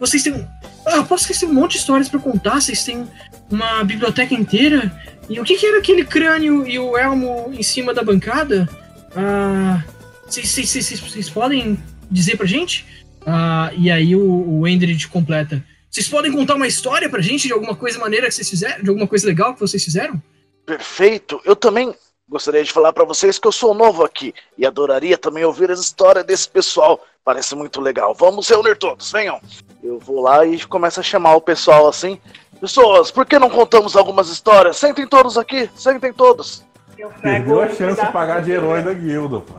[0.00, 0.46] vocês têm.
[0.86, 3.06] Ah, posso têm um monte de histórias pra contar, vocês têm
[3.50, 4.92] uma biblioteca inteira.
[5.28, 8.68] E o que, que era aquele crânio e o elmo em cima da bancada?
[9.16, 9.82] Ah,
[10.26, 11.78] vocês podem
[12.10, 12.84] dizer pra gente?
[13.26, 15.64] Ah, e aí o, o Endred completa.
[15.94, 18.82] Vocês podem contar uma história pra gente de alguma coisa maneira que vocês fizeram?
[18.82, 20.20] De alguma coisa legal que vocês fizeram?
[20.66, 21.40] Perfeito.
[21.44, 21.94] Eu também
[22.28, 25.78] gostaria de falar pra vocês que eu sou novo aqui e adoraria também ouvir as
[25.78, 27.00] histórias desse pessoal.
[27.24, 28.12] Parece muito legal.
[28.12, 29.40] Vamos reunir todos, venham.
[29.84, 32.18] Eu vou lá e começo a chamar o pessoal assim.
[32.60, 34.76] Pessoas, por que não contamos algumas histórias?
[34.76, 36.64] Sentem todos aqui, sentem todos.
[36.98, 39.54] Eu pego Perdeu a chance de pagar de herói da guilda, pô.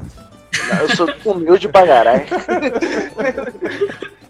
[0.82, 2.26] Eu sou humilde pra caralho.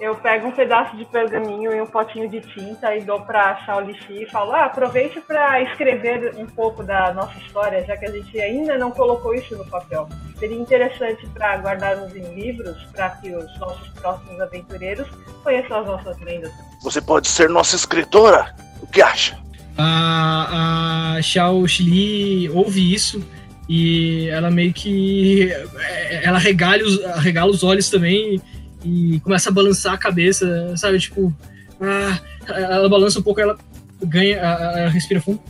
[0.00, 4.24] Eu pego um pedaço de pergaminho e um potinho de tinta e dou pra Shaolixi
[4.24, 8.40] e falo: ah, aproveite pra escrever um pouco da nossa história, já que a gente
[8.40, 10.08] ainda não colocou isso no papel.
[10.38, 15.08] Seria interessante para guardarmos em livros, para que os nossos próximos aventureiros
[15.44, 16.52] conheçam as nossas lendas.
[16.82, 18.52] Você pode ser nossa escritora?
[18.82, 19.38] O que acha?
[19.78, 23.24] A, a Xiao Xili ouve isso
[23.68, 25.52] e ela meio que.
[25.78, 28.53] é, Ela regala os, regala os olhos também e
[29.22, 30.98] começa a balançar a cabeça, sabe?
[30.98, 31.34] Tipo.
[31.80, 33.56] ah, ela balança um pouco, ela
[34.04, 34.36] ganha.
[34.36, 35.40] Ela respira fundo.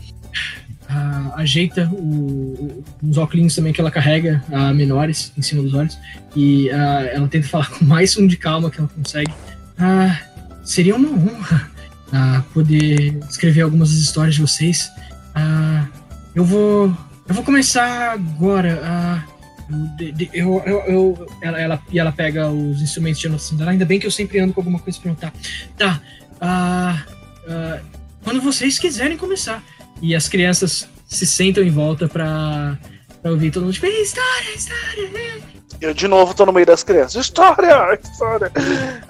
[0.89, 5.74] ah, ajeita o, o- uns óculos também que ela carrega, ah, menores, em cima dos
[5.74, 5.98] olhos.
[6.36, 9.32] E ah, ela tenta falar com mais um de calma que ela consegue.
[9.78, 10.19] Ah,
[10.65, 11.70] seria uma honra
[12.12, 14.89] ah, poder escrever algumas das histórias de vocês.
[15.35, 15.86] Ah,
[16.35, 16.97] eu vou.
[17.27, 19.24] Eu vou começar agora.
[19.70, 23.57] Eu, de- de- eu- eu- eu- ela, ela- e ela pega os instrumentos de anotação
[23.59, 23.70] dela.
[23.70, 25.32] Ainda bem que eu sempre ando com alguma coisa pra anotar.
[25.77, 26.01] Tá.
[26.41, 27.05] ah,
[27.49, 27.81] ah,
[28.23, 29.62] quando vocês quiserem começar.
[30.03, 32.77] E as crianças se sentam em volta pra,
[33.23, 33.73] pra ouvir todo mundo.
[33.73, 35.19] Tipo, "É história, história.
[35.19, 35.41] é."
[35.81, 37.15] Eu de novo tô no meio das crianças.
[37.24, 37.99] História!
[38.03, 38.51] História!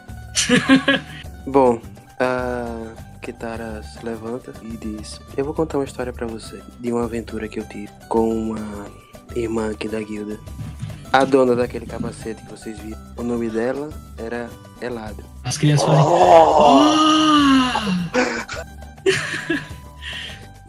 [1.47, 1.81] Bom,
[2.19, 7.05] a Kitara se levanta e diz: Eu vou contar uma história pra você de uma
[7.05, 8.87] aventura que eu tive com uma
[9.35, 10.39] irmã aqui da guilda.
[11.13, 12.99] A dona daquele capacete que vocês viram.
[13.17, 13.89] O nome dela
[14.19, 15.25] era Eladro.
[15.45, 16.05] As crianças fazem.
[16.05, 17.05] Oh!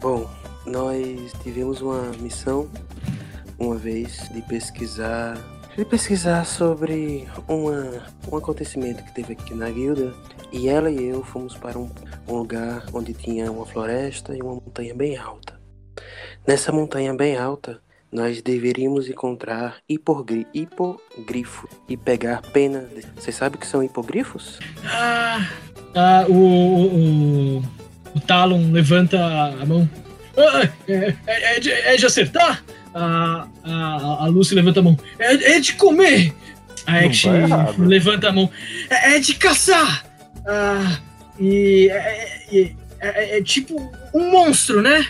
[0.00, 0.30] Bom,
[0.64, 2.68] nós tivemos uma missão
[3.58, 5.36] uma vez de pesquisar.
[5.76, 10.14] De pesquisar sobre uma, um acontecimento que teve aqui na guilda.
[10.52, 11.90] E ela e eu fomos para um,
[12.28, 15.60] um lugar onde tinha uma floresta e uma montanha bem alta.
[16.46, 17.80] Nessa montanha bem alta
[18.12, 22.80] nós deveríamos encontrar hipogri hipogrifo e pegar pena.
[22.80, 24.58] de- Você sabe o que são hipogrifos?
[24.84, 25.46] Ah,
[25.94, 27.62] ah, o, o, o,
[28.14, 29.18] o Talon levanta
[29.60, 29.88] a mão.
[30.36, 32.62] Ah, é, é- é de, é de acertar?
[32.94, 34.96] A, a, a Lucy levanta a mão.
[35.18, 36.32] É, é de comer!
[36.86, 37.84] A errado.
[37.84, 38.48] levanta a mão.
[38.88, 40.06] É, é de caçar!
[40.46, 40.98] Ah,
[41.38, 45.06] e é, é- é- é tipo um monstro, né?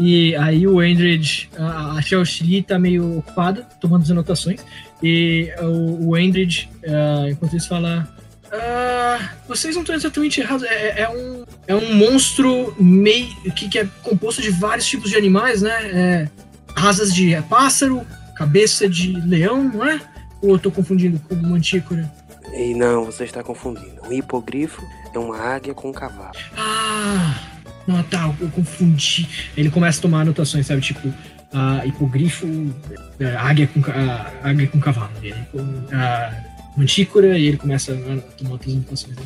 [0.00, 4.64] E aí o Endred, a, a Chelsea tá meio ocupada, tomando as anotações.
[5.02, 8.08] E o, o Endred, ah, enquanto isso, fala:
[8.50, 10.64] ah, vocês não estão exatamente errados.
[10.64, 15.16] É, é um, é um monstro meio que, que é composto de vários tipos de
[15.16, 15.90] animais, né?
[15.92, 16.28] É,
[16.74, 18.00] asas de pássaro,
[18.34, 20.00] cabeça de leão, não é?
[20.40, 22.10] Ou eu tô confundindo com mantícora?
[22.54, 24.00] E não, você está confundindo.
[24.08, 24.82] Um hipogrifo
[25.14, 26.32] é uma águia com um cavalo.
[26.56, 29.28] Ah, não, tá, eu confundi.
[29.56, 30.80] Ele começa a tomar anotações, sabe?
[30.80, 31.12] Tipo,
[31.52, 32.46] ah, hipogrifo,
[33.18, 35.10] é, águia, com, ah, águia com cavalo.
[35.22, 35.34] Ele,
[35.92, 36.32] ah,
[36.76, 39.16] mantícora, e ele começa a tomar outras anotações.
[39.16, 39.22] né?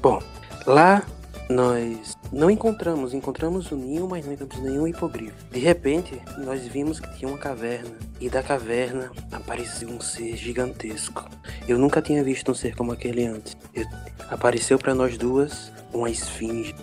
[0.00, 0.22] Bom,
[0.66, 1.02] lá
[1.48, 5.34] nós não encontramos, encontramos o ninho, mas não encontramos nenhum hipogrifo.
[5.52, 11.24] De repente, nós vimos que tinha uma caverna, e da caverna apareceu um ser gigantesco.
[11.68, 13.56] Eu nunca tinha visto um ser como aquele antes.
[13.74, 13.86] Eu-
[14.28, 16.74] apareceu para nós duas uma esfinge.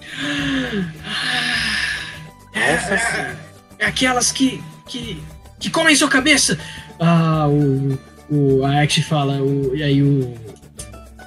[2.54, 3.38] Essa sim.
[3.80, 5.22] É aquelas que, que,
[5.60, 6.58] que comem sua cabeça.
[7.00, 8.00] Ah, o,
[8.30, 10.34] o a Ash fala, o, e aí o,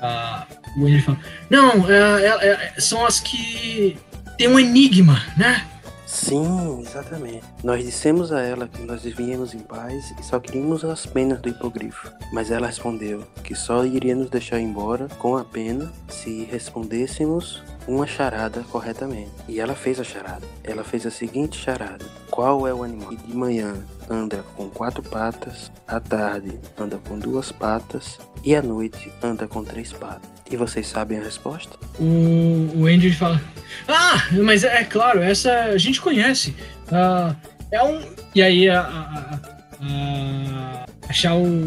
[0.03, 0.47] a,
[0.77, 1.19] o Henry fala,
[1.51, 3.97] não, é- é- é- são as que
[4.39, 5.67] tem um enigma, né?
[6.07, 7.43] Sim, exatamente.
[7.65, 11.49] Nós dissemos a ela que nós vivíamos em paz e só queríamos as penas do
[11.49, 12.11] hipogrifo.
[12.33, 18.07] Mas ela respondeu que só iria nos deixar embora com a pena se respondêssemos uma
[18.07, 19.31] charada corretamente.
[19.49, 20.47] E ela fez a charada.
[20.63, 23.75] Ela fez a seguinte charada: Qual é o animal que de manhã
[24.09, 29.65] anda com quatro patas, à tarde anda com duas patas e à noite anda com
[29.65, 30.31] três patas?
[30.51, 31.77] E vocês sabem a resposta?
[31.99, 33.41] O, o Andrew fala:
[33.89, 36.55] Ah, mas é, é claro, essa a gente conhece.
[36.91, 37.35] Ah,
[37.71, 38.01] é um.
[38.35, 38.81] E aí a.
[38.81, 39.41] a,
[39.83, 41.13] a, a,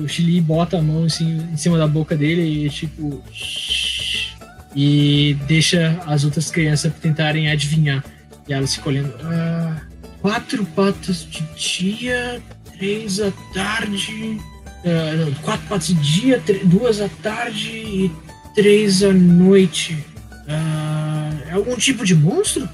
[0.08, 3.22] Chili bota a mão assim, em cima da boca dele e tipo.
[3.32, 4.36] "Shh",
[4.76, 8.04] E deixa as outras crianças tentarem adivinhar.
[8.48, 9.14] E elas ficam olhando.
[9.24, 9.82] "Ah,
[10.22, 12.42] quatro patas de dia,
[12.78, 14.40] três à tarde.
[14.86, 18.12] ah, não, quatro patas de dia, duas à tarde e
[18.56, 20.06] três à noite.
[20.48, 22.68] Ah, é algum tipo de monstro?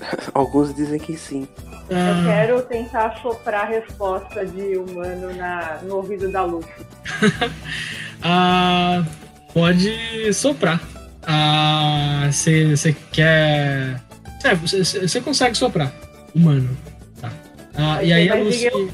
[0.34, 1.46] Alguns dizem que sim.
[1.90, 6.70] Eu Ah, quero tentar soprar a resposta de humano na, no ouvido da Luffy.
[8.22, 9.04] ah,
[9.52, 10.80] pode soprar.
[12.32, 14.00] Você quer.
[14.62, 15.92] Você consegue soprar.
[16.34, 16.76] Humano.
[17.74, 18.58] Ah, e aí a Lucy.
[18.58, 18.88] diga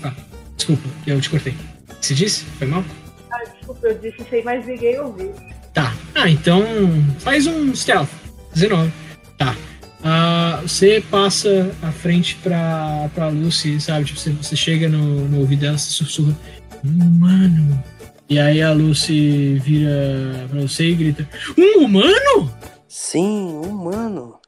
[0.00, 0.14] Tá.
[0.56, 1.54] Desculpa, eu te cortei.
[2.00, 2.44] Você disse?
[2.44, 2.84] Foi mal?
[3.30, 5.34] Ah, desculpa, eu disse sei, mas ninguém ouviu.
[5.72, 5.94] Tá.
[6.14, 6.64] Ah, então
[7.18, 8.10] faz um stealth.
[8.54, 8.92] 19.
[9.38, 9.56] Tá.
[10.04, 14.04] Ah, você passa à frente pra, pra Lucy, sabe?
[14.04, 16.36] Tipo, você, você chega no, no ouvido dela, você sussurra.
[16.84, 17.82] Humano.
[18.28, 22.52] E aí a Lucy vira pra você e grita: Um humano?
[22.88, 24.38] Sim, humano.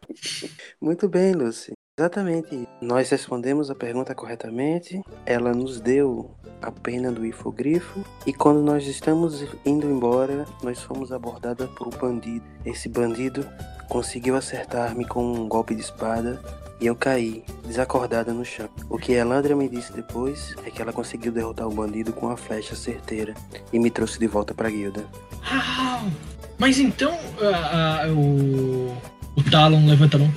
[0.81, 1.74] Muito bem, Lucy.
[1.97, 2.69] Exatamente.
[2.83, 5.01] Nós respondemos a pergunta corretamente.
[5.25, 8.05] Ela nos deu a pena do hipogrifo.
[8.27, 12.45] E quando nós estamos indo embora, nós fomos abordadas por um bandido.
[12.67, 13.49] Esse bandido
[13.89, 16.43] conseguiu acertar-me com um golpe de espada
[16.81, 18.69] e eu caí, desacordada no chão.
[18.91, 22.37] O que Elandra me disse depois é que ela conseguiu derrotar o bandido com uma
[22.37, 23.35] flecha certeira
[23.73, 25.07] e me trouxe de volta para a guilda.
[25.49, 26.11] Uau!
[26.59, 27.17] Mas então.
[27.41, 28.97] ah, ah, o.
[29.37, 30.33] O Talon levanta a mão.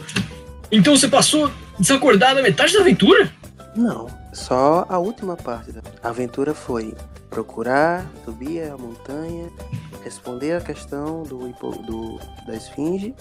[0.72, 3.32] Então você passou desacordado a metade da aventura?
[3.76, 6.94] Não, só a última parte da aventura foi
[7.30, 9.50] procurar, subir a montanha,
[10.04, 11.50] responder a questão do,
[11.84, 13.14] do da esfinge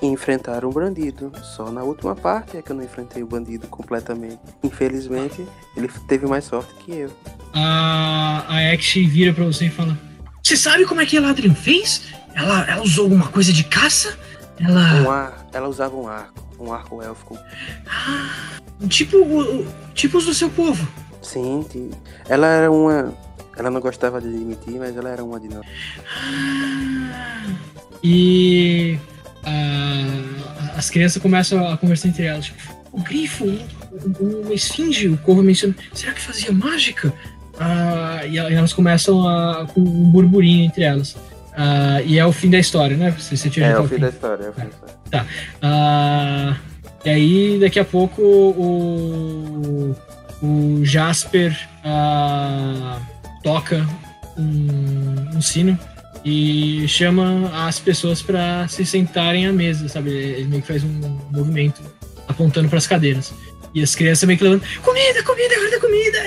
[0.00, 1.32] e enfrentar um bandido.
[1.42, 4.38] Só na última parte é que eu não enfrentei o bandido completamente.
[4.62, 5.46] Infelizmente,
[5.76, 7.10] ele teve mais sorte que eu.
[7.52, 8.76] A, a
[9.08, 9.98] vira pra você e fala:
[10.42, 12.02] Você sabe como é que a Ladrin fez?
[12.34, 14.16] Ela, ela usou alguma coisa de caça?
[14.58, 15.02] Ela.
[15.02, 17.38] Um ar, ela usava um arco, um arco élfico.
[17.86, 18.58] Ah,
[18.88, 20.86] tipo, o- o- tipo os do seu povo.
[21.22, 21.66] Sim,
[22.28, 23.12] ela era uma.
[23.56, 25.66] Ela não gostava de admitir, mas ela era uma de nós.
[26.16, 27.46] Ah,
[28.02, 28.98] E
[29.44, 32.46] ah, as crianças começam a conversar entre elas.
[32.46, 32.58] Tipo,
[32.92, 33.44] o grifo,
[34.20, 35.74] um esfinge, o Corvo menciona.
[35.92, 37.12] Será que fazia mágica?
[37.58, 41.14] Ah, e e elas começam a, com um burburinho entre elas.
[41.62, 43.10] Ah, e é o fim da história, né?
[43.18, 44.00] Você, você tinha É, dito o fim fim.
[44.00, 45.26] da história, é o fim da história.
[45.60, 46.56] Ah,
[47.04, 49.94] e aí, daqui a pouco, o,
[50.42, 51.54] o Jasper
[51.84, 52.98] ah,
[53.42, 53.86] toca
[54.38, 55.78] um, um sino
[56.24, 60.10] e chama as pessoas para se sentarem à mesa, sabe?
[60.10, 61.82] Ele meio que faz um movimento
[62.26, 63.32] apontando para as cadeiras.
[63.74, 66.18] E as crianças meio que levantam, comida, comida, guarda comida!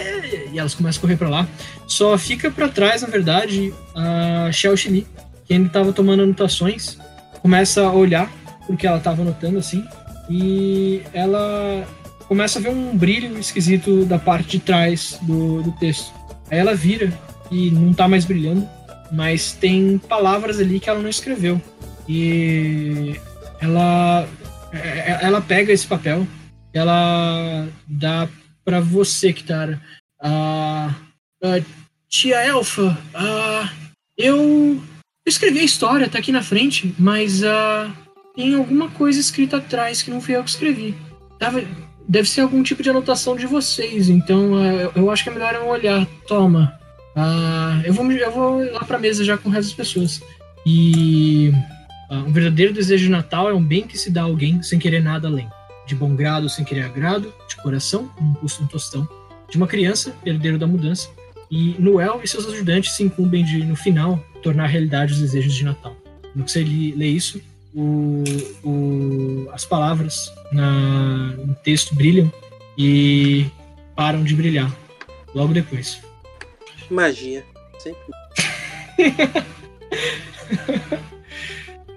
[0.54, 1.48] E elas começam a correr para lá.
[1.88, 5.06] Só fica para trás, na verdade, a Xiao Xili,
[5.46, 6.98] que ainda estava tomando anotações,
[7.42, 8.32] começa a olhar
[8.68, 9.86] o que ela estava anotando assim,
[10.30, 11.86] e ela
[12.28, 16.14] começa a ver um brilho esquisito da parte de trás do, do texto.
[16.50, 17.12] Aí ela vira
[17.52, 18.68] e não tá mais brilhando,
[19.12, 21.62] mas tem palavras ali que ela não escreveu.
[22.08, 23.16] E
[23.60, 24.28] ela
[24.74, 26.28] é, ela pega esse papel,
[26.74, 28.28] ela dá
[28.66, 29.80] para você, Kitara.
[30.20, 30.96] Ah,
[31.44, 31.62] ah,
[32.10, 33.70] tia Elfa, ah,
[34.18, 34.82] eu
[35.26, 37.92] escrevi a história, tá aqui na frente, mas ah,
[38.36, 40.96] tem alguma coisa escrita atrás que não fui eu que escrevi.
[41.40, 41.64] Tava,
[42.08, 45.54] deve ser algum tipo de anotação de vocês, então ah, eu acho que é melhor
[45.56, 46.06] eu olhar.
[46.28, 46.78] Toma.
[47.16, 50.22] Ah, eu, vou, eu vou lá pra mesa já com o resto das pessoas.
[50.66, 51.52] E
[52.10, 55.02] um verdadeiro desejo de Natal é um bem que se dá a alguém sem querer
[55.02, 55.48] nada além.
[55.86, 59.08] De bom grado, sem querer agrado, de coração, não custa um tostão.
[59.50, 61.10] De uma criança, herdeiro da mudança.
[61.56, 65.64] E Noel e seus ajudantes se incumbem de, no final, tornar realidade os desejos de
[65.64, 65.96] Natal.
[66.34, 67.40] No que você lê isso,
[67.76, 68.24] o,
[68.64, 72.34] o, as palavras na, no texto brilham
[72.76, 73.46] e
[73.96, 74.76] param de brilhar
[75.36, 76.02] logo depois.
[76.90, 77.46] Magia.
[77.78, 78.02] Sempre.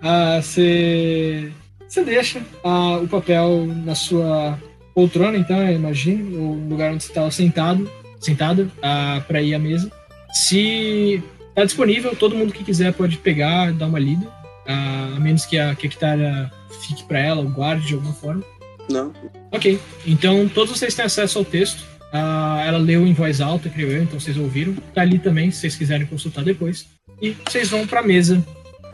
[0.02, 1.50] ah, você
[1.88, 4.60] você deixa ah, o papel na sua
[4.94, 7.90] poltrona, então, imagine, o lugar onde você estava sentado,
[8.20, 9.90] sentado, ah, para ir à mesa.
[10.32, 14.26] Se está disponível, todo mundo que quiser pode pegar, dar uma lida,
[14.66, 16.52] ah, a menos que a, que a Kitara
[16.82, 18.42] fique para ela ou guarde de alguma forma.
[18.90, 19.12] Não.
[19.50, 21.84] Ok, então todos vocês têm acesso ao texto.
[22.12, 24.74] Ah, ela leu em voz alta, creio eu, então vocês ouviram.
[24.94, 26.86] Tá ali também, se vocês quiserem consultar depois.
[27.20, 28.44] E vocês vão para a mesa,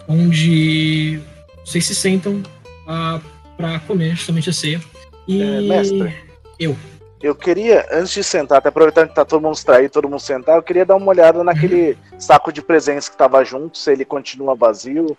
[0.09, 1.19] onde
[1.65, 2.43] vocês se sentam
[2.87, 3.21] ah,
[3.57, 4.81] para comer justamente a ceia.
[5.29, 6.15] E É, mestre.
[6.59, 6.77] eu.
[7.23, 10.57] Eu queria, antes de sentar, até aproveitando que tá todo mundo distraído, todo mundo sentar,
[10.57, 14.57] eu queria dar uma olhada naquele saco de presentes que tava junto, se ele continua
[14.57, 15.17] vazio,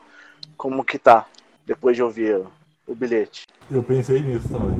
[0.57, 1.25] como que tá,
[1.65, 2.51] depois de ouvir o,
[2.85, 3.43] o bilhete.
[3.71, 4.77] Eu pensei nisso também.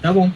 [0.00, 0.32] Tá bom.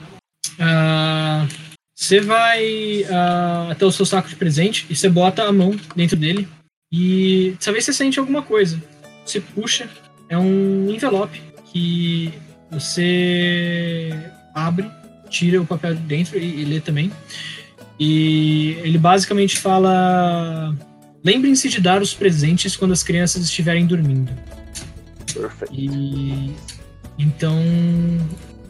[0.60, 1.46] Ah,
[1.94, 6.16] Você vai ah, até o seu saco de presente e você bota a mão dentro
[6.16, 6.46] dele.
[6.92, 8.78] E dessa vez você sente alguma coisa.
[9.24, 9.88] Você puxa,
[10.28, 11.40] é um envelope
[11.72, 12.34] que
[12.70, 14.10] você
[14.54, 14.90] abre,
[15.32, 17.10] tira o papel de dentro e, e lê também.
[17.98, 20.74] E ele basicamente fala:
[21.24, 24.32] lembrem-se de dar os presentes quando as crianças estiverem dormindo.
[25.32, 25.74] Perfeito.
[25.74, 26.54] E
[27.18, 27.56] então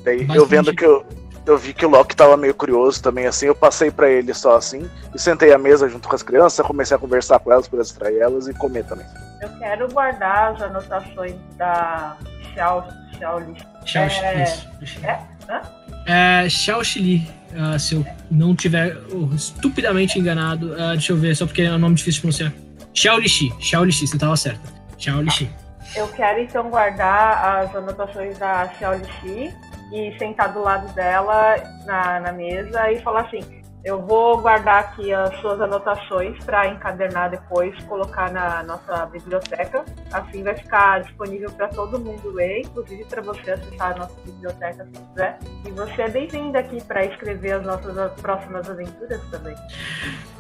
[0.05, 1.05] Daí, eu vendo que eu,
[1.47, 4.57] eu vi que o Loki tava meio curioso também, assim, eu passei pra ele só
[4.57, 7.81] assim, e sentei à mesa junto com as crianças, comecei a conversar com elas pra
[7.81, 9.07] distrair elas e comer também.
[9.41, 12.17] Eu quero guardar as anotações da
[12.55, 13.57] Xiao, Xiao Li.
[13.85, 14.45] Xiao É,
[14.81, 15.05] isso.
[15.05, 15.21] é?
[15.49, 15.82] Hã?
[16.07, 17.27] É Xiao Xili,
[17.57, 20.75] ah, se eu não tiver oh, estupidamente enganado.
[20.79, 22.53] Ah, deixa eu ver, só porque é um nome difícil de pronunciar.
[22.95, 24.73] Xiao Lixi, Xiao Lixi, você tava certo.
[24.99, 25.51] Xiao Lixi.
[25.95, 29.55] Eu quero então guardar as anotações da Xiao Lixi
[29.93, 35.13] e sentar do lado dela na, na mesa e falar assim: eu vou guardar aqui
[35.13, 39.85] as suas anotações para encadernar depois, colocar na nossa biblioteca.
[40.13, 44.85] Assim vai ficar disponível para todo mundo ler, inclusive para você acessar a nossa biblioteca
[44.85, 45.39] se quiser.
[45.67, 49.57] E você é bem-vindo aqui para escrever as nossas próximas aventuras também.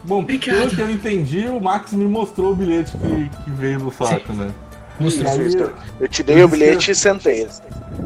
[0.05, 0.59] Bom, Obrigado.
[0.59, 4.33] pelo que eu entendi, o Max me mostrou o bilhete que, que veio no saco,
[4.33, 4.53] né?
[5.01, 5.43] Mostrou.
[5.43, 5.73] Isso.
[5.99, 7.49] Eu te dei o bilhete e sentei.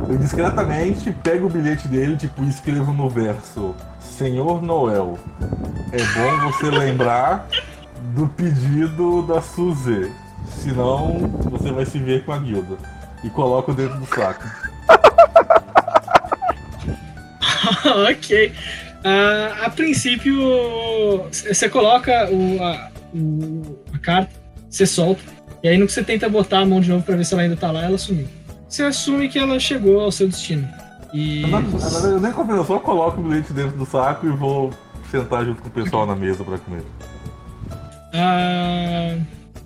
[0.08, 3.74] eu discretamente pego o bilhete dele tipo, e escrevo no verso:
[4.16, 5.18] Senhor Noel,
[5.92, 7.46] é bom você lembrar
[8.14, 10.10] do pedido da Suzy,
[10.48, 11.18] senão
[11.50, 12.76] você vai se ver com a guilda.
[13.22, 14.44] E coloco dentro do saco.
[18.10, 18.52] ok.
[19.04, 20.38] Ah, a princípio,
[21.30, 24.32] você coloca o, a, o- a carta,
[24.68, 25.22] você solta,
[25.62, 27.42] e aí no que você tenta botar a mão de novo pra ver se ela
[27.42, 28.26] ainda tá lá, ela sumiu.
[28.68, 30.68] Você assume que ela chegou ao seu destino.
[31.16, 31.42] E.
[31.42, 34.70] Eu, não- eu nem confio, eu só coloco o bilhete dentro do saco e vou
[35.10, 36.82] sentar junto com o pessoal na mesa pra comer.
[38.12, 39.16] Ah,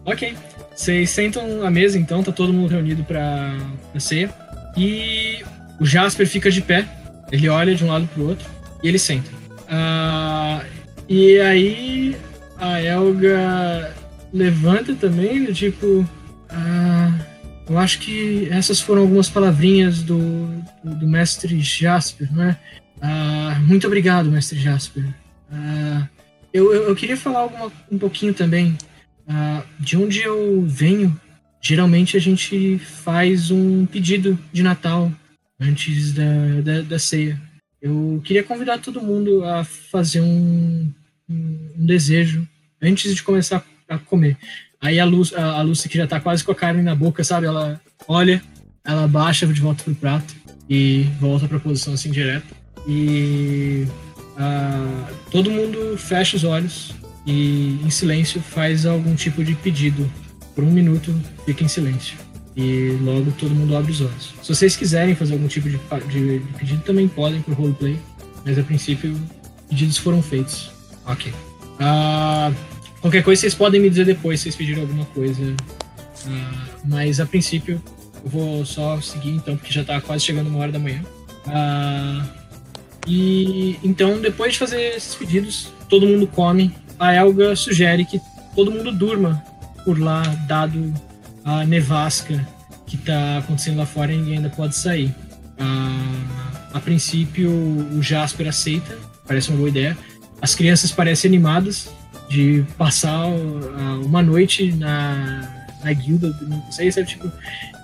[0.05, 0.35] ok.
[0.75, 3.55] Vocês sentam à mesa, então, tá todo mundo reunido pra,
[3.91, 4.31] pra ceia.
[4.77, 5.43] E
[5.81, 6.87] o Jasper fica de pé,
[7.33, 8.47] ele olha de um lado pro outro
[8.83, 9.29] e ele senta.
[9.69, 10.63] Ah,
[11.09, 12.17] e aí
[12.59, 13.93] a Elga
[14.33, 16.07] levanta também, tipo.
[16.49, 17.10] ah,
[17.71, 20.49] eu acho que essas foram algumas palavrinhas do,
[20.83, 22.59] do, do mestre Jasper, não é?
[23.01, 25.05] Ah, muito obrigado, mestre Jasper.
[25.49, 26.09] Ah,
[26.53, 28.77] eu, eu, eu queria falar alguma, um pouquinho também.
[29.29, 31.19] Ah, de onde eu venho,
[31.61, 35.13] geralmente a gente faz um pedido de Natal
[35.61, 37.41] antes da, da, da ceia.
[37.81, 40.93] Eu queria convidar todo mundo a fazer um,
[41.29, 42.49] um, um desejo
[42.83, 44.37] antes de começar a comer.
[44.83, 47.47] Aí a, Lu, a, Lucy, que já tá quase com a carne na boca, sabe?
[47.47, 48.43] Ela olha,
[48.85, 50.35] ela baixa de volta pro prato
[50.69, 52.47] e volta pra posição assim direta.
[52.89, 53.87] E
[54.39, 56.93] ah, todo mundo fecha os olhos
[57.27, 60.11] e em silêncio faz algum tipo de pedido.
[60.55, 62.17] Por um minuto fica em silêncio.
[62.57, 64.35] E logo todo mundo abre os olhos.
[64.43, 65.79] Se vocês quiserem fazer algum tipo de,
[66.11, 67.99] de- de pedido, também podem pro roleplay.
[68.45, 69.15] Mas a princípio,
[69.69, 70.71] pedidos foram feitos.
[71.07, 71.33] Ok.
[71.79, 72.51] Ah,
[73.01, 75.55] qualquer coisa vocês podem me dizer depois se vocês pediram alguma coisa.
[76.27, 77.83] Ah, mas a princípio,
[78.23, 81.03] eu vou só seguir então, porque já tá quase chegando uma hora da manhã.
[81.47, 82.25] Ah,
[83.07, 86.75] e então, depois de fazer esses pedidos, todo mundo come.
[86.99, 88.21] A Elga sugere que
[88.55, 89.43] todo mundo durma
[89.85, 90.93] por lá, dado
[91.45, 92.47] a nevasca
[92.87, 95.15] que tá acontecendo lá fora e ninguém ainda pode sair.
[95.59, 99.97] Ah, a princípio, o Jasper aceita, parece uma boa ideia.
[100.43, 101.91] As crianças parecem animadas
[102.31, 107.09] de passar ah, uma noite na, na guilda, não sei, sabe?
[107.09, 107.31] Tipo,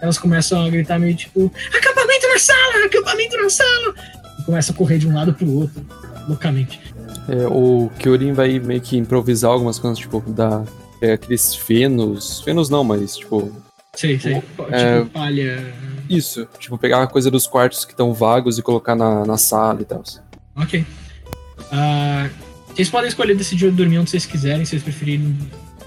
[0.01, 3.95] elas começam a gritar meio tipo: acampamento na sala, acampamento na sala!
[4.39, 5.85] E começam a correr de um lado pro outro,
[6.29, 6.81] loucamente.
[7.29, 10.65] É, o Kyorin vai meio que improvisar algumas coisas, tipo, dar
[11.03, 12.41] é, aqueles fenos.
[12.43, 13.53] Fenos não, mas tipo.
[13.95, 14.35] Sei, sei.
[14.37, 15.05] Tipo, É.
[15.07, 15.75] palha.
[16.09, 16.47] Isso.
[16.61, 19.85] Tipo, pegar a coisa dos quartos que estão vagos e colocar na, na sala e
[19.85, 20.05] tal.
[20.55, 20.85] Ok.
[21.73, 22.29] Ah,
[22.77, 25.37] vocês podem escolher decidir dormir onde vocês quiserem, se vocês preferirem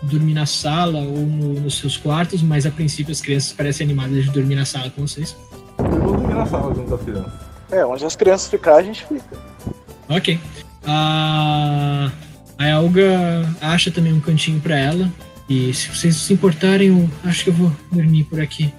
[0.03, 4.25] dormir na sala ou no- nos seus quartos, mas a princípio as crianças parecem animadas
[4.25, 5.35] de dormir na sala com vocês.
[5.77, 7.31] Eu vou dormir na sala junto das crianças.
[7.71, 9.37] É, onde as crianças ficarem, a gente fica.
[10.07, 10.39] Ok.
[10.85, 12.11] Ah,
[12.57, 15.09] a Elga acha também um cantinho pra ela.
[15.47, 18.73] E se vocês se importarem, eu acho que eu vou dormir por aqui.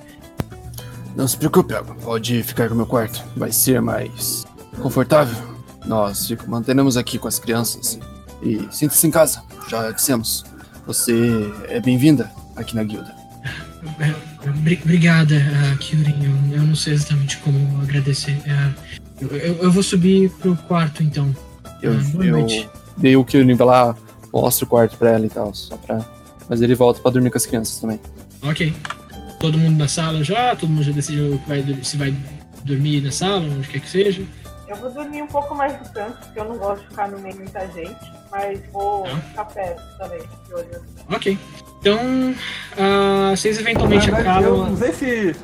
[1.16, 1.94] Não se preocupe, Elga.
[1.94, 3.22] Pode ficar com o meu quarto.
[3.36, 4.44] Vai ser mais
[4.80, 5.36] confortável.
[5.86, 7.98] Nós fico- manteremos aqui com as crianças.
[8.42, 9.42] E sinta-se em casa.
[9.68, 10.44] Já dissemos.
[10.86, 13.14] Você é bem-vinda aqui na guilda.
[14.62, 16.14] Bri- Obrigada, uh, Kyurin.
[16.50, 18.36] Eu, eu não sei exatamente como agradecer.
[18.48, 18.72] Ah,
[19.20, 21.34] eu, eu- eu vou subir pro quarto então.
[21.82, 22.68] Eu, Ah, boa noite.
[22.96, 23.96] dei o Kyorin vai lá,
[24.32, 26.04] mostra o quarto pra ela e tal, só pra.
[26.48, 28.00] Mas ele volta pra dormir com as crianças também.
[28.42, 28.74] Ok.
[29.38, 30.54] Todo mundo na sala já?
[30.56, 32.14] Todo mundo já decidiu vai, se vai
[32.64, 34.22] dormir na sala, onde quer que seja?
[34.70, 37.18] Eu vou dormir um pouco mais do canto, porque eu não gosto de ficar no
[37.18, 39.16] meio de muita gente, mas vou Tá.
[39.16, 40.82] ficar perto também, de olho.
[41.12, 41.38] Ok.
[41.80, 42.34] Então,
[42.78, 44.70] ah, vocês eventualmente verdade, eu acabam.
[44.70, 45.36] não sei se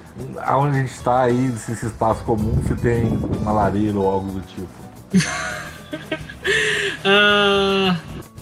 [0.44, 3.06] aonde a gente tá aí, se esse espaço comum, se tem
[3.40, 4.68] uma lareira ou algo do tipo.
[7.04, 7.96] Ah,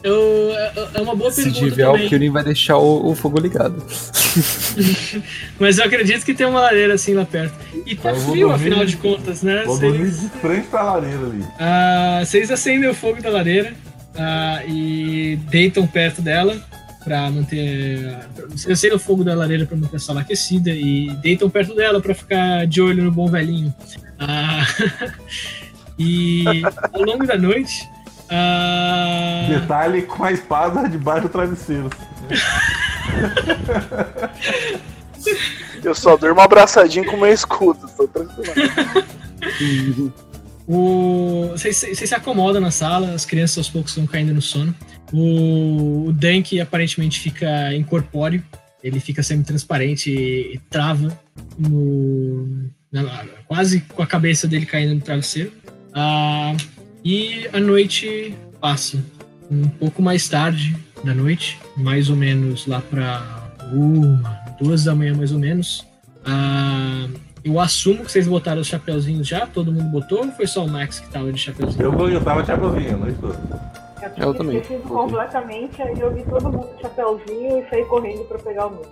[0.05, 2.09] eu, é- é uma boa Se pergunta tiver, o também.
[2.09, 3.83] Kyorin vai deixar o, o fogo ligado.
[5.59, 7.55] Mas eu acredito que tem uma lareira assim lá perto.
[7.87, 9.63] E tá frio, dormir- afinal de contas, né?
[9.65, 11.45] Vou Vocês- dormir de frente pra lareira ali.
[11.59, 13.73] Ah, vocês acendem o fogo da lareira
[14.17, 16.57] ah, e deitam perto dela
[17.05, 18.17] para manter.
[18.51, 22.01] Vocês acendem o fogo da lareira para manter a sala aquecida e deitam perto dela
[22.01, 23.75] para ficar de olho no bom velhinho.
[24.19, 24.67] Ah,
[25.99, 26.45] e
[26.93, 27.89] ao longo da noite.
[28.31, 31.91] Ah, Detalhe com a espada debaixo do travesseiro.
[35.83, 40.13] Eu só durmo abraçadinho com o meu escudo, tô tranquilo.
[40.67, 41.49] O...
[41.53, 44.75] Vocês, vocês se acomodam na sala, as crianças aos poucos vão caindo no sono.
[45.13, 48.43] O, o Dank aparentemente fica incorpóreo,
[48.83, 51.17] ele fica semi-transparente e, e trava
[51.59, 55.53] no, na- quase com a cabeça dele caindo no travesseiro.
[55.93, 56.55] Ah,
[57.05, 58.99] e a noite passa.
[59.51, 60.75] Um pouco mais tarde
[61.05, 65.87] da noite, mais ou menos lá para uma, duas da manhã mais ou menos.
[66.25, 67.07] Ah,
[67.45, 70.69] eu assumo que vocês botaram os chapeuzinhos já, todo mundo botou ou foi só o
[70.69, 71.83] Max que tava de chapeuzinho?
[71.85, 73.31] Eu, eu tava te aprovinhando, não estou.
[74.03, 74.57] Eu tinha Eu também.
[74.59, 78.71] esquecido completamente, aí eu vi todo mundo de chapéuzinho e saí correndo pra pegar o
[78.71, 78.87] meu.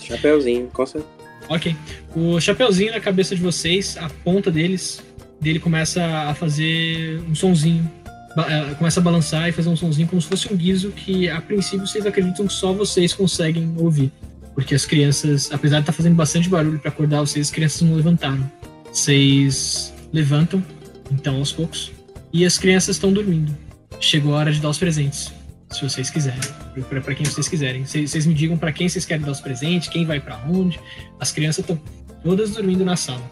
[0.00, 1.12] Chapeuzinho, com certeza.
[1.48, 1.76] Ok.
[2.14, 5.02] O chapeuzinho na cabeça de vocês, a ponta deles,
[5.40, 7.90] dele começa a fazer um sonzinho.
[8.38, 11.40] Eh, Começa a balançar e fazer um sonzinho como se fosse um guizo que, a
[11.40, 14.12] princípio, vocês acreditam que só vocês conseguem ouvir.
[14.54, 17.94] Porque as crianças, apesar de estar fazendo bastante barulho para acordar vocês, as crianças não
[17.94, 18.50] levantaram.
[18.90, 20.62] Vocês levantam,
[21.10, 21.92] então, aos poucos,
[22.32, 23.54] e as crianças estão dormindo.
[24.00, 25.32] Chegou a hora de dar os presentes,
[25.70, 26.40] se vocês quiserem,
[26.88, 27.84] para quem vocês quiserem.
[27.84, 30.78] Vocês me digam para quem vocês querem dar os presentes, quem vai para onde.
[31.20, 31.80] As crianças estão
[32.22, 33.30] todas dormindo na sala.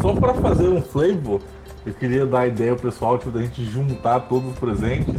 [0.00, 1.40] Só pra fazer um flavor,
[1.84, 5.14] Eu queria dar a ideia ao pessoal tipo, da gente juntar todos os presentes.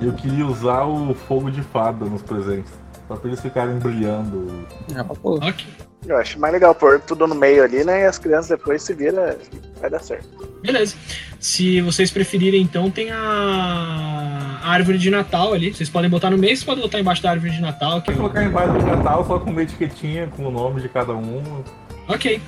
[0.00, 2.72] E eu queria usar o fogo de fada nos presentes.
[3.06, 4.64] Só pra eles ficarem brilhando.
[4.94, 5.36] É uma boa.
[5.46, 5.66] Ok.
[6.06, 8.02] Eu acho mais legal pôr tudo no meio ali, né?
[8.02, 9.36] E as crianças depois se viram,
[9.78, 10.26] vai dar certo.
[10.62, 10.96] Beleza.
[11.38, 15.74] Se vocês preferirem, então, tem a árvore de Natal ali.
[15.74, 18.00] Vocês podem botar no meio, vocês podem botar embaixo da árvore de Natal.
[18.00, 20.88] Que Vou o- colocar embaixo do Natal só com uma etiquetinha com o nome de
[20.88, 21.62] cada um.
[22.08, 22.40] Ok.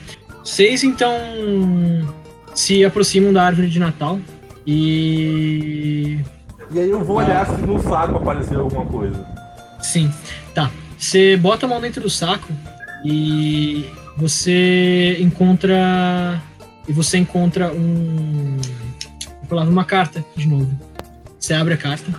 [0.45, 1.13] Vocês então
[2.55, 4.19] se aproximam da árvore de Natal
[4.67, 6.21] e.
[6.71, 9.25] E aí eu vou olhar se no saco apareceu alguma coisa.
[9.81, 10.11] Sim.
[10.55, 10.71] Tá.
[10.99, 12.49] Você bota a mão dentro do saco
[13.05, 13.85] e
[14.17, 16.41] você encontra.
[16.89, 18.59] E você encontra um.
[19.49, 20.71] Vou uma carta de novo.
[21.39, 22.11] Você abre a carta.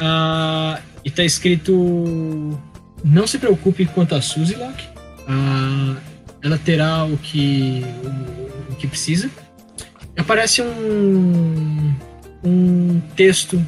[0.00, 2.58] ah, e tá escrito.
[3.02, 4.86] Não se preocupe quanto a Suzy Locke.
[5.26, 5.96] Ah,
[6.42, 7.84] ela terá o que,
[8.68, 9.30] o, o que precisa.
[10.16, 11.94] Aparece um,
[12.44, 13.60] um texto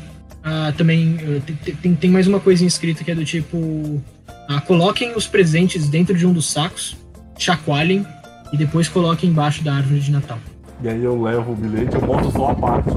[0.43, 1.17] ah, também.
[1.21, 4.03] eh, tem- tem, mais uma coisa escrita que é do tipo:
[4.49, 6.97] ah, coloquem os presentes dentro de um dos sacos,
[7.39, 8.07] chacoalhem
[8.53, 10.39] e depois coloquem embaixo da árvore de Natal.
[10.83, 12.91] E aí eu levo o bilhete, eu mostro só a parte.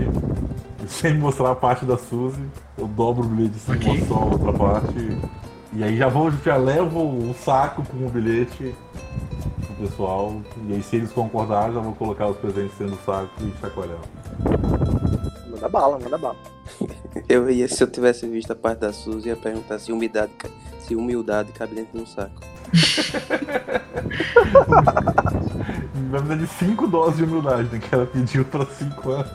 [0.88, 2.42] Sem mostrar a parte da Suzy.
[2.78, 3.98] Eu dobro o bilhete sem Ok.
[3.98, 5.18] mostrar a outra parte.
[5.76, 8.74] E aí já vou, já levo o saco com o bilhete
[9.66, 10.42] pro pessoal.
[10.70, 14.00] E aí se eles concordarem, já vou colocar os presentes dentro do saco e chacoalhar.
[15.52, 16.38] Manda bala, manda bala.
[17.28, 20.32] Eu ia, se eu tivesse visto a parte da Suzy, ia perguntar se humildade,
[20.80, 22.42] se humildade cabe dentro de um saco.
[26.12, 27.80] Vai dar de 5 doses de humildade, né?
[27.80, 29.32] Que ela pediu pra 5 anos.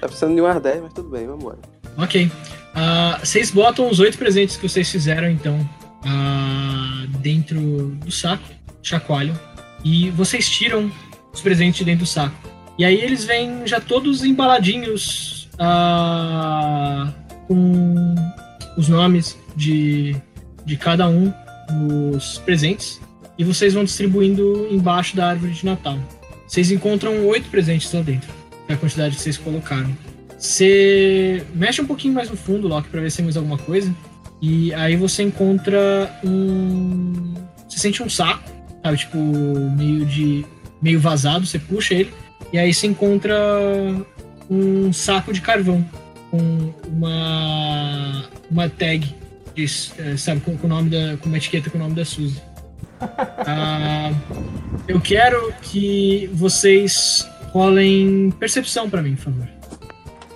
[0.00, 1.58] Tá precisando de umas 10, mas tudo bem, vambora.
[1.96, 2.30] Ok.
[2.74, 5.68] Ah, vocês botam os oito presentes que vocês fizeram, então,
[6.04, 7.60] ah, dentro
[8.04, 8.44] do saco,
[8.82, 9.38] chacoalham,
[9.84, 10.90] e vocês tiram
[11.32, 12.36] os presentes de dentro do saco.
[12.78, 17.12] E aí eles vêm já todos embaladinhos ah,
[17.46, 18.14] com
[18.76, 20.16] os nomes de,
[20.64, 21.32] de cada um
[21.70, 23.00] dos presentes.
[23.36, 25.98] E vocês vão distribuindo embaixo da árvore de Natal.
[26.46, 28.28] Vocês encontram oito presentes lá dentro,
[28.68, 29.96] é a quantidade que vocês colocaram.
[30.40, 33.94] Você mexe um pouquinho mais no fundo, Loki, pra ver se tem mais alguma coisa.
[34.40, 37.34] E aí você encontra um.
[37.68, 38.50] Você sente um saco,
[38.82, 38.96] sabe?
[38.96, 40.46] Tipo, meio de.
[40.80, 42.10] meio vazado, você puxa ele.
[42.54, 43.36] E aí você encontra
[44.48, 45.86] um saco de carvão
[46.30, 48.24] com uma.
[48.50, 49.14] uma tag.
[49.54, 51.18] diz, eh, sabe, com, com o nome da.
[51.18, 52.40] com uma etiqueta com o nome da Suzy.
[53.02, 54.12] Ah,
[54.86, 59.59] eu quero que vocês rolem percepção pra mim, por favor.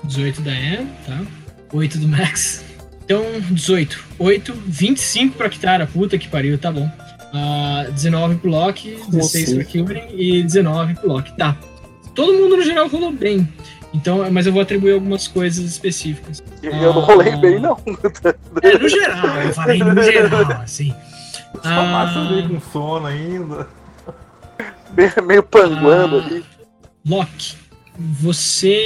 [0.04, 1.20] 18 da Anne, tá?
[1.72, 2.64] 8 do Max.
[3.04, 4.02] Então, 18.
[4.18, 6.90] 8, 25 pra Kitara, puta que pariu, tá bom.
[7.32, 9.54] Ah, 19 pro Loki, 16 assim?
[9.56, 11.36] pra Kilgrim e 19 pro Loki.
[11.36, 11.56] Tá.
[12.14, 13.48] Todo mundo no geral rolou bem.
[13.92, 16.42] Então, mas eu vou atribuir algumas coisas específicas.
[16.62, 17.36] Eu não rolei Ah.
[17.36, 17.78] bem, não.
[18.62, 20.94] É, no geral, eu falei no geral, assim.
[21.62, 22.30] Só massa Ah.
[22.30, 23.68] meio com sono ainda.
[24.96, 26.24] Meio, meio panguando Ah.
[26.26, 26.44] ali.
[27.06, 27.56] Loki,
[27.98, 28.82] você.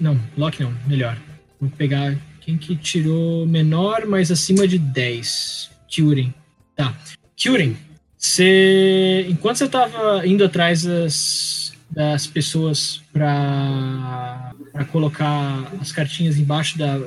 [0.00, 1.16] Não, Loki não, melhor.
[1.60, 5.70] Vou pegar quem que tirou menor, mas acima de 10.
[5.88, 6.32] Kyurin.
[6.74, 6.94] Tá.
[7.36, 7.76] Kyurin,
[8.16, 9.26] você.
[9.28, 14.54] Enquanto você tava indo atrás das, das pessoas pra
[14.90, 16.98] colocar as cartinhas embaixo da,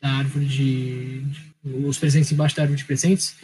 [0.00, 1.20] da árvore de.
[1.20, 3.36] de- os presentes embaixo da árvore de presentes,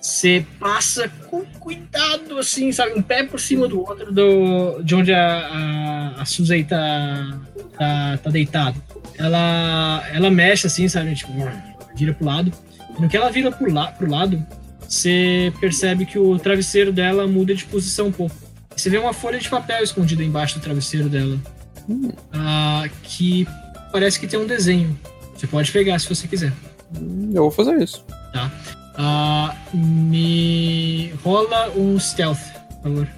[0.00, 2.92] você passa com cuidado, assim, sabe?
[2.98, 7.40] Um pé por cima do outro do, de onde a, a, a Suzy tá,
[7.78, 8.82] tá, tá deitado.
[9.16, 11.14] Ela, ela mexe assim, sabe?
[11.14, 11.32] Tipo,
[11.94, 12.52] vira pro lado.
[12.98, 14.44] No que ela vira pro, la, pro lado,
[14.88, 18.34] você percebe que o travesseiro dela muda de posição um pouco.
[18.74, 21.38] Você vê uma folha de papel escondida embaixo do travesseiro dela.
[22.32, 23.46] ah, que
[23.92, 24.98] parece que tem um desenho.
[25.34, 26.52] Você pode pegar se você quiser.
[27.34, 28.04] Eu vou fazer isso.
[28.96, 32.38] Ah, me rola um stealth,
[32.82, 33.08] por favor.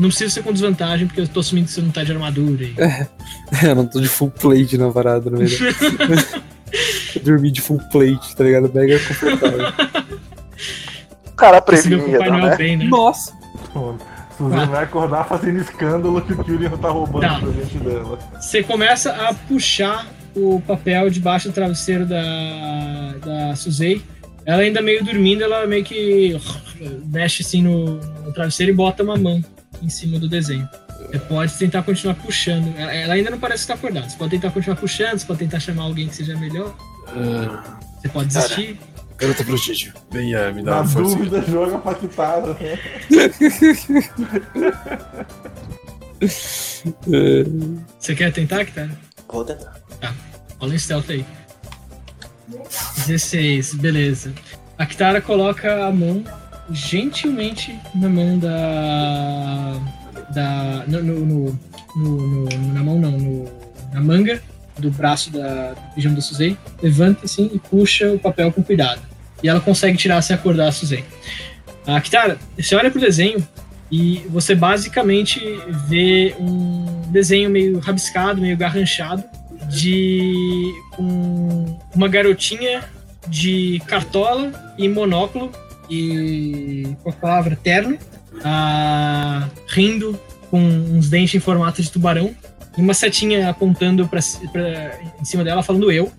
[0.00, 2.64] Não precisa ser com desvantagem, porque eu tô assumindo que você não tá de armadura.
[2.64, 2.74] E...
[3.66, 5.76] eu não tô de full plate na parada, na verdade.
[7.16, 8.70] Eu dormi de full plate, tá ligado?
[8.74, 9.68] Mega confortável.
[11.26, 11.60] O cara
[12.30, 12.56] Noel né?
[12.56, 12.84] bem, né?
[12.86, 13.32] Nossa!
[14.36, 14.66] Suzy Ah.
[14.66, 17.38] vai acordar fazendo escândalo que o Kyurian tá roubando Tá.
[17.38, 18.18] o presente dela.
[18.40, 20.06] Você começa a puxar
[20.38, 24.02] o papel debaixo do travesseiro da, da Suzei.
[24.46, 26.40] Ela ainda meio dormindo, ela meio que
[27.06, 29.44] mexe assim no, no travesseiro e bota uma mão
[29.82, 30.66] em cima do desenho.
[31.10, 32.74] Você pode tentar continuar puxando.
[32.76, 34.08] Ela, ela ainda não parece estar acordada.
[34.08, 36.74] Você pode tentar continuar puxando, você pode tentar chamar alguém que seja melhor.
[37.08, 38.78] Ah, Você pode desistir.
[39.16, 41.16] garota prodígio, venha me dar Na uma força.
[41.16, 42.56] dúvida, joga pra quitada.
[46.20, 47.44] É,
[47.98, 48.90] Você quer tentar, Kitara?
[49.30, 49.76] Vou tentar.
[50.58, 51.24] Rola um stealth aí.
[53.06, 54.32] 16, beleza.
[54.76, 56.22] A Kitara coloca a mão
[56.70, 59.74] gentilmente na mão da.
[60.34, 61.58] da no, no,
[61.96, 63.44] no- na mão não,
[63.92, 64.42] na manga
[64.78, 69.00] do braço da, do pijama da Suzei, levanta assim e puxa o papel com cuidado.
[69.42, 71.04] E ela consegue tirar sem acordar a Suzei.
[71.86, 73.46] A Kitara, você olha pro desenho
[73.90, 75.40] e você basicamente
[75.88, 79.24] vê um desenho meio rabiscado, meio garranchado,
[79.68, 82.84] de um- uma garotinha
[83.28, 85.50] de cartola e monóculo
[85.90, 87.98] e com a palavra terno,
[89.68, 90.18] rindo
[90.50, 92.34] com uns dentes em formato de tubarão
[92.76, 94.20] e uma setinha apontando pra-
[95.20, 96.10] em cima dela falando eu.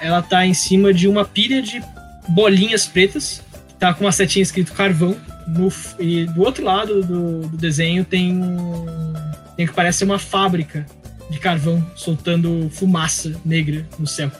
[0.00, 1.82] Ela tá em cima de uma pilha de
[2.28, 3.42] bolinhas pretas,
[3.78, 5.16] tá com uma setinha escrito carvão.
[5.46, 9.12] No e do outro lado do, do desenho tem um,
[9.56, 10.86] tem que parece uma fábrica
[11.30, 14.30] de carvão soltando fumaça negra no céu.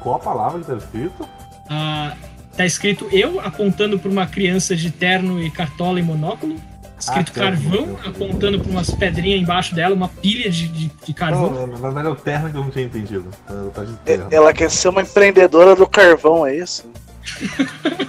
[0.00, 1.28] Qual a palavra que tá escrito?
[1.68, 2.14] Ah,
[2.56, 6.56] tá escrito eu apontando para uma criança de terno e cartola e monóculo.
[6.98, 7.98] Escrito Ah, carvão terno.
[8.06, 11.50] apontando para umas pedrinhas embaixo dela, uma pilha de, de, de carvão.
[11.50, 13.28] Não, na verdade é o terno que eu não tinha entendido.
[13.48, 14.26] Ela tá de É- terno.
[14.30, 16.84] Ela quer ser uma empreendedora do carvão, é isso?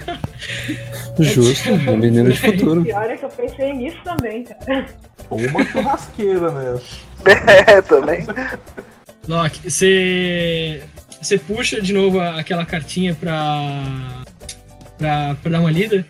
[1.19, 2.83] Justo, uma menina de futuro.
[2.83, 4.85] Pior é que eu pensei nisso também, cara.
[5.29, 6.79] Ou uma churrasqueira, né?
[7.67, 8.25] É, também.
[9.27, 10.83] Loki, você
[11.21, 14.23] você puxa de novo aquela cartinha pra,
[14.97, 16.05] pra, pra dar uma lida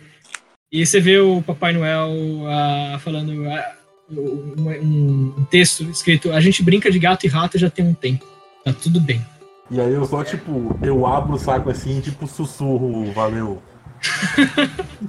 [0.72, 2.10] e você vê o Papai Noel
[2.46, 3.72] ah, falando ah,
[4.10, 8.24] um, um- texto escrito: A gente brinca de gato e rato já tem um tempo.
[8.64, 9.24] Tá tudo bem.
[9.70, 13.62] E aí eu só, tipo, eu abro o saco assim, tipo, sussurro, valeu.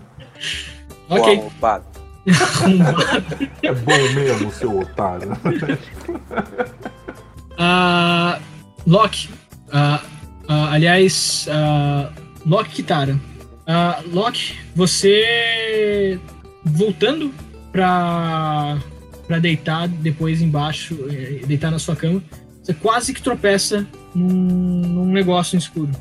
[1.10, 1.40] Ok.
[1.40, 1.90] Arrombado.
[3.64, 5.30] É bom mesmo, seu otário.
[7.64, 8.39] Ah,
[8.88, 9.30] Loki.
[9.72, 10.02] ah,
[10.48, 12.11] ah, aliás, ah,
[12.43, 13.19] Loki Kitara.
[13.68, 16.19] Ah, Loki, você
[16.64, 17.31] voltando
[17.72, 18.80] pra,
[19.27, 22.23] pra deitar depois embaixo, eh, deitar na sua cama,
[22.64, 23.85] você quase que tropeça
[24.15, 25.91] num, num negócio escuro.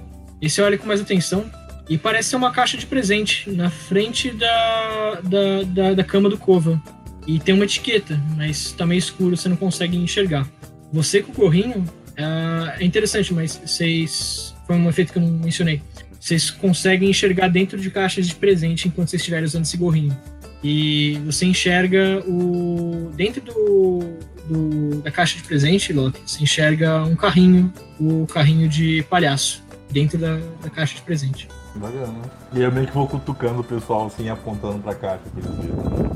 [0.40, 1.44] E você olha com mais atenção
[1.90, 6.38] e parece ser uma caixa de presente na frente da, da, da, da cama do
[6.38, 6.80] Kova.
[7.26, 10.48] E tem uma etiqueta, mas tá meio escuro, você não consegue enxergar.
[10.92, 11.84] Você com o gorrinho
[12.16, 14.54] ah, é interessante, mas vocês.
[14.66, 15.82] Foi um efeito que eu não mencionei.
[16.20, 20.16] Vocês conseguem enxergar dentro de caixas de presente enquanto vocês estiverem usando esse gorrinho.
[20.62, 23.10] E você enxerga o.
[23.16, 24.00] Dentro do,
[24.46, 30.18] do- da caixa de presente, Loki, você enxerga um carrinho, o carrinho de palhaço, dentro
[30.18, 31.48] da, da caixa de presente.
[31.74, 32.18] Bacana.
[32.52, 35.20] E eu meio que vou cutucando o pessoal assim, apontando pra caixa.
[35.36, 36.10] eles verem.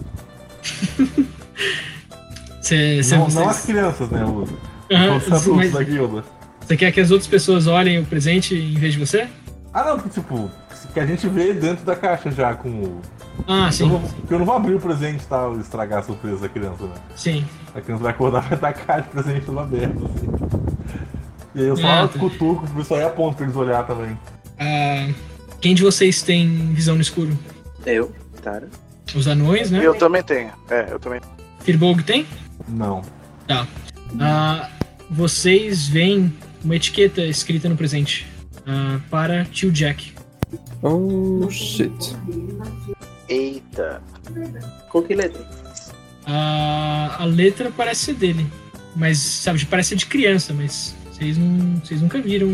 [2.61, 4.25] Você, você, Não, vocês- não as crianças, né?
[4.25, 6.25] Os, os adultos mas da guilda.
[6.61, 9.29] você quer que as outras pessoas olhem o presente em vez de você?
[9.73, 10.51] Ah, não, que, tipo,
[10.93, 13.01] que a gente vê dentro da caixa já com o.
[13.47, 16.03] Ah, Eu sim, não, porque eu não vou abrir o presente tá, e estragar a
[16.03, 16.95] surpresa da criança, né?
[17.17, 17.45] sim.
[17.75, 20.29] A criança vai acordar vai estar a caixa de presente toda aberta, assim.
[21.57, 22.19] E aí eu só tá.
[22.19, 24.17] cutuco pro pessoal e aponto pra eles olhar também.
[24.59, 25.09] Ah,
[25.65, 27.39] quem de vocês tem visão no escuro?
[27.87, 28.13] Eu,
[28.43, 28.69] Tara.
[29.15, 29.81] Os anões, né?
[29.83, 30.53] Eu também tenho.
[30.69, 31.23] É, eu também.
[31.61, 32.27] Firbolg tem?
[32.69, 33.01] Não.
[33.49, 33.67] Tá.
[34.21, 34.69] Ah,
[35.11, 36.31] vocês veem
[36.63, 38.27] uma etiqueta escrita no presente
[38.67, 40.13] ah, para tio Jack.
[40.83, 42.15] Oh, shit.
[43.27, 44.03] Eita.
[44.91, 45.49] Com que letra?
[46.27, 48.47] Ah, a letra parece ser dele,
[48.95, 52.51] mas sabe, parece ser de criança, mas vocês, não, vocês nunca viram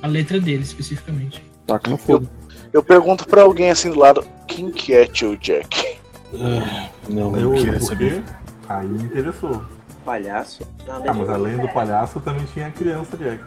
[0.00, 1.42] a letra dele especificamente.
[1.66, 2.28] Taca no fogo.
[2.74, 5.96] Eu pergunto pra alguém assim do lado, quem que é tio Jack?
[6.34, 8.20] Ah, não, Eu, queria por saber.
[8.24, 8.32] quê?
[8.68, 9.64] Aí me interessou.
[10.04, 10.66] Palhaço?
[10.84, 13.44] Não, Ah, mas além do palhaço também tinha a criança Jack.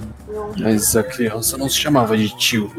[0.58, 2.72] Mas a criança não se chamava de tio.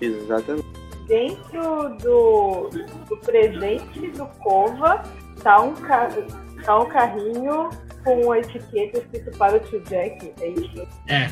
[0.00, 0.66] Exatamente.
[1.06, 2.70] Dentro do,
[3.08, 5.04] do presente do Cova
[5.40, 6.08] tá um, ca,
[6.64, 7.70] tá um carrinho
[8.02, 10.32] com a etiqueta escrito para o tio Jack.
[10.40, 10.84] É isso?
[11.06, 11.30] É.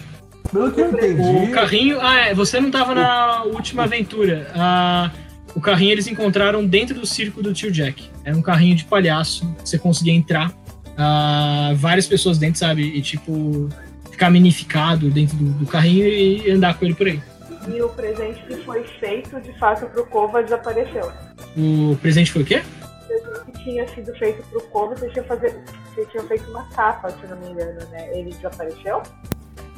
[0.53, 1.51] Pelo que eu O entendi.
[1.53, 1.99] carrinho.
[2.01, 4.51] Ah, é, você não tava na última aventura.
[4.55, 5.11] Ah,
[5.55, 8.09] o carrinho eles encontraram dentro do circo do tio Jack.
[8.25, 9.45] Era um carrinho de palhaço.
[9.65, 10.53] Você conseguia entrar.
[10.97, 12.83] ah, várias pessoas dentro, sabe?
[12.83, 13.69] E tipo.
[14.11, 17.21] Ficar minificado dentro do, do carrinho e andar com ele por aí.
[17.67, 21.11] E o presente que foi feito de fato pro Cova desapareceu.
[21.57, 22.63] O presente foi o quê?
[22.63, 25.59] O presente que tinha sido feito pro Cova, vocês tinham, fazer,
[25.95, 28.11] vocês tinham feito uma capa, se não me engano, né?
[28.17, 29.03] Ele desapareceu?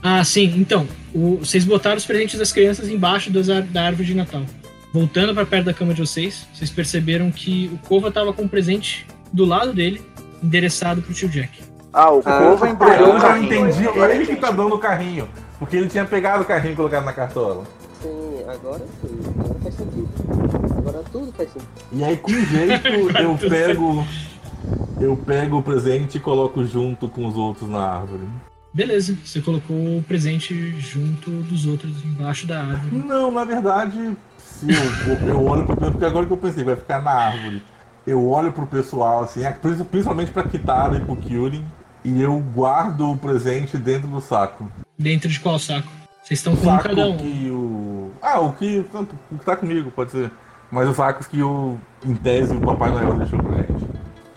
[0.06, 0.52] Ah, sim.
[0.59, 4.43] Então, o- vocês botaram os presentes das crianças embaixo das da árvore de Natal.
[4.93, 8.48] Voltando para perto da cama de vocês, vocês perceberam que o Kova tava com um
[8.48, 10.02] presente do lado dele,
[10.43, 11.62] endereçado pro tio Jack.
[11.93, 13.68] Ah, o Ah, Eu embrulhou o já carrinho.
[13.70, 15.26] entendi, ele que tá dando o carrinho.
[15.59, 17.64] Porque ele tinha pegado o carrinho e colocado na cartola.
[18.02, 19.18] Sim, agora sim.
[19.40, 20.09] Agora faz sentido.
[20.78, 21.68] Agora tudo faz sentido.
[21.93, 24.06] E aí, com jeito, eu pego.
[25.01, 28.22] Eu pego o presente e coloco junto com os outros na árvore.
[28.75, 33.05] Beleza, você colocou o presente junto dos outros, embaixo da árvore.
[33.07, 37.01] Não, na verdade, se eu, eu olho pro porque agora que eu pensei, vai ficar
[37.01, 37.63] na árvore.
[38.05, 41.65] Eu olho pro pessoal, assim, princi- principalmente pra Kitara e pro Kyurin,
[42.05, 44.71] e eu guardo o presente dentro do saco.
[44.99, 45.89] Dentro de qual saco?
[46.23, 47.17] Vocês estão com um saco cada um.
[47.17, 48.11] que o.
[48.21, 48.85] Ah, o que.
[48.91, 50.31] tanto, O que tá comigo, pode ser.
[50.71, 51.79] Mas os sacos que o.
[52.05, 53.85] Em tese o Papai Noel deixou pra gente.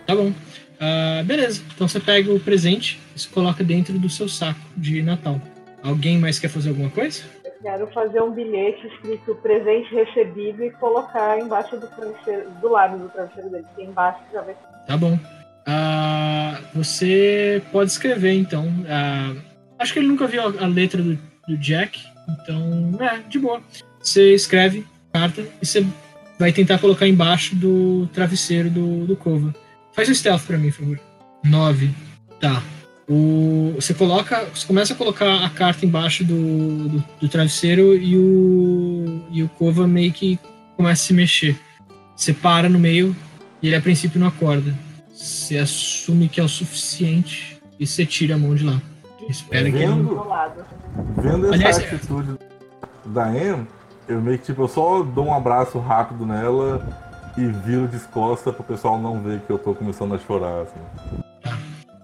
[0.06, 0.32] Tá bom.
[0.80, 1.62] Ah, beleza.
[1.74, 5.42] Então você pega o presente se coloca dentro do seu saco de Natal.
[5.84, 7.24] Alguém mais quer fazer alguma coisa?
[7.44, 12.98] Eu quero fazer um bilhete escrito presente recebido e colocar embaixo do travesseiro, do lado
[12.98, 13.66] do travesseiro dele.
[13.76, 14.56] Tem embaixo já vai
[14.88, 15.20] Tá bom.
[15.66, 18.66] Ah, você pode escrever, então.
[18.88, 19.36] Ah,
[19.80, 22.00] acho que ele nunca viu a, letra do, do Jack,
[22.30, 23.62] então, é, de boa.
[24.02, 25.86] Você escreve a carta e você
[26.40, 29.54] vai tentar colocar embaixo do travesseiro do, do Cova.
[29.94, 31.00] Faz um stealth pra mim, por favor.
[31.44, 31.90] 9.
[32.40, 32.62] Tá.
[33.10, 34.46] O, você coloca.
[34.54, 39.24] Você começa a colocar a carta embaixo do, do, do travesseiro e o.
[39.32, 40.38] E o Cova meio que
[40.76, 41.60] começa a se mexer.
[42.16, 43.16] Você para no meio
[43.62, 44.74] e ele a princípio não acorda.
[45.14, 48.82] Você assume que é o suficiente e você tira a mão de lá.
[49.30, 50.04] Espera que ele não.
[50.04, 50.66] do lado.
[51.18, 52.38] Vendo essa Aliás, atitude
[53.06, 53.68] da Em,
[54.08, 56.86] eu meio que tipo, eu só dou um abraço rápido nela
[57.38, 61.27] e viro de costas pro pessoal não ver que eu tô começando a chorar, assim.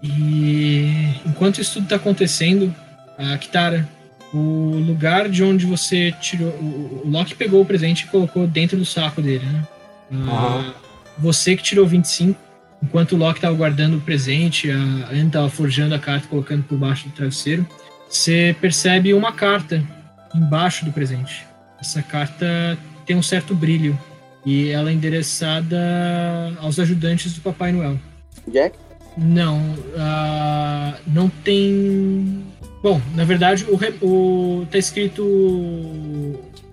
[0.03, 2.75] E enquanto isso tudo tá acontecendo,
[3.17, 3.87] a Kitara,
[4.33, 6.49] o lugar de onde você tirou.
[6.49, 9.67] O, o Loki pegou o presente e colocou dentro do saco dele, né?
[10.11, 10.73] Aham.
[11.17, 12.39] Você que tirou 25,
[12.81, 16.63] enquanto o Loki tava guardando o presente, a Anne tava forjando a carta e colocando
[16.63, 17.65] por baixo do travesseiro,
[18.09, 19.83] você percebe uma carta
[20.35, 21.45] embaixo do presente.
[21.79, 23.97] Essa carta tem um certo brilho
[24.45, 25.77] e ela é endereçada
[26.59, 27.99] aos ajudantes do Papai Noel.
[28.47, 28.77] Jack?
[29.17, 29.61] Não,
[29.97, 32.43] ah, não tem.
[32.81, 35.23] Bom, na verdade, o, o tá escrito.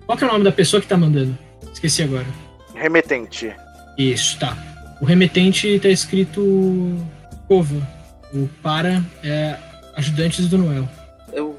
[0.05, 1.37] Qual que é o nome da pessoa que tá mandando?
[1.71, 2.25] Esqueci agora.
[2.75, 3.53] Remetente.
[3.97, 4.57] Isso, tá.
[5.01, 6.97] O remetente tá escrito
[7.47, 7.87] Cova.
[8.33, 9.57] O para é
[9.95, 10.87] ajudantes do Noel.
[11.33, 11.55] Eu,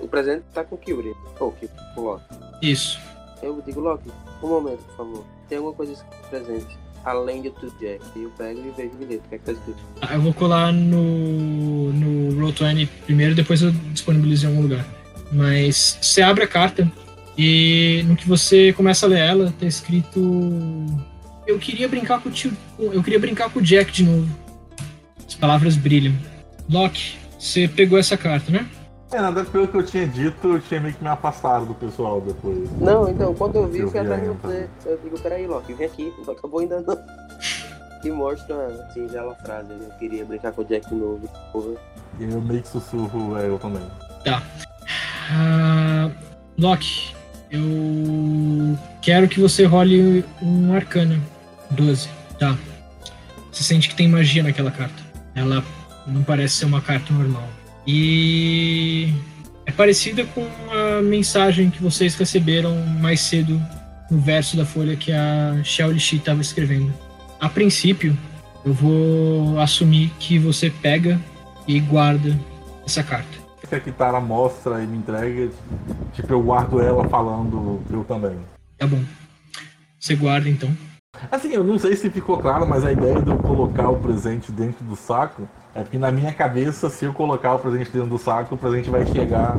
[0.00, 1.12] o presente tá com o Kyuri.
[1.38, 1.52] Ou
[1.94, 2.24] com o Loki.
[2.62, 2.98] Isso.
[3.42, 4.10] Eu digo, Loki,
[4.42, 5.24] um momento, por favor.
[5.48, 8.02] Tem alguma coisa escrita no presente, além do teu Jack.
[8.16, 9.04] E eu pego e vejo o.
[9.04, 9.78] O que é que tá escrito?
[10.00, 14.84] Ah, Eu vou colar no, no Roll20 primeiro, depois eu disponibilizo em algum lugar.
[15.32, 16.90] Mas você abre a carta
[17.36, 20.20] e no que você começa a ler ela, tá escrito.
[21.46, 22.52] Eu queria brincar com o tio.
[22.78, 24.28] Eu queria brincar com o Jack de novo.
[25.26, 26.14] As palavras brilham.
[26.70, 28.66] Loki, você pegou essa carta, né?
[29.14, 32.20] É, nada pelo que eu tinha dito, eu tinha meio que me afastado do pessoal
[32.20, 32.68] depois.
[32.80, 34.68] Não, então, quando eu vi, Eu eu fui vi atrás de você.
[34.86, 36.12] Eu digo, peraí, Loki, vem aqui.
[36.26, 36.98] Não acabou ainda não.
[38.02, 39.70] E mostra a singela frase.
[39.70, 41.28] Eu queria brincar com o Jack de novo.
[41.52, 41.74] Porra.
[42.18, 43.86] E eu meio que sussurro, é, eu também.
[45.30, 46.10] Ah,
[46.58, 47.14] Loki,
[47.52, 51.20] eu quero que você role um arcana.
[51.70, 52.08] 12.
[52.40, 52.58] Tá.
[53.52, 55.00] Você sente que tem magia naquela carta.
[55.36, 55.62] Ela
[56.04, 57.48] não parece ser uma carta normal.
[57.86, 59.12] E
[59.66, 63.60] é parecida com a mensagem que vocês receberam mais cedo
[64.10, 66.92] no verso da folha que a Xiao Shi estava escrevendo.
[67.40, 68.16] A princípio,
[68.64, 71.20] eu vou assumir que você pega
[71.66, 72.38] e guarda
[72.86, 73.44] essa carta.
[73.68, 75.50] Se a Kitara mostra e me entrega,
[76.12, 78.36] tipo, eu guardo ela falando eu também.
[78.78, 79.02] Tá bom.
[79.98, 80.70] Você guarda então.
[81.30, 84.52] Assim, eu não sei se ficou claro, mas a ideia de eu colocar o presente
[84.52, 88.18] dentro do saco é que na minha cabeça, se eu colocar o presente dentro do
[88.18, 89.56] saco, o presente vai chegar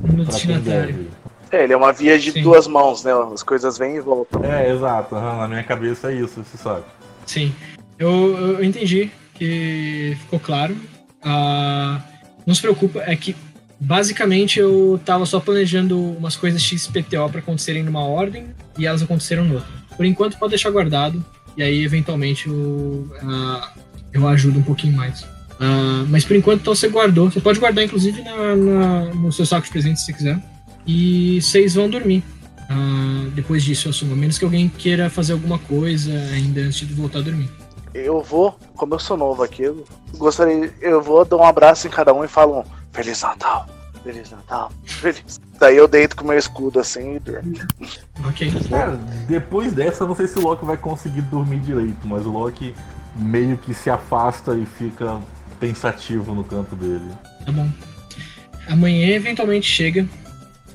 [0.00, 1.08] No destinatário.
[1.50, 2.42] É, ele é uma via de Sim.
[2.42, 3.12] duas mãos, né?
[3.32, 4.44] As coisas vêm e voltam.
[4.44, 5.14] É, exato.
[5.14, 6.88] na minha cabeça é isso, esse saco.
[7.24, 7.52] Sim.
[7.98, 10.76] Eu, eu entendi que ficou claro.
[11.22, 12.00] Ah,
[12.46, 13.34] não se preocupa, é que
[13.80, 18.46] basicamente eu tava só planejando umas coisas XPTO para acontecerem numa ordem
[18.78, 19.68] e elas aconteceram noutra.
[19.96, 21.24] Por enquanto pode deixar guardado
[21.56, 23.72] e aí eventualmente eu, ah,
[24.16, 25.24] eu ajudo um pouquinho mais.
[25.60, 27.30] Ah, mas por enquanto então você guardou.
[27.30, 30.38] Você pode guardar inclusive na- na- no seu saco de presentes se você quiser.
[30.86, 32.22] E vocês vão dormir.
[32.68, 34.12] Ah, depois disso, eu assumo.
[34.12, 37.48] A menos que alguém queira fazer alguma coisa ainda antes de voltar a dormir.
[37.94, 39.84] Eu vou, como eu sou novo aqui, eu
[40.18, 40.70] gostaria.
[40.82, 43.66] Eu vou dar um abraço em cada um e falo um Feliz Natal,
[44.04, 45.40] Feliz Natal, Feliz.
[45.58, 47.54] Daí eu deito com meu escudo assim e durmo.
[48.28, 48.52] Ok.
[48.68, 52.30] Cara, depois dessa, eu não sei se o Loki vai conseguir dormir direito, mas o
[52.30, 52.74] Loki
[53.18, 55.20] meio que se afasta e fica
[55.58, 57.10] pensativo no canto dele.
[57.44, 57.68] Tá bom.
[58.68, 60.06] Amanhã eventualmente chega.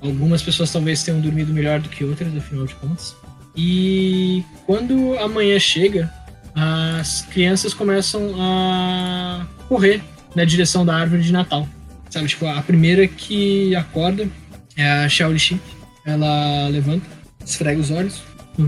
[0.01, 3.15] Algumas pessoas talvez tenham dormido melhor do que outras, afinal de contas.
[3.55, 6.11] E quando amanhã chega,
[6.55, 10.01] as crianças começam a correr
[10.35, 11.67] na direção da árvore de Natal.
[12.09, 14.27] Sabe, tipo, a primeira que acorda
[14.75, 15.59] é a Shaolishi.
[16.05, 17.05] Ela levanta,
[17.45, 18.23] esfrega os olhos,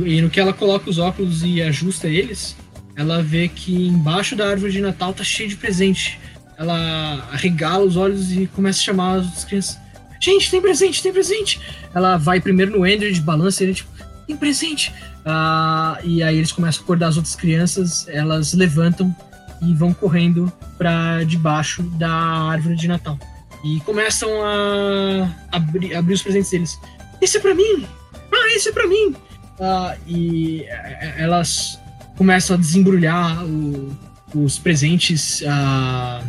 [0.06, 2.56] e no que ela coloca os óculos e ajusta eles,
[2.96, 6.20] ela vê que embaixo da árvore de Natal tá cheio de presente.
[6.58, 9.80] Ela arregala os olhos e começa a chamar as crianças.
[10.24, 11.60] Gente, tem presente, tem presente!
[11.94, 13.90] Ela vai primeiro no Andrew, balança ele, tipo,
[14.26, 14.94] tem presente!
[15.26, 19.14] Ah, e aí eles começam a acordar as outras crianças, elas levantam
[19.62, 23.20] e vão correndo para debaixo da árvore de Natal.
[23.66, 26.80] E começam a abrir, abrir os presentes deles.
[27.22, 27.86] Esse é para mim!
[28.32, 29.16] Ah, esse é para mim!
[29.60, 31.80] Ah, e eh, elas
[32.18, 33.96] começam a desembrulhar o-
[34.36, 36.22] os presentes ah,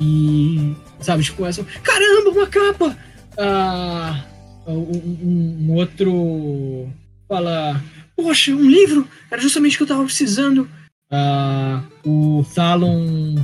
[0.00, 2.96] e, sabe, tipo, começam, caramba, uma capa!
[3.38, 4.24] Ah,
[4.66, 6.88] um, um- outro
[7.28, 7.82] fala,
[8.16, 9.06] poxa, um livro!
[9.30, 10.68] Era justamente o que eu tava precisando.
[11.10, 13.36] Ah, o Thalon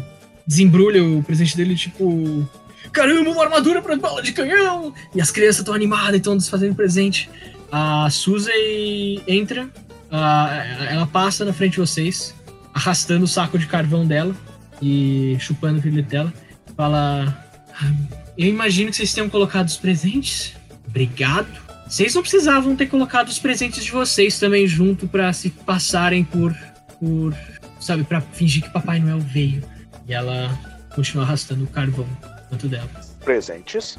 [0.46, 2.46] desembrulha o presente dele, tipo,
[2.92, 4.92] caramba, uma armadura para bala de canhão!
[5.14, 7.30] E as crianças estão animadas e estão desfazendo presente.
[7.70, 9.70] A Suzy entra,
[10.12, 12.34] ah, ela passa na frente de vocês,
[12.74, 14.36] arrastando o saco de carvão dela
[14.80, 16.32] e chupando o pirulito dela.
[16.76, 17.44] Fala:
[17.74, 17.92] "Ah,
[18.36, 20.54] Eu imagino que vocês tenham colocado os presentes.
[20.86, 21.48] Obrigado.
[21.88, 26.54] Vocês não precisavam ter colocado os presentes de vocês também junto para se passarem por.
[27.00, 27.34] por.
[27.80, 29.62] sabe, para fingir que Papai Noel veio.
[30.06, 30.58] E ela
[30.94, 32.06] continua arrastando o carvão
[32.48, 32.88] quanto dela.
[33.24, 33.98] Presentes.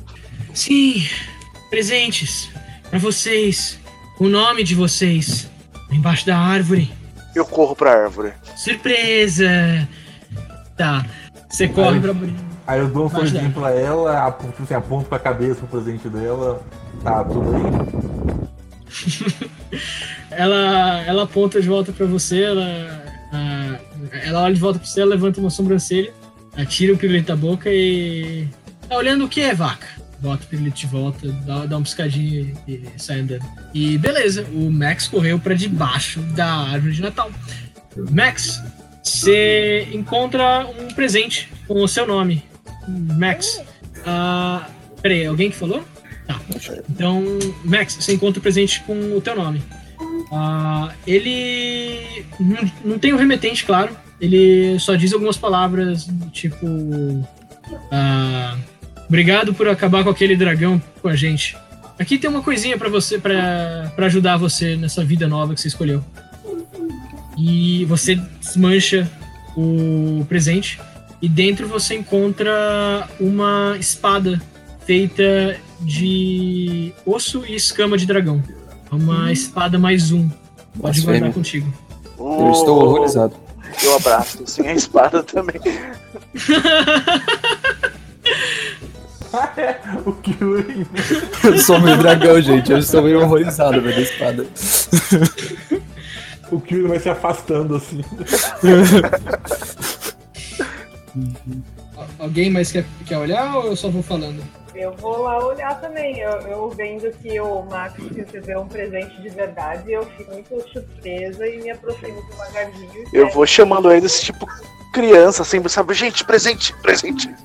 [0.54, 1.08] Sim,
[1.70, 2.50] presentes
[2.90, 3.80] para vocês.
[4.20, 5.50] O nome de vocês
[5.96, 6.92] embaixo da árvore.
[7.36, 8.34] Eu corro pra árvore.
[8.56, 9.88] Surpresa!
[10.78, 11.06] Tá.
[11.50, 12.14] Você corre Aí- pra.
[12.66, 16.62] Aí eu dou um sorrisinho pra ela, aponto, assim, aponto pra cabeça o presente dela.
[17.04, 17.64] Tá, tudo aí?
[20.32, 23.04] Ela, ela aponta de volta pra você, ela,
[24.24, 26.12] ela olha de volta pra você, ela levanta uma sobrancelha,
[26.58, 28.48] atira o pirulito da boca e.
[28.90, 29.86] Tá olhando o que é, vaca?
[30.24, 33.44] Bota o pirulito de volta, dá, dá uma piscadinha e, e sai andando.
[33.74, 37.30] E beleza, o Max correu pra debaixo da árvore de Natal.
[38.10, 38.64] Max,
[39.04, 42.42] você encontra um presente com o seu nome.
[42.88, 43.62] Max.
[44.06, 44.66] Ah,
[45.02, 45.84] peraí, alguém que falou?
[46.26, 46.40] Tá.
[46.90, 47.22] Então,
[47.66, 49.62] Max, você encontra o presente com o teu nome.
[50.32, 53.96] Ah, ele não, não tem o remetente, claro.
[54.22, 57.28] Ele só diz algumas palavras, tipo.
[57.92, 58.58] ah,
[59.14, 61.56] Obrigado por acabar com aquele dragão com a gente.
[62.00, 65.68] Aqui tem uma coisinha pra você, pra pra ajudar você nessa vida nova que você
[65.68, 66.04] escolheu.
[67.38, 69.08] E você desmancha
[69.56, 70.82] o presente
[71.22, 74.42] e dentro você encontra uma espada
[74.84, 78.42] feita de osso e escama de dragão.
[78.92, 80.28] É Uma espada mais um.
[80.28, 81.34] Pode guardar Blasfêmia.
[81.34, 81.72] contigo.
[82.18, 83.36] Eu estou horrorizado.
[83.84, 85.62] Eu abraço, sim, a espada também.
[90.06, 90.88] o Kyuri.
[91.44, 92.72] Eu sou meio dragão, gente.
[92.72, 94.46] Eu estou meio horrorizado vendo a espada.
[96.52, 98.02] O Kyuri vai se afastando assim.
[101.98, 104.42] Al- Alguém mais quer, quer olhar ou eu só vou falando?
[104.76, 106.20] Eu vou lá olhar também.
[106.20, 111.48] Eu, eu vendo que o Max recebeu um presente de verdade, eu fico muito surpresa
[111.48, 113.04] e me aproximo devagarzinho.
[113.14, 114.48] e Eu vou chamando eles, tipo,
[114.94, 115.94] criança, sempre, sabe?
[115.94, 117.30] Gente, presente, presente.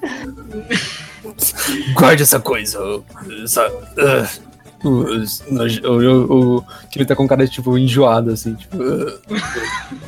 [1.95, 2.79] Guarde essa coisa.
[3.43, 3.67] Essa.
[3.99, 4.29] ah.
[4.85, 5.25] O, o,
[5.91, 8.77] o, o, que ele tá com cara tipo enjoado, assim, tipo.
[8.81, 9.19] ah.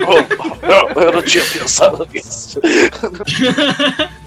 [0.07, 2.61] Oh, eu, eu não tinha pensado nisso.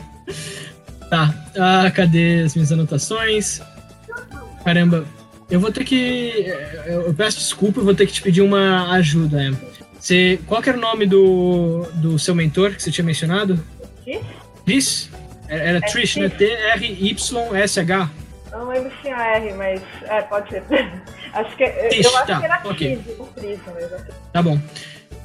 [1.09, 3.61] Tá, ah, cadê as minhas anotações?
[4.65, 5.05] Caramba,
[5.47, 6.47] eu vou ter que.
[6.87, 9.43] Eu eu peço desculpa, eu vou ter que te pedir uma ajuda.
[9.43, 9.51] é.
[10.03, 13.57] Você, qual que era o nome do, do seu mentor que você tinha mencionado?
[14.03, 14.21] Trish?
[14.65, 15.09] Trish?
[15.47, 16.27] Era, era Trish, né?
[16.27, 18.11] T-R-Y-S-H.
[18.51, 19.81] Eu não lembro se tinha R, mas.
[20.01, 20.61] É, pode ser.
[21.33, 21.63] acho que.
[21.63, 22.97] Eu acho tá, que era ok.
[22.97, 24.59] Trish, o Trish, mas acho que- Tá bom.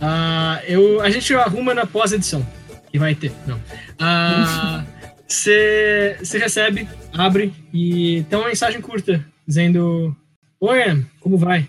[0.01, 2.47] Ah, eu, a gente arruma na pós-edição.
[2.93, 3.33] Que vai ter.
[3.49, 3.61] Não.
[3.99, 4.85] Ah,
[5.27, 10.17] Você você recebe, abre e tem uma mensagem curta dizendo:
[10.61, 11.69] Oi, como vai?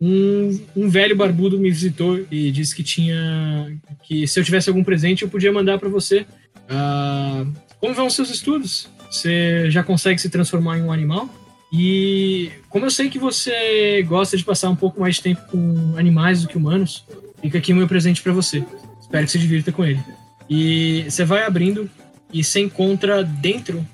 [0.00, 3.78] Um, um velho barbudo me visitou e disse que tinha.
[4.02, 6.26] que se eu tivesse algum presente eu podia mandar pra você.
[6.68, 7.44] Ah,
[7.78, 8.88] como vão os seus estudos?
[9.10, 11.28] Você já consegue se transformar em um animal?
[11.72, 15.94] E como eu sei que você gosta de passar um pouco mais de tempo com
[15.96, 17.04] animais do que humanos,
[17.40, 18.64] fica aqui o meu presente pra você.
[19.00, 20.00] Espero que você divirta com ele.
[20.48, 21.88] E você vai abrindo
[22.32, 23.86] e você encontra dentro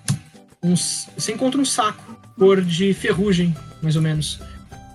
[0.62, 4.40] uns, você encontra um saco cor de ferrugem, mais ou menos.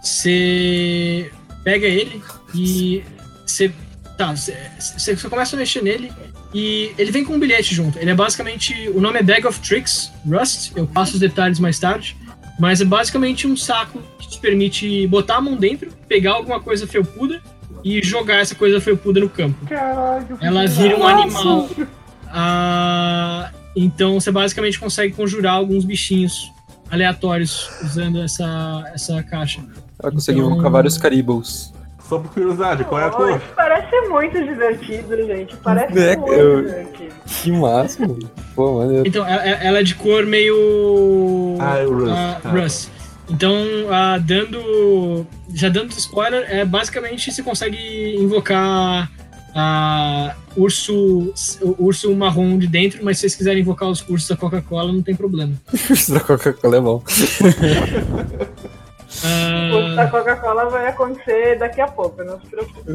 [0.01, 1.31] Você
[1.63, 2.21] pega ele
[2.55, 3.03] e
[3.45, 3.71] você
[4.17, 6.11] tá, você, começa a mexer nele
[6.53, 7.97] e ele vem com um bilhete junto.
[7.99, 10.71] Ele é basicamente, o nome é Bag of Tricks, Rust.
[10.75, 12.17] Eu passo os detalhes mais tarde,
[12.59, 16.87] mas é basicamente um saco que te permite botar a mão dentro, pegar alguma coisa
[16.87, 17.41] felpuda
[17.83, 19.65] e jogar essa coisa felpuda no campo.
[19.65, 21.69] Caralho, Ela vira um animal.
[22.27, 26.51] Ah, então você basicamente consegue conjurar alguns bichinhos
[26.89, 29.61] aleatórios usando essa, essa caixa.
[30.01, 31.73] Ela conseguiu Então- invocar vários caribous.
[32.09, 33.41] Só por curiosidade, qual é a cor?
[33.55, 35.55] parece muito divertido, gente.
[35.57, 37.11] Parece É, muito eu- divertido.
[37.25, 38.19] Que máximo.
[38.53, 39.07] Pô, maneiro.
[39.07, 41.55] Então, ela, ela é de cor meio.
[41.59, 42.11] Ah, é o Rust.
[42.13, 42.49] ah, tá.
[42.49, 42.89] Rust.
[43.29, 43.55] Então,
[43.89, 45.25] ah, dando.
[45.53, 47.77] Já dando spoiler, é basicamente você consegue
[48.17, 49.09] invocar
[49.55, 54.35] a urso, o urso marrom de dentro, mas se vocês quiserem invocar os ursos da
[54.35, 55.53] Coca-Cola, não tem problema.
[55.89, 57.01] Isso da Coca-Cola é bom.
[59.23, 62.89] Ah, O da Coca-Cola vai acontecer daqui a pouco, não se preocupe.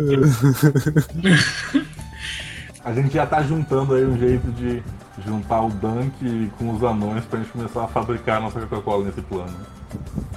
[2.84, 4.82] A gente já tá juntando aí um jeito de
[5.24, 9.20] juntar o Dunk com os anões pra gente começar a fabricar a nossa Coca-Cola nesse
[9.22, 9.56] plano.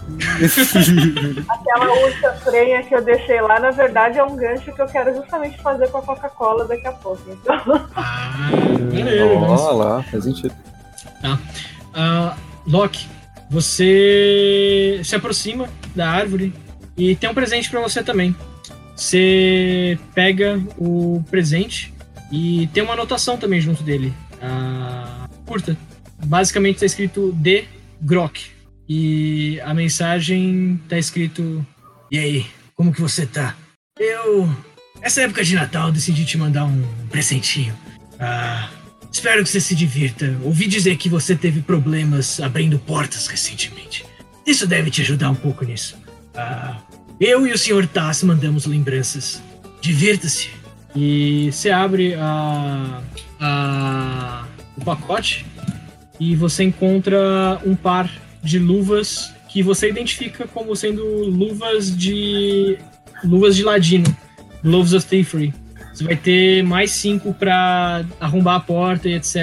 [1.49, 5.13] Aquela ursa frenha que eu deixei lá, na verdade, é um gancho que eu quero
[5.15, 7.21] justamente fazer com a Coca-Cola daqui a pouco.
[7.29, 7.55] Então,
[7.95, 10.55] ah, mas- Ó lá, faz sentido.
[11.93, 12.35] Ah,
[12.65, 13.07] Loki,
[13.49, 16.53] você se aproxima da árvore
[16.97, 18.35] e tem um presente pra você também.
[18.95, 21.93] Você pega o presente
[22.31, 24.13] e tem uma anotação também junto dele.
[24.41, 25.75] ah, curta.
[26.25, 27.65] Basicamente está escrito D.
[28.01, 28.51] Grok.
[28.87, 31.65] E a mensagem tá escrito:
[32.11, 32.45] E aí,
[32.75, 33.55] como que você tá?
[33.97, 34.49] Eu.
[35.01, 37.73] Essa época de Natal decidi te mandar um presentinho.
[38.19, 38.69] Ah,
[39.11, 40.37] Espero que você se divirta.
[40.43, 44.05] Ouvi dizer que você teve problemas abrindo portas recentemente.
[44.45, 45.97] Isso deve te ajudar um pouco nisso.
[46.35, 46.77] Ah,
[47.19, 47.87] eu e o Sr.
[47.87, 49.41] Tass mandamos lembranças.
[49.81, 50.49] Divirta-se.
[50.95, 53.01] E você abre a,
[53.39, 54.45] a-
[54.77, 55.45] o pacote
[56.19, 58.09] e você encontra um par
[58.43, 62.77] de luvas que você identifica como sendo luvas de
[63.23, 64.05] luvas de ladino,
[64.63, 65.53] Gloves of Thievery.
[65.99, 69.35] Você vai ter mais cinco pra arrombar a porta e etc.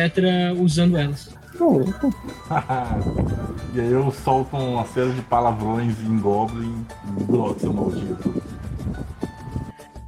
[0.59, 1.29] usando elas.
[3.75, 6.87] e aí eu solto uma série de palavrões em Goblin
[7.19, 8.43] e seu maldito.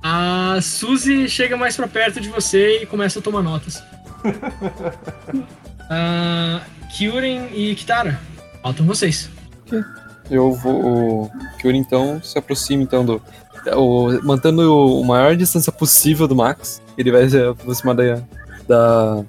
[0.03, 3.85] A Suzy chega mais pra perto de você e começa a tomar notas.
[5.91, 6.63] a
[6.97, 8.19] Kyuren e Kitara,
[8.63, 9.29] faltam vocês.
[10.31, 11.25] Eu vou.
[11.25, 13.21] O Kyuri então se aproxima então do.
[13.77, 18.23] O, mantendo o maior distância possível do Max, ele vai se aproximar da,
[18.67, 19.25] da,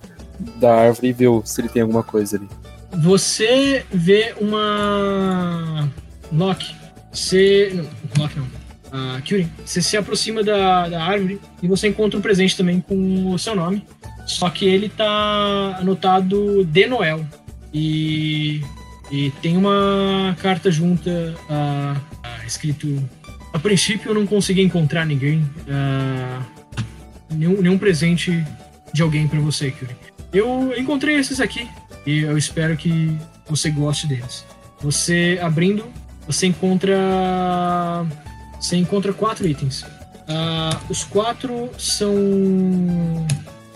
[0.55, 2.47] da árvore e ver se ele tem alguma coisa ali.
[2.91, 5.89] Você vê uma.
[6.31, 6.75] Loki.
[7.11, 7.71] Você.
[8.17, 8.59] Não, não.
[8.91, 9.49] A Kyurin.
[9.63, 13.55] Você se aproxima da, da árvore e você encontra um presente também com o seu
[13.55, 13.85] nome.
[14.25, 17.25] Só que ele tá anotado de Noel.
[17.73, 18.61] E.
[19.11, 22.87] E tem uma carta junta ah, ah, escrito.
[23.53, 25.49] A princípio eu não consegui encontrar ninguém.
[25.69, 26.41] ah,
[27.29, 28.45] nenhum, nenhum presente
[28.93, 29.95] de alguém pra você, Kyurin.
[30.31, 31.67] Eu encontrei esses aqui.
[32.05, 33.15] E eu espero que
[33.47, 34.45] você goste deles.
[34.81, 35.85] Você abrindo,
[36.25, 36.97] você encontra.
[38.59, 39.85] Você encontra quatro itens.
[40.27, 43.27] Ah, os quatro são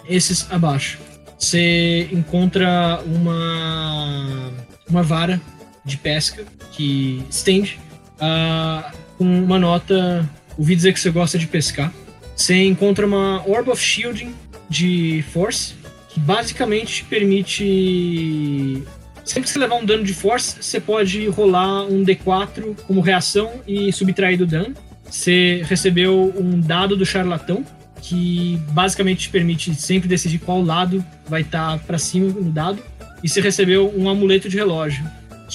[0.08, 1.00] esses abaixo.
[1.38, 4.52] Você encontra uma
[4.88, 5.41] uma vara
[5.84, 7.80] de pesca que estende
[8.20, 8.91] ah,
[9.24, 10.30] com uma nota.
[10.58, 11.91] Ouvi dizer que você gosta de pescar.
[12.36, 14.36] Você encontra uma Orb of Shielding
[14.70, 15.76] de Force
[16.10, 18.84] que basicamente te permite.
[19.24, 23.62] Sempre que você levar um dano de force, você pode rolar um D4 como reação
[23.66, 24.76] e subtrair do dano.
[25.10, 27.66] Você recebeu um dado do charlatão,
[28.02, 32.80] que basicamente te permite sempre decidir qual lado vai estar pra cima no dado.
[33.24, 35.06] E você recebeu um amuleto de relógio,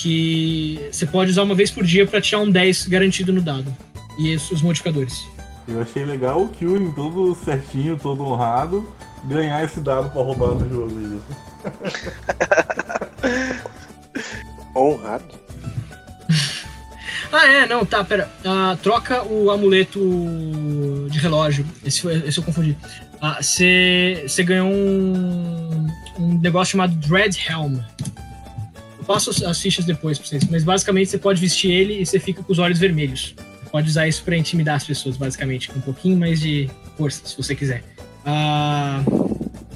[0.03, 3.75] que você pode usar uma vez por dia pra tirar um 10 garantido no dado.
[4.19, 5.27] E esses os modificadores.
[5.67, 8.89] Eu achei legal o Kyurin todo certinho, todo honrado,
[9.25, 11.23] ganhar esse dado pra roubar no jogo.
[14.75, 15.25] Honrado.
[17.31, 18.31] Ah, é, não, tá, pera.
[18.43, 20.01] Ah, troca o amuleto
[21.11, 21.67] de relógio.
[21.85, 22.75] Esse, foi, esse eu confundi.
[23.39, 25.87] Você ganhou um,
[26.19, 27.81] um negócio chamado Dread Helm.
[29.09, 32.21] Passo as- as fichas depois pra vocês, mas basicamente você pode vestir ele e você
[32.21, 33.35] fica com os olhos vermelhos.
[33.73, 37.35] Pode usar isso pra intimidar as pessoas, basicamente, com um pouquinho mais de força, se
[37.37, 37.83] você quiser.
[38.25, 39.03] Ah,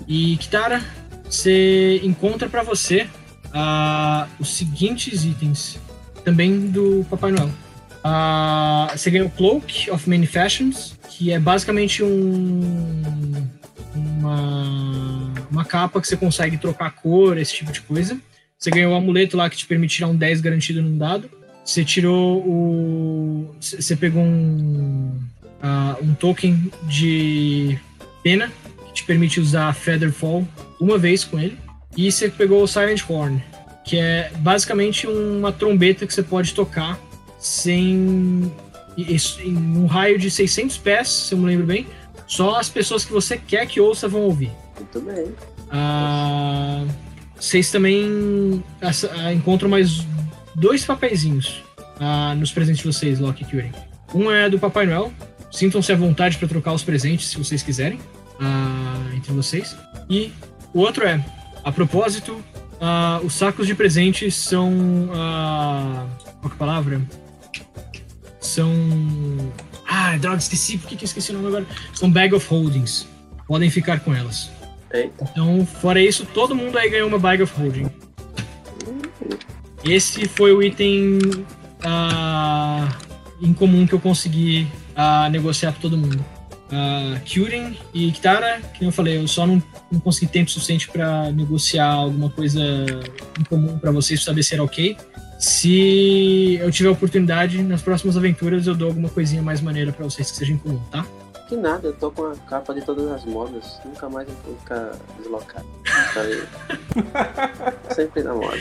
[0.06, 0.82] E Kitara,
[1.24, 3.08] você encontra pra você
[3.54, 5.78] ah, os seguintes itens,
[6.24, 7.50] também do Papai Noel.
[8.04, 13.46] Ah, você ganha o Cloak of Many Fashions, que é basicamente um,
[13.94, 18.18] uma, uma capa que você consegue trocar cor, esse tipo de coisa.
[18.62, 21.28] Você ganhou o amuleto lá que te permite tirar um 10 garantido num dado.
[21.64, 23.52] Você tirou o.
[23.60, 25.18] Você pegou um.
[25.60, 27.76] ah, um token de
[28.22, 28.52] pena
[28.86, 30.46] que te permite usar Featherfall
[30.80, 31.58] uma vez com ele.
[31.96, 33.42] E você pegou o Silent Horn,
[33.84, 37.00] que é basicamente uma trombeta que você pode tocar
[37.40, 38.48] sem.
[38.96, 41.84] em um raio de 600 pés, se eu me lembro bem.
[42.28, 44.52] Só as pessoas que você quer que ouça vão ouvir.
[44.78, 45.34] Muito bem.
[45.68, 46.84] Ah,
[47.42, 50.06] vocês também ah, encontram mais
[50.54, 51.64] dois papeizinhos
[51.98, 53.72] ah, nos presentes de vocês, Loki e Kyurem.
[54.14, 55.12] Um é do Papai Noel.
[55.50, 57.98] Sintam-se à vontade para trocar os presentes, se vocês quiserem,
[58.40, 59.76] ah, entre vocês.
[60.08, 60.32] E
[60.72, 61.22] o outro é,
[61.64, 62.40] a propósito,
[62.80, 65.10] ah, os sacos de presentes são.
[65.12, 66.06] ah,
[66.40, 67.02] qual que é a palavra?
[68.40, 68.72] São.
[69.88, 70.78] Ah, droga, esqueci.
[70.78, 71.66] Por que, que eu esqueci o nome agora?
[71.92, 73.08] São bag of holdings.
[73.48, 74.48] Podem ficar com elas.
[74.92, 75.28] Eita.
[75.30, 77.88] Então, fora isso, todo mundo aí ganhou uma bag of holding.
[79.84, 81.18] Esse foi o item
[81.82, 82.88] ah,
[83.40, 86.24] em comum que eu consegui ah, negociar para todo mundo.
[86.72, 91.30] Uh, Kyurem e Kitara, que eu falei, eu só não, não consegui tempo suficiente para
[91.30, 92.62] negociar alguma coisa
[93.38, 94.96] em comum para vocês pra saber se era ok.
[95.38, 100.30] Se eu tiver oportunidade, nas próximas aventuras eu dou alguma coisinha mais maneira para vocês
[100.30, 101.04] que seja em comum, tá?
[101.52, 103.78] Que nada, eu tô com a capa de todas as modas.
[103.84, 105.66] Nunca mais eu vou ficar deslocado.
[107.94, 108.56] Sempre na moda.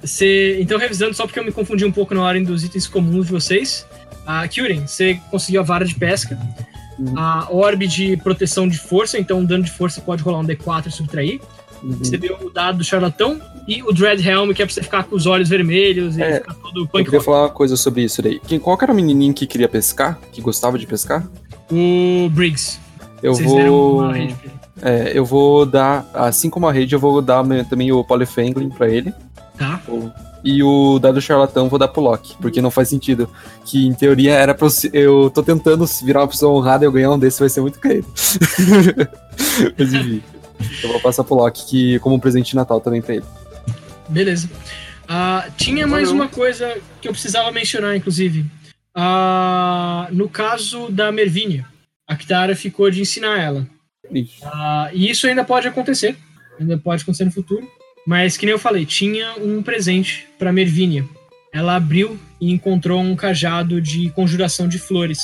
[0.00, 3.26] Você, então, revisando, só porque eu me confundi um pouco na ordem dos itens comuns
[3.26, 3.84] de vocês.
[4.24, 6.38] A Kyurem, você conseguiu a vara de pesca.
[7.16, 10.86] A orbe de proteção de força, então um dano de força pode rolar um D4
[10.86, 11.40] e subtrair.
[11.82, 11.98] Uhum.
[11.98, 15.02] Você deu o dado do charlatão e o Dread Helm, que é pra você ficar
[15.02, 17.24] com os olhos vermelhos e É, ficar todo Eu punk queria rock.
[17.24, 18.38] falar uma coisa sobre isso daí.
[18.46, 20.20] Quem, qual que era o menininho que queria pescar?
[20.30, 21.26] Que gostava de pescar?
[21.72, 22.78] O Briggs.
[23.22, 24.00] Eu Vocês vou.
[24.00, 24.62] uma rede pra ele.
[24.82, 28.88] É, eu vou dar, assim como a rede, eu vou dar também o Polyfangling pra
[28.88, 29.14] ele.
[29.56, 29.80] Tá?
[30.44, 33.30] E o dado charlatão vou dar pro Loki, porque não faz sentido.
[33.64, 36.92] Que em teoria era pra eu, eu tô tentando virar uma pessoa honrada e eu
[36.92, 38.06] ganhar um desse vai ser muito caído.
[39.78, 40.22] Mas enfim.
[40.82, 43.24] Eu vou passar pro Loki que, como um presente de Natal também pra ele.
[44.08, 44.50] Beleza.
[45.08, 48.44] Ah, tinha mais uma coisa que eu precisava mencionar, inclusive.
[48.94, 51.66] Ah, no caso da Mervínia,
[52.06, 53.66] a Kitara ficou de ensinar ela.
[54.10, 54.40] Ixi.
[54.44, 56.16] Ah, e isso ainda pode acontecer,
[56.60, 57.66] ainda pode acontecer no futuro.
[58.06, 61.04] Mas, que nem eu falei, tinha um presente para Mervínia.
[61.52, 65.20] Ela abriu e encontrou um cajado de conjuração de flores.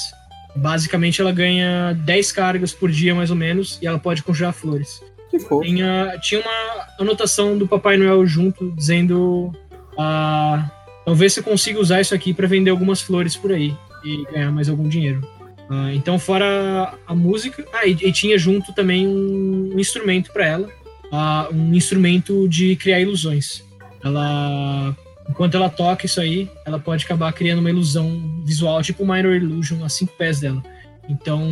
[0.54, 5.02] Basicamente, ela ganha 10 cargas por dia, mais ou menos, e ela pode conjurar flores.
[5.30, 5.62] Que fofo.
[5.62, 9.52] Tinha, tinha uma anotação do Papai Noel junto, dizendo:
[9.98, 10.70] ah,
[11.08, 13.74] talvez você consiga usar isso aqui para vender algumas flores por aí
[14.04, 15.26] e ganhar mais algum dinheiro.
[15.70, 17.64] Ah, então, fora a música.
[17.72, 20.68] Ah, e, e tinha junto também um, um instrumento para ela,
[21.10, 23.64] ah, um instrumento de criar ilusões.
[24.04, 24.94] Ela,
[25.26, 29.82] enquanto ela toca isso aí, ela pode acabar criando uma ilusão visual, tipo Minor Illusion,
[29.82, 30.62] a cinco pés dela.
[31.08, 31.42] Então,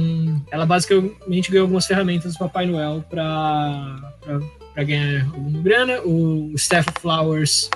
[0.51, 6.03] ela basicamente ganhou algumas ferramentas do Papai Noel para ganhar alguma grana.
[6.03, 7.71] O Staff Flowers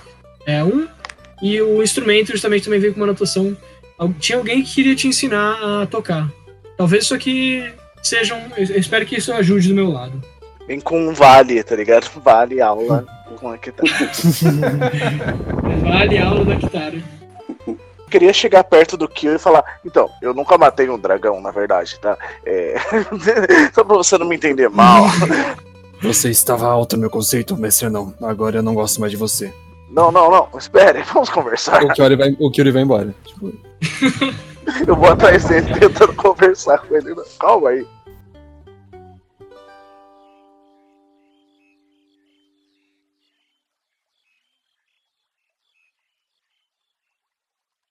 [0.45, 0.87] é um.
[1.43, 3.57] E o instrumento justamente também veio com uma anotação.
[3.99, 6.31] Al- Tinha alguém que queria te ensinar a tocar.
[6.77, 7.73] Talvez isso aqui
[8.03, 8.49] seja um.
[8.57, 10.21] Eu espero que isso ajude do meu lado.
[10.67, 12.09] Vem com um vale, tá ligado?
[12.23, 13.05] Vale aula
[13.37, 13.89] com a Kitara.
[15.83, 17.03] Vale aula da Kitara.
[18.11, 21.97] Queria chegar perto do Kill e falar, então, eu nunca matei um dragão, na verdade,
[22.01, 22.19] tá?
[22.45, 22.75] É...
[23.73, 25.05] Só pra você não me entender mal.
[26.03, 28.13] Você estava alto no meu conceito, mestre não.
[28.23, 29.53] Agora eu não gosto mais de você.
[29.91, 30.49] Não, não, não.
[30.59, 31.83] Espere, vamos conversar.
[31.85, 33.15] O Kyori vai, o Kyori vai embora.
[33.25, 33.53] Tipo,
[34.87, 37.15] Eu vou atrás dele tentando conversar com ele.
[37.39, 37.87] Calma aí.